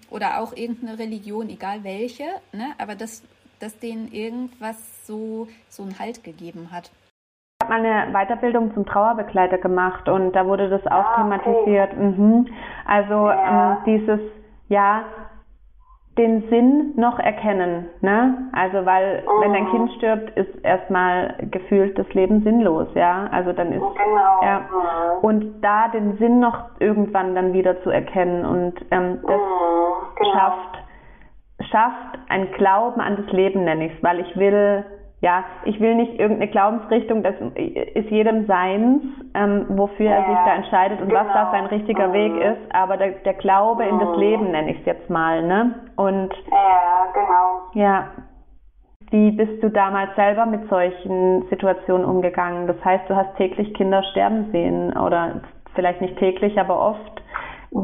Oder 0.09 0.39
auch 0.39 0.55
irgendeine 0.55 0.97
Religion, 0.97 1.49
egal 1.49 1.83
welche, 1.83 2.25
ne? 2.51 2.73
aber 2.79 2.95
das, 2.95 3.21
dass 3.63 3.79
denen 3.79 4.09
irgendwas 4.11 5.07
so, 5.07 5.47
so 5.69 5.83
einen 5.83 5.97
Halt 5.97 6.23
gegeben 6.23 6.69
hat. 6.71 6.91
Ich 7.61 7.69
habe 7.69 7.81
mal 7.81 7.85
eine 7.85 8.11
Weiterbildung 8.11 8.73
zum 8.73 8.85
Trauerbegleiter 8.85 9.57
gemacht 9.57 10.09
und 10.09 10.33
da 10.33 10.45
wurde 10.45 10.69
das 10.69 10.85
auch 10.85 11.05
ah, 11.05 11.15
thematisiert. 11.15 11.93
Okay. 11.93 12.03
Mhm. 12.03 12.47
Also 12.85 13.29
ja. 13.29 13.71
ähm, 13.71 13.77
dieses, 13.85 14.19
ja, 14.67 15.03
den 16.17 16.47
Sinn 16.49 16.93
noch 16.95 17.17
erkennen. 17.19 17.89
Ne? 18.01 18.49
Also 18.51 18.85
weil 18.85 19.23
oh. 19.25 19.41
wenn 19.41 19.53
dein 19.53 19.69
Kind 19.71 19.91
stirbt, 19.93 20.37
ist 20.37 20.63
erstmal 20.63 21.35
gefühlt 21.49 21.97
das 21.97 22.07
Leben 22.13 22.43
sinnlos, 22.43 22.87
ja. 22.93 23.27
Also 23.31 23.53
dann 23.53 23.71
ist 23.71 23.79
genau. 23.79 24.43
ja 24.43 24.61
und 25.21 25.61
da 25.61 25.87
den 25.87 26.17
Sinn 26.17 26.39
noch 26.39 26.69
irgendwann 26.79 27.33
dann 27.33 27.53
wieder 27.53 27.81
zu 27.81 27.89
erkennen 27.89 28.45
und 28.45 28.73
ähm, 28.91 29.19
das 29.25 29.39
oh, 29.39 29.93
genau. 30.15 30.33
schafft 30.33 30.82
schafft 31.73 32.19
ein 32.29 32.51
Glauben 32.53 33.01
an 33.01 33.17
das 33.17 33.33
Leben 33.33 33.65
nenne 33.65 33.87
ich 33.87 33.93
es, 33.93 34.03
weil 34.03 34.19
ich 34.19 34.37
will 34.37 34.85
ja, 35.23 35.45
ich 35.63 35.79
will 35.79 35.95
nicht 35.95 36.19
irgendeine 36.19 36.51
Glaubensrichtung, 36.51 37.23
das 37.23 37.35
ist 37.55 38.09
jedem 38.09 38.45
seins, 38.45 39.03
ähm, 39.33 39.65
wofür 39.69 40.07
ja, 40.07 40.17
er 40.17 40.25
sich 40.25 40.37
da 40.45 40.55
entscheidet 40.55 40.99
und 40.99 41.07
genau. 41.07 41.21
was 41.21 41.27
da 41.33 41.49
sein 41.49 41.65
richtiger 41.67 42.09
mhm. 42.09 42.13
Weg 42.13 42.35
ist, 42.35 42.75
aber 42.75 42.97
der, 42.97 43.11
der 43.23 43.33
Glaube 43.35 43.85
mhm. 43.85 43.89
in 43.89 43.99
das 43.99 44.09
mhm. 44.09 44.19
Leben 44.19 44.51
nenne 44.51 44.71
ich 44.71 44.79
es 44.79 44.85
jetzt 44.85 45.09
mal, 45.09 45.41
ne? 45.41 45.75
Und 45.95 46.33
ja, 46.51 47.05
genau. 47.13 47.85
Ja. 47.85 48.07
Wie 49.11 49.31
bist 49.31 49.63
du 49.63 49.69
damals 49.69 50.13
selber 50.17 50.45
mit 50.45 50.67
solchen 50.69 51.47
Situationen 51.49 52.03
umgegangen? 52.05 52.67
Das 52.67 52.83
heißt, 52.83 53.09
du 53.09 53.15
hast 53.15 53.33
täglich 53.37 53.73
Kinder 53.75 54.03
sterben 54.11 54.51
sehen 54.51 54.97
oder 54.97 55.39
vielleicht 55.73 56.01
nicht 56.01 56.17
täglich, 56.17 56.59
aber 56.59 56.77
oft. 56.77 57.22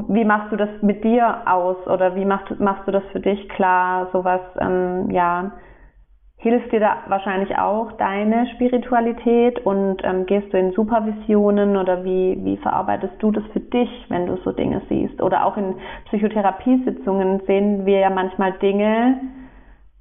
Wie 0.07 0.23
machst 0.23 0.51
du 0.51 0.55
das 0.55 0.69
mit 0.81 1.03
dir 1.03 1.41
aus 1.45 1.77
oder 1.87 2.15
wie 2.15 2.25
machst, 2.25 2.59
machst 2.59 2.87
du 2.87 2.91
das 2.91 3.03
für 3.11 3.19
dich 3.19 3.49
klar, 3.49 4.09
sowas, 4.13 4.41
ähm, 4.59 5.09
ja, 5.09 5.51
hilft 6.39 6.71
dir 6.71 6.79
da 6.79 6.97
wahrscheinlich 7.07 7.57
auch 7.57 7.91
deine 7.93 8.47
Spiritualität 8.55 9.65
und 9.65 10.01
ähm, 10.03 10.25
gehst 10.25 10.53
du 10.53 10.57
in 10.57 10.71
Supervisionen 10.71 11.75
oder 11.75 12.05
wie, 12.05 12.39
wie 12.43 12.57
verarbeitest 12.57 13.15
du 13.19 13.31
das 13.31 13.43
für 13.51 13.59
dich, 13.59 13.89
wenn 14.07 14.25
du 14.25 14.37
so 14.37 14.53
Dinge 14.53 14.81
siehst? 14.87 15.21
Oder 15.21 15.45
auch 15.45 15.57
in 15.57 15.75
Psychotherapiesitzungen 16.05 17.41
sehen 17.45 17.85
wir 17.85 17.99
ja 17.99 18.09
manchmal 18.09 18.53
Dinge, 18.53 19.19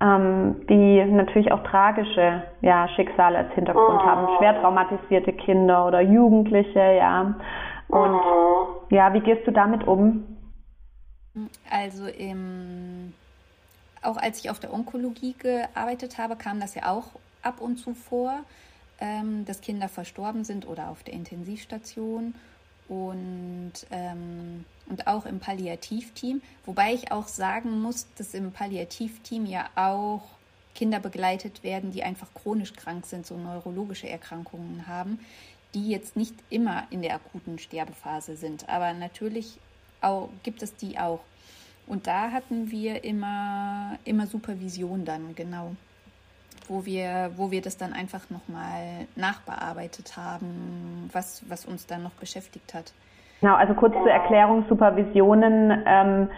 ähm, 0.00 0.56
die 0.68 1.04
natürlich 1.06 1.50
auch 1.50 1.64
tragische 1.64 2.44
ja, 2.60 2.86
Schicksale 2.88 3.38
als 3.38 3.52
Hintergrund 3.54 4.00
oh. 4.00 4.06
haben, 4.06 4.28
schwer 4.38 4.60
traumatisierte 4.60 5.32
Kinder 5.32 5.86
oder 5.86 6.00
Jugendliche, 6.00 6.98
ja. 6.98 7.34
Und 7.88 8.14
oh. 8.14 8.82
ja, 8.90 9.12
wie 9.14 9.20
gehst 9.20 9.46
du 9.46 9.50
damit 9.50 9.86
um? 9.86 10.36
Also 11.70 12.06
im 12.06 13.12
auch 14.02 14.16
als 14.16 14.38
ich 14.40 14.50
auf 14.50 14.60
der 14.60 14.72
Onkologie 14.72 15.34
gearbeitet 15.38 16.18
habe, 16.18 16.36
kam 16.36 16.60
das 16.60 16.74
ja 16.74 16.90
auch 16.90 17.06
ab 17.42 17.60
und 17.60 17.78
zu 17.78 17.94
vor, 17.94 18.40
ähm, 19.00 19.44
dass 19.44 19.60
Kinder 19.60 19.88
verstorben 19.88 20.44
sind 20.44 20.66
oder 20.66 20.88
auf 20.88 21.02
der 21.02 21.14
Intensivstation 21.14 22.34
und, 22.88 23.72
ähm, 23.90 24.64
und 24.88 25.06
auch 25.06 25.26
im 25.26 25.40
Palliativteam. 25.40 26.40
Wobei 26.64 26.94
ich 26.94 27.12
auch 27.12 27.28
sagen 27.28 27.80
muss, 27.80 28.06
dass 28.16 28.34
im 28.34 28.52
Palliativteam 28.52 29.46
ja 29.46 29.66
auch 29.74 30.22
Kinder 30.74 31.00
begleitet 31.00 31.64
werden, 31.64 31.90
die 31.90 32.02
einfach 32.02 32.28
chronisch 32.34 32.72
krank 32.72 33.04
sind, 33.04 33.26
so 33.26 33.36
neurologische 33.36 34.08
Erkrankungen 34.08 34.86
haben, 34.86 35.18
die 35.74 35.90
jetzt 35.90 36.16
nicht 36.16 36.34
immer 36.50 36.84
in 36.90 37.02
der 37.02 37.14
akuten 37.14 37.58
Sterbephase 37.58 38.36
sind. 38.36 38.68
Aber 38.68 38.92
natürlich 38.92 39.58
auch, 40.00 40.28
gibt 40.42 40.62
es 40.62 40.76
die 40.76 40.98
auch. 40.98 41.20
Und 41.86 42.06
da 42.06 42.30
hatten 42.30 42.70
wir 42.70 43.04
immer, 43.04 43.96
immer 44.04 44.26
Supervision 44.26 45.04
dann, 45.04 45.34
genau. 45.34 45.72
Wo 46.68 46.84
wir, 46.84 47.30
wo 47.36 47.50
wir 47.50 47.62
das 47.62 47.78
dann 47.78 47.94
einfach 47.94 48.28
nochmal 48.28 49.06
nachbearbeitet 49.16 50.16
haben, 50.18 51.08
was, 51.12 51.42
was 51.48 51.64
uns 51.64 51.86
dann 51.86 52.02
noch 52.02 52.12
beschäftigt 52.12 52.74
hat. 52.74 52.92
Genau, 53.40 53.54
also 53.54 53.72
kurz 53.72 53.94
zur 53.94 54.10
Erklärung, 54.10 54.66
Supervisionen, 54.68 55.82
ähm, 55.86 56.28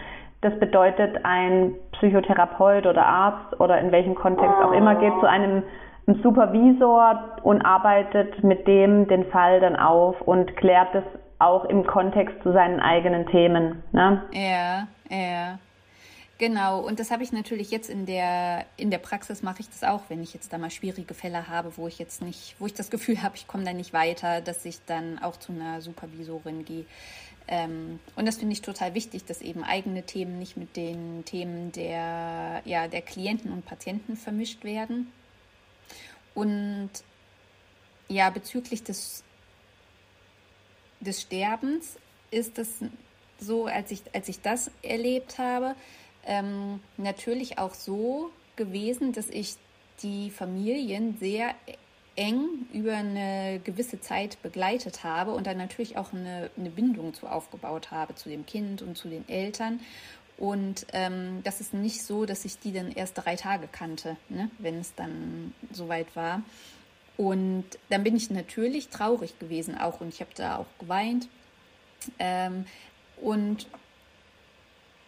das 0.41 0.57
bedeutet, 0.59 1.23
ein 1.23 1.73
Psychotherapeut 1.93 2.85
oder 2.85 3.05
Arzt 3.05 3.59
oder 3.59 3.79
in 3.79 3.91
welchem 3.91 4.15
Kontext 4.15 4.55
auch 4.55 4.71
immer 4.71 4.95
geht 4.95 5.13
zu 5.19 5.27
einem 5.27 5.63
Supervisor 6.07 7.37
und 7.43 7.61
arbeitet 7.61 8.43
mit 8.43 8.67
dem 8.67 9.07
den 9.07 9.25
Fall 9.25 9.59
dann 9.59 9.75
auf 9.75 10.19
und 10.21 10.55
klärt 10.57 10.93
es 10.95 11.03
auch 11.39 11.65
im 11.65 11.85
Kontext 11.85 12.35
zu 12.43 12.51
seinen 12.53 12.79
eigenen 12.79 13.25
Themen. 13.27 13.83
Ne? 13.91 14.21
Ja, 14.31 14.87
ja. 15.09 15.59
Genau, 16.37 16.79
und 16.79 16.99
das 16.99 17.11
habe 17.11 17.21
ich 17.21 17.31
natürlich 17.31 17.69
jetzt 17.69 17.87
in 17.87 18.07
der, 18.07 18.65
in 18.75 18.89
der 18.89 18.97
Praxis 18.97 19.43
mache 19.43 19.59
ich 19.59 19.69
das 19.69 19.83
auch, 19.83 20.01
wenn 20.09 20.23
ich 20.23 20.33
jetzt 20.33 20.51
da 20.51 20.57
mal 20.57 20.71
schwierige 20.71 21.13
Fälle 21.13 21.47
habe, 21.47 21.77
wo 21.77 21.87
ich 21.87 21.99
jetzt 21.99 22.23
nicht, 22.23 22.55
wo 22.57 22.65
ich 22.65 22.73
das 22.73 22.89
Gefühl 22.89 23.21
habe, 23.21 23.35
ich 23.35 23.47
komme 23.47 23.63
da 23.63 23.73
nicht 23.73 23.93
weiter, 23.93 24.41
dass 24.41 24.65
ich 24.65 24.83
dann 24.87 25.19
auch 25.19 25.37
zu 25.37 25.51
einer 25.51 25.81
Supervisorin 25.81 26.65
gehe. 26.65 26.85
Ähm, 27.47 27.99
und 28.15 28.27
das 28.27 28.37
finde 28.37 28.53
ich 28.53 28.63
total 28.63 28.95
wichtig, 28.95 29.25
dass 29.25 29.41
eben 29.41 29.63
eigene 29.63 30.01
Themen 30.01 30.39
nicht 30.39 30.57
mit 30.57 30.75
den 30.77 31.23
Themen 31.25 31.71
der, 31.73 32.61
ja, 32.65 32.87
der 32.87 33.01
Klienten 33.01 33.51
und 33.51 33.65
Patienten 33.65 34.15
vermischt 34.15 34.63
werden. 34.63 35.11
Und 36.33 36.89
ja, 38.07 38.29
bezüglich 38.29 38.83
des, 38.83 39.23
des 40.99 41.21
Sterbens 41.21 41.97
ist 42.29 42.57
das 42.57 42.67
so, 43.39 43.65
als 43.65 43.91
ich, 43.91 44.01
als 44.13 44.29
ich 44.29 44.41
das 44.41 44.71
erlebt 44.81 45.37
habe, 45.37 45.75
ähm, 46.25 46.79
natürlich 46.97 47.57
auch 47.57 47.73
so 47.73 48.31
gewesen, 48.55 49.11
dass 49.13 49.29
ich 49.29 49.55
die 50.03 50.29
Familien 50.29 51.17
sehr 51.19 51.55
eng 52.15 52.67
über 52.73 52.95
eine 52.97 53.61
gewisse 53.63 54.01
Zeit 54.01 54.41
begleitet 54.41 55.03
habe 55.03 55.31
und 55.31 55.47
dann 55.47 55.57
natürlich 55.57 55.97
auch 55.97 56.11
eine, 56.13 56.49
eine 56.57 56.69
Bindung 56.69 57.13
zu 57.13 57.27
aufgebaut 57.27 57.91
habe 57.91 58.15
zu 58.15 58.29
dem 58.29 58.45
Kind 58.45 58.81
und 58.81 58.97
zu 58.97 59.07
den 59.07 59.27
Eltern. 59.29 59.79
Und 60.41 60.87
ähm, 60.93 61.41
das 61.43 61.61
ist 61.61 61.71
nicht 61.71 62.01
so, 62.01 62.25
dass 62.25 62.45
ich 62.45 62.57
die 62.57 62.73
dann 62.73 62.91
erst 62.91 63.15
drei 63.15 63.35
Tage 63.35 63.67
kannte, 63.71 64.17
ne, 64.27 64.49
wenn 64.57 64.79
es 64.79 64.95
dann 64.95 65.53
soweit 65.71 66.15
war. 66.15 66.41
Und 67.15 67.65
dann 67.89 68.03
bin 68.03 68.15
ich 68.15 68.31
natürlich 68.31 68.87
traurig 68.87 69.37
gewesen 69.37 69.77
auch 69.77 70.01
und 70.01 70.11
ich 70.11 70.19
habe 70.19 70.31
da 70.33 70.57
auch 70.57 70.65
geweint. 70.79 71.27
Ähm, 72.17 72.65
und 73.17 73.67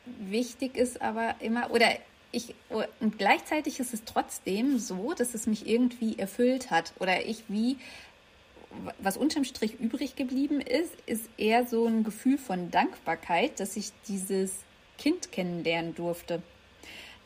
wichtig 0.05 0.77
ist 0.77 1.01
aber 1.01 1.33
immer, 1.39 1.71
oder 1.71 1.87
ich, 2.31 2.53
und 2.99 3.17
gleichzeitig 3.17 3.79
ist 3.79 3.91
es 3.95 4.03
trotzdem 4.05 4.77
so, 4.77 5.15
dass 5.15 5.33
es 5.33 5.47
mich 5.47 5.67
irgendwie 5.67 6.19
erfüllt 6.19 6.69
hat 6.69 6.93
oder 6.99 7.25
ich 7.25 7.45
wie, 7.47 7.77
was 8.99 9.17
unterm 9.17 9.45
Strich 9.45 9.79
übrig 9.79 10.15
geblieben 10.15 10.61
ist, 10.61 10.93
ist 11.07 11.27
eher 11.39 11.65
so 11.65 11.87
ein 11.87 12.03
Gefühl 12.03 12.37
von 12.37 12.69
Dankbarkeit, 12.69 13.59
dass 13.59 13.75
ich 13.77 13.93
dieses 14.07 14.59
Kind 14.97 15.31
kennenlernen 15.31 15.95
durfte. 15.95 16.41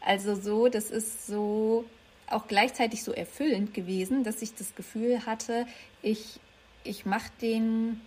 Also 0.05 0.35
so, 0.35 0.67
das 0.67 0.89
ist 0.91 1.27
so 1.27 1.85
auch 2.29 2.47
gleichzeitig 2.47 3.03
so 3.03 3.11
erfüllend 3.11 3.73
gewesen, 3.73 4.23
dass 4.23 4.41
ich 4.41 4.55
das 4.55 4.75
Gefühl 4.75 5.25
hatte, 5.25 5.65
ich, 6.01 6.39
ich 6.83 7.05
mache 7.05 7.31
den 7.41 8.01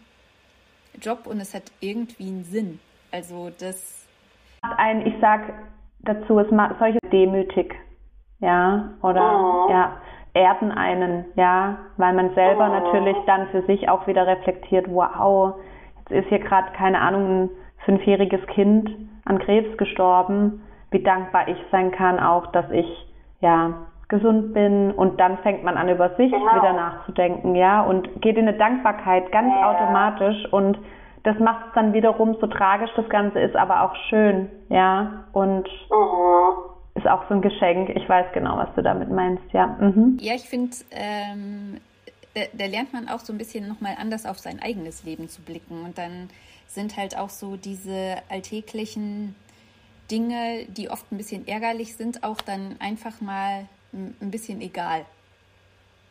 Job 1.00 1.26
und 1.26 1.40
es 1.40 1.54
hat 1.54 1.64
irgendwie 1.80 2.28
einen 2.28 2.44
Sinn. 2.44 2.80
Also 3.12 3.50
das. 3.58 4.08
Ein, 4.62 5.06
ich 5.06 5.14
sag 5.20 5.52
dazu, 6.00 6.38
es 6.38 6.50
macht 6.50 6.78
solche 6.78 6.98
demütig, 7.10 7.74
ja, 8.40 8.92
oder 9.02 9.66
oh. 9.66 9.70
ja, 9.70 9.96
erden 10.34 10.70
einen, 10.70 11.24
ja, 11.36 11.78
weil 11.96 12.14
man 12.14 12.34
selber 12.34 12.66
oh. 12.66 12.72
natürlich 12.72 13.16
dann 13.26 13.48
für 13.48 13.62
sich 13.66 13.88
auch 13.88 14.06
wieder 14.06 14.26
reflektiert, 14.26 14.86
wow, 14.88 15.54
jetzt 15.98 16.10
ist 16.10 16.28
hier 16.28 16.40
gerade, 16.40 16.72
keine 16.72 17.00
Ahnung, 17.00 17.44
ein 17.44 17.50
fünfjähriges 17.84 18.46
Kind 18.48 18.90
an 19.30 19.38
Krebs 19.38 19.76
gestorben, 19.78 20.60
wie 20.90 21.02
dankbar 21.02 21.48
ich 21.48 21.56
sein 21.70 21.92
kann 21.92 22.18
auch, 22.18 22.48
dass 22.48 22.68
ich 22.72 22.86
ja 23.40 23.86
gesund 24.08 24.52
bin 24.52 24.90
und 24.90 25.20
dann 25.20 25.38
fängt 25.38 25.62
man 25.62 25.76
an 25.76 25.88
über 25.88 26.08
sich 26.16 26.32
genau. 26.32 26.56
wieder 26.56 26.72
nachzudenken, 26.72 27.54
ja, 27.54 27.80
und 27.82 28.20
geht 28.20 28.36
in 28.36 28.48
eine 28.48 28.58
Dankbarkeit 28.58 29.30
ganz 29.30 29.54
ja. 29.54 29.70
automatisch 29.70 30.52
und 30.52 30.76
das 31.22 31.38
macht 31.38 31.66
es 31.68 31.74
dann 31.74 31.92
wiederum 31.92 32.36
so 32.40 32.48
tragisch, 32.48 32.90
das 32.96 33.08
Ganze 33.08 33.38
ist 33.38 33.54
aber 33.54 33.82
auch 33.82 33.94
schön, 34.08 34.48
ja, 34.68 35.24
und 35.32 35.68
mhm. 35.90 36.96
ist 36.96 37.06
auch 37.06 37.22
so 37.28 37.34
ein 37.34 37.40
Geschenk. 37.40 37.90
Ich 37.90 38.08
weiß 38.08 38.26
genau, 38.32 38.56
was 38.56 38.74
du 38.74 38.82
damit 38.82 39.10
meinst, 39.10 39.44
ja. 39.52 39.76
Mhm. 39.78 40.18
Ja, 40.20 40.34
ich 40.34 40.48
finde, 40.48 40.74
ähm, 40.90 41.76
da, 42.34 42.40
da, 42.52 42.66
lernt 42.66 42.92
man 42.92 43.08
auch 43.08 43.20
so 43.20 43.32
ein 43.32 43.38
bisschen 43.38 43.68
nochmal 43.68 43.94
anders 44.00 44.26
auf 44.26 44.38
sein 44.38 44.60
eigenes 44.60 45.04
Leben 45.04 45.28
zu 45.28 45.40
blicken 45.42 45.84
und 45.84 45.98
dann 45.98 46.30
sind 46.70 46.96
halt 46.96 47.18
auch 47.18 47.30
so 47.30 47.56
diese 47.56 48.16
alltäglichen 48.28 49.34
Dinge, 50.10 50.66
die 50.68 50.88
oft 50.88 51.10
ein 51.12 51.16
bisschen 51.16 51.46
ärgerlich 51.46 51.96
sind, 51.96 52.22
auch 52.22 52.40
dann 52.40 52.76
einfach 52.78 53.20
mal 53.20 53.66
ein 53.92 54.30
bisschen 54.30 54.60
egal. 54.60 55.04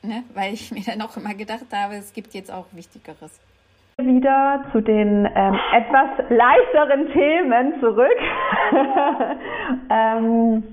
Ne? 0.03 0.23
Weil 0.33 0.53
ich 0.53 0.71
mir 0.71 0.83
dann 0.85 1.01
auch 1.01 1.15
immer 1.17 1.33
gedacht 1.33 1.65
habe, 1.73 1.95
es 1.95 2.13
gibt 2.13 2.33
jetzt 2.33 2.51
auch 2.51 2.65
Wichtigeres. 2.73 3.39
Wieder 3.97 4.65
zu 4.71 4.81
den 4.81 5.25
ähm, 5.25 5.59
etwas 5.73 6.29
leichteren 6.29 7.11
Themen 7.11 7.79
zurück. 7.81 8.19
ähm, 9.89 10.63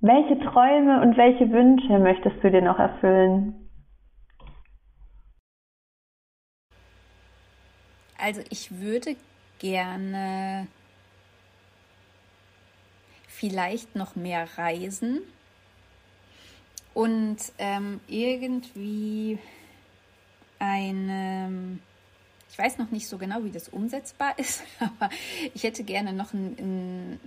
welche 0.00 0.38
Träume 0.40 1.02
und 1.02 1.16
welche 1.16 1.50
Wünsche 1.52 1.98
möchtest 2.00 2.42
du 2.42 2.50
dir 2.50 2.62
noch 2.62 2.78
erfüllen? 2.78 3.69
Also 8.20 8.42
ich 8.50 8.80
würde 8.80 9.16
gerne 9.58 10.66
vielleicht 13.26 13.96
noch 13.96 14.14
mehr 14.14 14.46
reisen 14.58 15.22
und 16.92 17.38
ähm, 17.56 18.00
irgendwie 18.08 19.38
eine, 20.58 21.78
ich 22.50 22.58
weiß 22.58 22.76
noch 22.76 22.90
nicht 22.90 23.08
so 23.08 23.16
genau, 23.16 23.42
wie 23.42 23.50
das 23.50 23.70
umsetzbar 23.70 24.34
ist, 24.38 24.64
aber 24.80 25.08
ich 25.54 25.62
hätte 25.62 25.82
gerne 25.82 26.12
noch 26.12 26.34
ein, 26.34 26.56
ein, 26.58 27.20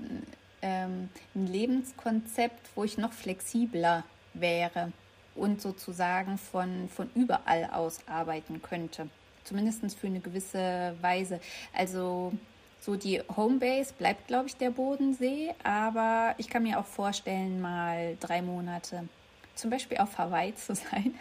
ähm, 0.62 1.10
ein 1.34 1.48
Lebenskonzept, 1.48 2.70
wo 2.76 2.84
ich 2.84 3.00
noch 3.00 3.14
flexibler 3.14 4.04
wäre 4.36 4.92
und 5.34 5.60
sozusagen 5.60 6.38
von, 6.38 6.88
von 6.90 7.10
überall 7.16 7.72
aus 7.72 8.08
arbeiten 8.08 8.62
könnte. 8.62 9.10
Zumindest 9.44 9.98
für 9.98 10.08
eine 10.08 10.20
gewisse 10.20 10.96
Weise. 11.02 11.40
Also 11.74 12.34
so 12.80 12.96
die 12.96 13.22
Homebase 13.36 13.94
bleibt, 13.94 14.28
glaube 14.28 14.48
ich, 14.48 14.58
der 14.58 14.70
Bodensee, 14.70 15.54
aber 15.64 16.36
ich 16.38 16.50
kann 16.50 16.64
mir 16.64 16.80
auch 16.80 16.86
vorstellen, 16.86 17.62
mal 17.62 18.18
drei 18.20 18.42
Monate 18.42 19.08
zum 19.56 19.70
Beispiel 19.70 19.98
auf 20.00 20.18
Hawaii 20.18 20.54
zu 20.56 20.76
sein. 20.76 21.14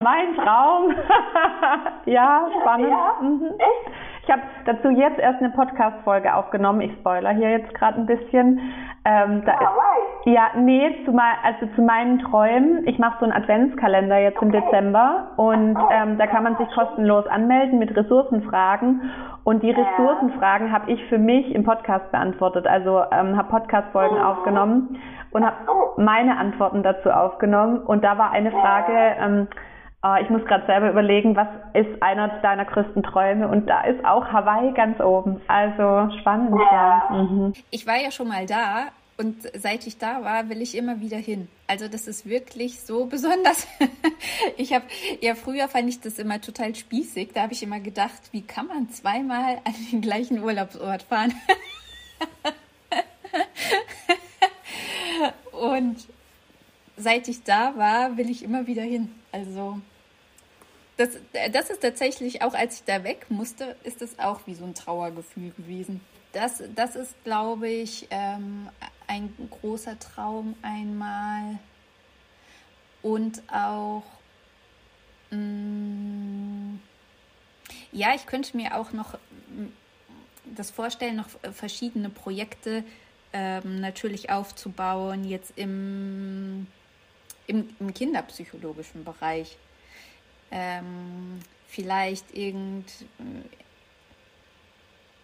mein 0.00 0.34
Traum. 0.34 0.94
ja, 2.06 2.48
spannend. 2.60 2.90
Ja, 2.90 3.18
mhm. 3.20 3.50
Ich 4.30 4.36
habe 4.36 4.46
dazu 4.64 4.90
jetzt 4.90 5.18
erst 5.18 5.40
eine 5.40 5.50
Podcast-Folge 5.50 6.32
aufgenommen. 6.32 6.82
Ich 6.82 6.92
spoiler 7.00 7.30
hier 7.30 7.50
jetzt 7.50 7.74
gerade 7.74 7.98
ein 7.98 8.06
bisschen. 8.06 8.60
Ähm, 9.04 9.42
da 9.44 9.54
ist, 9.54 10.26
ja, 10.26 10.50
nee, 10.56 11.04
zu, 11.04 11.10
mein, 11.10 11.34
also 11.42 11.66
zu 11.74 11.82
meinen 11.82 12.20
Träumen. 12.20 12.86
Ich 12.86 12.96
mache 13.00 13.16
so 13.18 13.24
einen 13.24 13.32
Adventskalender 13.32 14.18
jetzt 14.18 14.36
okay. 14.36 14.46
im 14.46 14.52
Dezember 14.52 15.32
und 15.36 15.76
ähm, 15.90 16.16
da 16.16 16.28
kann 16.28 16.44
man 16.44 16.56
sich 16.58 16.70
kostenlos 16.70 17.26
anmelden 17.26 17.80
mit 17.80 17.96
Ressourcenfragen. 17.96 19.10
Und 19.42 19.64
die 19.64 19.72
Ressourcenfragen 19.72 20.70
habe 20.70 20.92
ich 20.92 21.04
für 21.06 21.18
mich 21.18 21.52
im 21.52 21.64
Podcast 21.64 22.08
beantwortet. 22.12 22.68
Also 22.68 23.02
ähm, 23.10 23.36
habe 23.36 23.48
Podcast-Folgen 23.48 24.16
oh. 24.16 24.26
aufgenommen 24.26 25.00
und 25.32 25.44
habe 25.44 25.56
meine 25.96 26.36
Antworten 26.36 26.84
dazu 26.84 27.10
aufgenommen. 27.10 27.78
Und 27.80 28.04
da 28.04 28.16
war 28.16 28.30
eine 28.30 28.52
Frage, 28.52 28.92
ähm, 29.18 29.48
äh, 30.04 30.22
ich 30.22 30.30
muss 30.30 30.44
gerade 30.44 30.66
selber 30.66 30.90
überlegen, 30.90 31.36
was 31.36 31.48
ist 31.74 32.02
einer 32.02 32.28
deiner 32.40 32.64
größten 32.64 33.02
Träume? 33.02 33.48
Und 33.48 33.66
da 33.66 33.82
ist 33.82 34.04
auch 34.04 34.26
Hawaii 34.26 34.72
ganz 34.72 35.00
oben. 35.00 35.40
Also 35.48 36.10
spannend. 36.20 36.58
Ja. 36.70 37.08
ja. 37.10 37.22
Mhm. 37.22 37.52
Ich 37.70 37.86
war 37.86 37.96
ja 37.96 38.10
schon 38.10 38.28
mal 38.28 38.46
da 38.46 38.88
und 39.20 39.36
seit 39.54 39.86
ich 39.86 39.98
da 39.98 40.24
war, 40.24 40.48
will 40.48 40.62
ich 40.62 40.74
immer 40.74 41.00
wieder 41.00 41.18
hin. 41.18 41.48
Also 41.66 41.88
das 41.88 42.08
ist 42.08 42.26
wirklich 42.26 42.80
so 42.80 43.04
besonders. 43.04 43.68
ich 44.56 44.72
habe 44.72 44.86
ja 45.20 45.34
früher 45.34 45.68
fand 45.68 45.90
ich 45.90 46.00
das 46.00 46.18
immer 46.18 46.40
total 46.40 46.74
spießig. 46.74 47.32
Da 47.34 47.42
habe 47.42 47.52
ich 47.52 47.62
immer 47.62 47.80
gedacht, 47.80 48.20
wie 48.32 48.40
kann 48.40 48.66
man 48.68 48.88
zweimal 48.88 49.58
an 49.64 49.74
den 49.92 50.00
gleichen 50.00 50.42
Urlaubsort 50.42 51.02
fahren? 51.02 51.34
und 55.52 56.08
seit 56.96 57.28
ich 57.28 57.42
da 57.42 57.76
war, 57.76 58.16
will 58.16 58.30
ich 58.30 58.42
immer 58.42 58.66
wieder 58.66 58.82
hin. 58.82 59.14
Also 59.32 59.78
das, 61.00 61.16
das 61.52 61.70
ist 61.70 61.80
tatsächlich, 61.80 62.42
auch 62.42 62.52
als 62.52 62.76
ich 62.76 62.84
da 62.84 63.02
weg 63.04 63.24
musste, 63.30 63.74
ist 63.84 64.02
es 64.02 64.18
auch 64.18 64.40
wie 64.46 64.54
so 64.54 64.64
ein 64.64 64.74
Trauergefühl 64.74 65.50
gewesen. 65.52 66.02
Das, 66.32 66.62
das 66.74 66.94
ist, 66.94 67.14
glaube 67.24 67.68
ich, 67.68 68.06
ähm, 68.10 68.68
ein 69.06 69.32
großer 69.50 69.98
Traum 69.98 70.54
einmal. 70.60 71.58
Und 73.02 73.42
auch, 73.50 74.02
mh, 75.30 75.38
mm, 75.38 76.80
ja, 77.92 78.14
ich 78.14 78.26
könnte 78.26 78.54
mir 78.56 78.76
auch 78.76 78.92
noch 78.92 79.14
mm, 79.14 79.68
das 80.54 80.70
vorstellen, 80.70 81.16
noch 81.16 81.30
verschiedene 81.54 82.10
Projekte 82.10 82.84
ähm, 83.32 83.80
natürlich 83.80 84.28
aufzubauen, 84.28 85.24
jetzt 85.24 85.54
im, 85.56 86.66
im, 87.46 87.74
im 87.80 87.94
kinderpsychologischen 87.94 89.02
Bereich 89.02 89.56
ähm, 90.50 91.40
vielleicht 91.68 92.34
irgend 92.34 92.86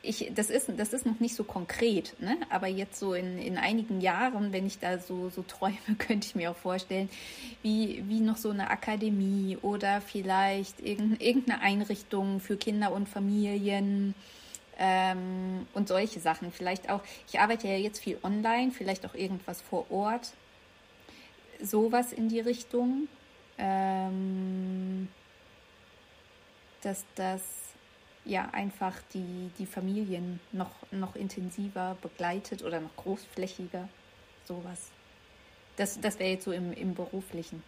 ich, 0.07 0.31
das, 0.35 0.51
ist, 0.51 0.71
das 0.77 0.93
ist 0.93 1.05
noch 1.05 1.21
nicht 1.21 1.35
so 1.35 1.45
konkret, 1.45 2.15
ne? 2.21 2.37
aber 2.51 2.69
jetzt 2.69 2.99
so 2.99 3.15
in, 3.15 3.39
in 3.39 3.59
einigen 3.59 4.01
Jahren, 4.01 4.53
wenn 4.53 4.67
ich 4.67 4.79
da 4.79 4.99
so, 4.99 5.31
so 5.31 5.43
träume, 5.43 5.77
könnte 5.99 6.27
ich 6.29 6.35
mir 6.35 6.51
auch 6.51 6.57
vorstellen, 6.57 7.11
wie, 7.63 8.05
wie 8.07 8.21
noch 8.21 8.37
so 8.37 8.51
eine 8.51 8.71
Akademie 8.71 9.59
oder 9.63 10.01
vielleicht 10.01 10.81
irgendeine 10.81 11.61
Einrichtung 11.61 12.41
für 12.41 12.57
Kinder 12.57 12.93
und 12.93 13.09
Familien 13.09 14.15
ähm, 14.79 15.67
und 15.75 15.89
solche 15.89 16.21
Sachen. 16.21 16.53
Vielleicht 16.53 16.89
auch, 16.89 17.01
ich 17.29 17.41
arbeite 17.41 17.69
ja 17.69 17.77
jetzt 17.77 18.01
viel 18.01 18.19
online, 18.23 18.71
vielleicht 18.71 19.07
auch 19.07 19.15
irgendwas 19.15 19.61
vor 19.61 19.91
Ort, 19.91 20.33
sowas 21.61 22.13
in 22.13 22.29
die 22.29 22.41
Richtung. 22.41 23.09
Ähm, 23.59 25.09
dass 26.87 27.05
das 27.17 27.75
ja 28.25 28.49
einfach 28.53 28.95
die, 29.13 29.51
die 29.59 29.67
Familien 29.67 30.39
noch, 30.53 30.71
noch 30.93 31.17
intensiver 31.17 31.97
begleitet 32.01 32.65
oder 32.65 32.81
noch 32.81 32.95
großflächiger, 32.97 33.89
sowas. 34.45 34.93
Das, 35.77 36.01
das 36.01 36.19
wäre 36.19 36.31
jetzt 36.31 36.45
so 36.45 36.53
im, 36.53 36.73
im 36.73 36.95
beruflichen. 36.95 37.63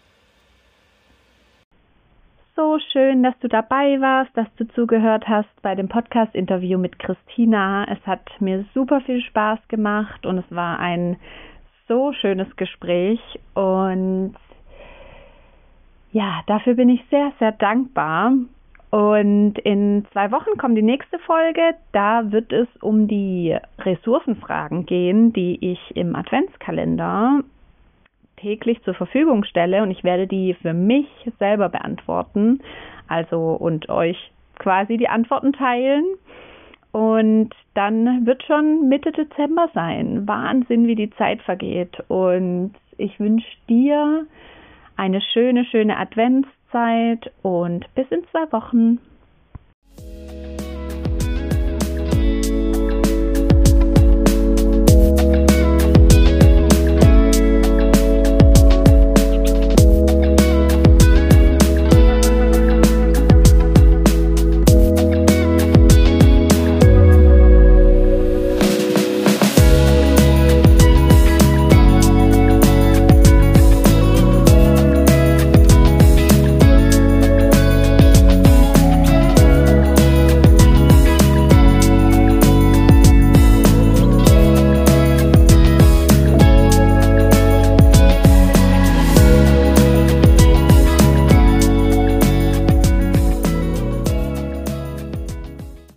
So 2.55 2.79
schön, 2.93 3.23
dass 3.23 3.39
du 3.41 3.49
dabei 3.49 4.01
warst, 4.01 4.37
dass 4.37 4.49
du 4.57 4.67
zugehört 4.69 5.29
hast 5.29 5.51
bei 5.63 5.75
dem 5.75 5.89
Podcast-Interview 5.89 6.79
mit 6.79 6.99
Christina. 6.99 7.87
Es 7.89 8.05
hat 8.07 8.29
mir 8.41 8.65
super 8.75 9.01
viel 9.01 9.21
Spaß 9.21 9.61
gemacht 9.69 10.27
und 10.27 10.39
es 10.39 10.51
war 10.51 10.79
ein 10.79 11.17
so 11.87 12.13
schönes 12.13 12.55
Gespräch 12.57 13.21
und 13.55 14.35
ja, 16.11 16.43
dafür 16.47 16.75
bin 16.75 16.89
ich 16.89 17.05
sehr, 17.11 17.33
sehr 17.39 17.53
dankbar. 17.53 18.33
Und 18.91 19.59
in 19.59 20.07
zwei 20.13 20.31
Wochen 20.33 20.57
kommt 20.57 20.79
die 20.79 20.83
nächste 20.83 21.19
Folge. 21.19 21.75
Da 21.93 22.33
wird 22.33 22.53
es 22.53 22.69
um 22.81 23.07
die 23.07 23.57
Ressourcenfragen 23.81 24.87
gehen, 24.87 25.33
die 25.33 25.59
ich 25.61 25.97
im 25.97 26.17
Adventskalender 26.17 27.41
täglich 28.39 28.83
zur 28.85 28.95
Verfügung 28.95 29.45
stelle. 29.45 29.83
Und 29.83 29.91
ich 29.91 30.05
werde 30.05 30.27
die 30.27 30.55
für 30.55 30.73
mich 30.73 31.07
selber 31.39 31.69
beantworten. 31.69 32.61
Also 33.09 33.53
und 33.53 33.91
euch 33.91 34.31
quasi 34.59 34.97
die 34.97 35.09
Antworten 35.09 35.53
teilen. 35.53 36.05
Und 36.93 37.51
dann 37.75 38.25
wird 38.25 38.43
schon 38.45 38.89
Mitte 38.89 39.13
Dezember 39.13 39.69
sein. 39.75 40.27
Wahnsinn, 40.27 40.87
wie 40.87 40.95
die 40.95 41.11
Zeit 41.11 41.43
vergeht. 41.43 42.03
Und 42.09 42.73
ich 42.97 43.21
wünsche 43.21 43.47
dir 43.69 44.27
eine 44.97 45.21
schöne, 45.21 45.67
schöne 45.67 45.97
Zeit 46.71 47.33
und 47.43 47.93
bis 47.95 48.07
in 48.11 48.25
zwei 48.31 48.51
Wochen. 48.53 49.01